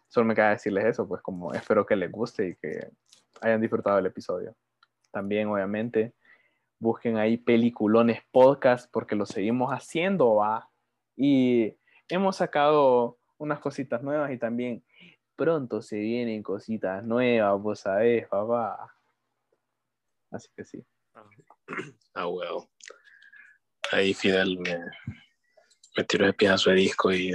solo 0.09 0.25
me 0.25 0.35
queda 0.35 0.49
decirles 0.49 0.83
eso, 0.83 1.07
pues 1.07 1.21
como 1.21 1.53
espero 1.53 1.85
que 1.85 1.95
les 1.95 2.11
guste 2.11 2.49
y 2.49 2.55
que 2.55 2.89
hayan 3.39 3.61
disfrutado 3.61 3.97
el 3.97 4.07
episodio. 4.07 4.53
También, 5.09 5.47
obviamente, 5.47 6.11
busquen 6.79 7.17
ahí 7.17 7.37
peliculones 7.37 8.21
podcast 8.31 8.89
porque 8.91 9.15
lo 9.15 9.25
seguimos 9.25 9.71
haciendo, 9.71 10.35
va. 10.35 10.69
Y 11.15 11.75
hemos 12.09 12.37
sacado 12.37 13.17
unas 13.37 13.59
cositas 13.59 14.03
nuevas 14.03 14.31
y 14.31 14.37
también 14.37 14.83
pronto 15.35 15.81
se 15.81 15.97
vienen 15.97 16.43
cositas 16.43 17.03
nuevas, 17.03 17.61
vos 17.61 17.79
sabés, 17.79 18.27
papá. 18.27 18.93
Así 20.31 20.49
que 20.55 20.65
sí. 20.65 20.85
Ah, 22.13 22.27
well. 22.27 22.67
Ahí 23.91 24.13
Fidel 24.13 24.59
me, 24.59 24.79
me 25.95 26.03
tiró 26.03 26.25
el 26.25 26.35
pedazo 26.35 26.69
de 26.69 26.77
disco 26.77 27.11
y 27.11 27.33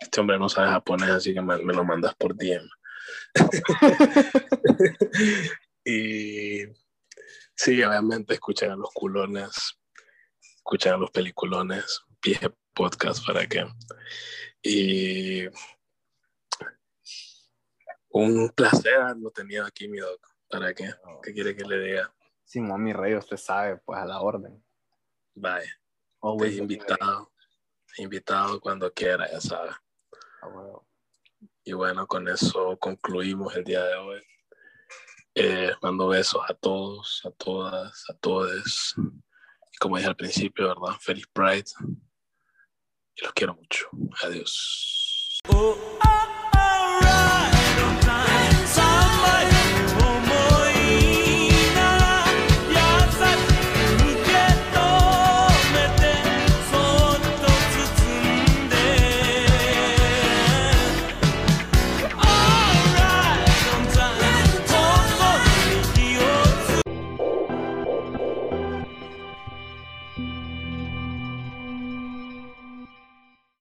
este 0.00 0.20
hombre 0.20 0.38
no 0.38 0.48
sabe 0.48 0.70
japonés, 0.70 1.10
así 1.10 1.34
que 1.34 1.42
me, 1.42 1.58
me 1.58 1.74
lo 1.74 1.84
mandas 1.84 2.14
por 2.14 2.34
DM. 2.34 2.66
y 5.84 6.64
Sí, 7.56 7.82
obviamente 7.82 8.34
escuchan 8.34 8.70
a 8.72 8.76
los 8.76 8.90
culones, 8.92 9.78
escuchan 10.56 10.94
a 10.94 10.98
los 10.98 11.10
peliculones, 11.10 12.02
pie 12.20 12.38
podcast 12.74 13.26
para 13.26 13.46
que. 13.46 13.66
Y 14.62 15.46
un 18.10 18.50
placer 18.50 18.96
haberlo 18.96 19.30
tenido 19.30 19.64
aquí, 19.64 19.88
mi 19.88 19.98
doc. 19.98 20.20
¿Para 20.48 20.74
qué? 20.74 20.92
¿Qué 21.22 21.32
quiere 21.32 21.56
que 21.56 21.64
le 21.64 21.80
diga? 21.80 22.14
Sí, 22.44 22.60
mi 22.60 22.92
rey, 22.92 23.14
usted 23.14 23.38
sabe, 23.38 23.78
pues 23.78 23.98
a 23.98 24.04
la 24.04 24.20
orden. 24.20 24.62
Vaya. 25.34 25.70
invitado. 26.22 27.32
Invitado 27.96 28.60
cuando 28.60 28.92
quiera, 28.92 29.30
ya 29.30 29.40
sabe. 29.40 29.70
Y 31.64 31.72
bueno, 31.72 32.06
con 32.06 32.28
eso 32.28 32.76
concluimos 32.78 33.56
el 33.56 33.64
día 33.64 33.82
de 33.82 33.94
hoy. 33.96 34.22
Eh, 35.38 35.70
mando 35.82 36.08
besos 36.08 36.42
a 36.48 36.54
todos, 36.54 37.20
a 37.26 37.30
todas, 37.30 38.04
a 38.08 38.14
todos. 38.14 38.94
Como 39.78 39.98
dije 39.98 40.08
al 40.08 40.16
principio, 40.16 40.68
¿verdad? 40.68 40.98
Feliz 40.98 41.26
Pride. 41.30 41.70
Y 43.16 43.22
los 43.22 43.32
quiero 43.34 43.54
mucho. 43.54 43.86
Adiós. 44.22 45.38
Oh, 45.50 45.76
oh. 46.02 46.25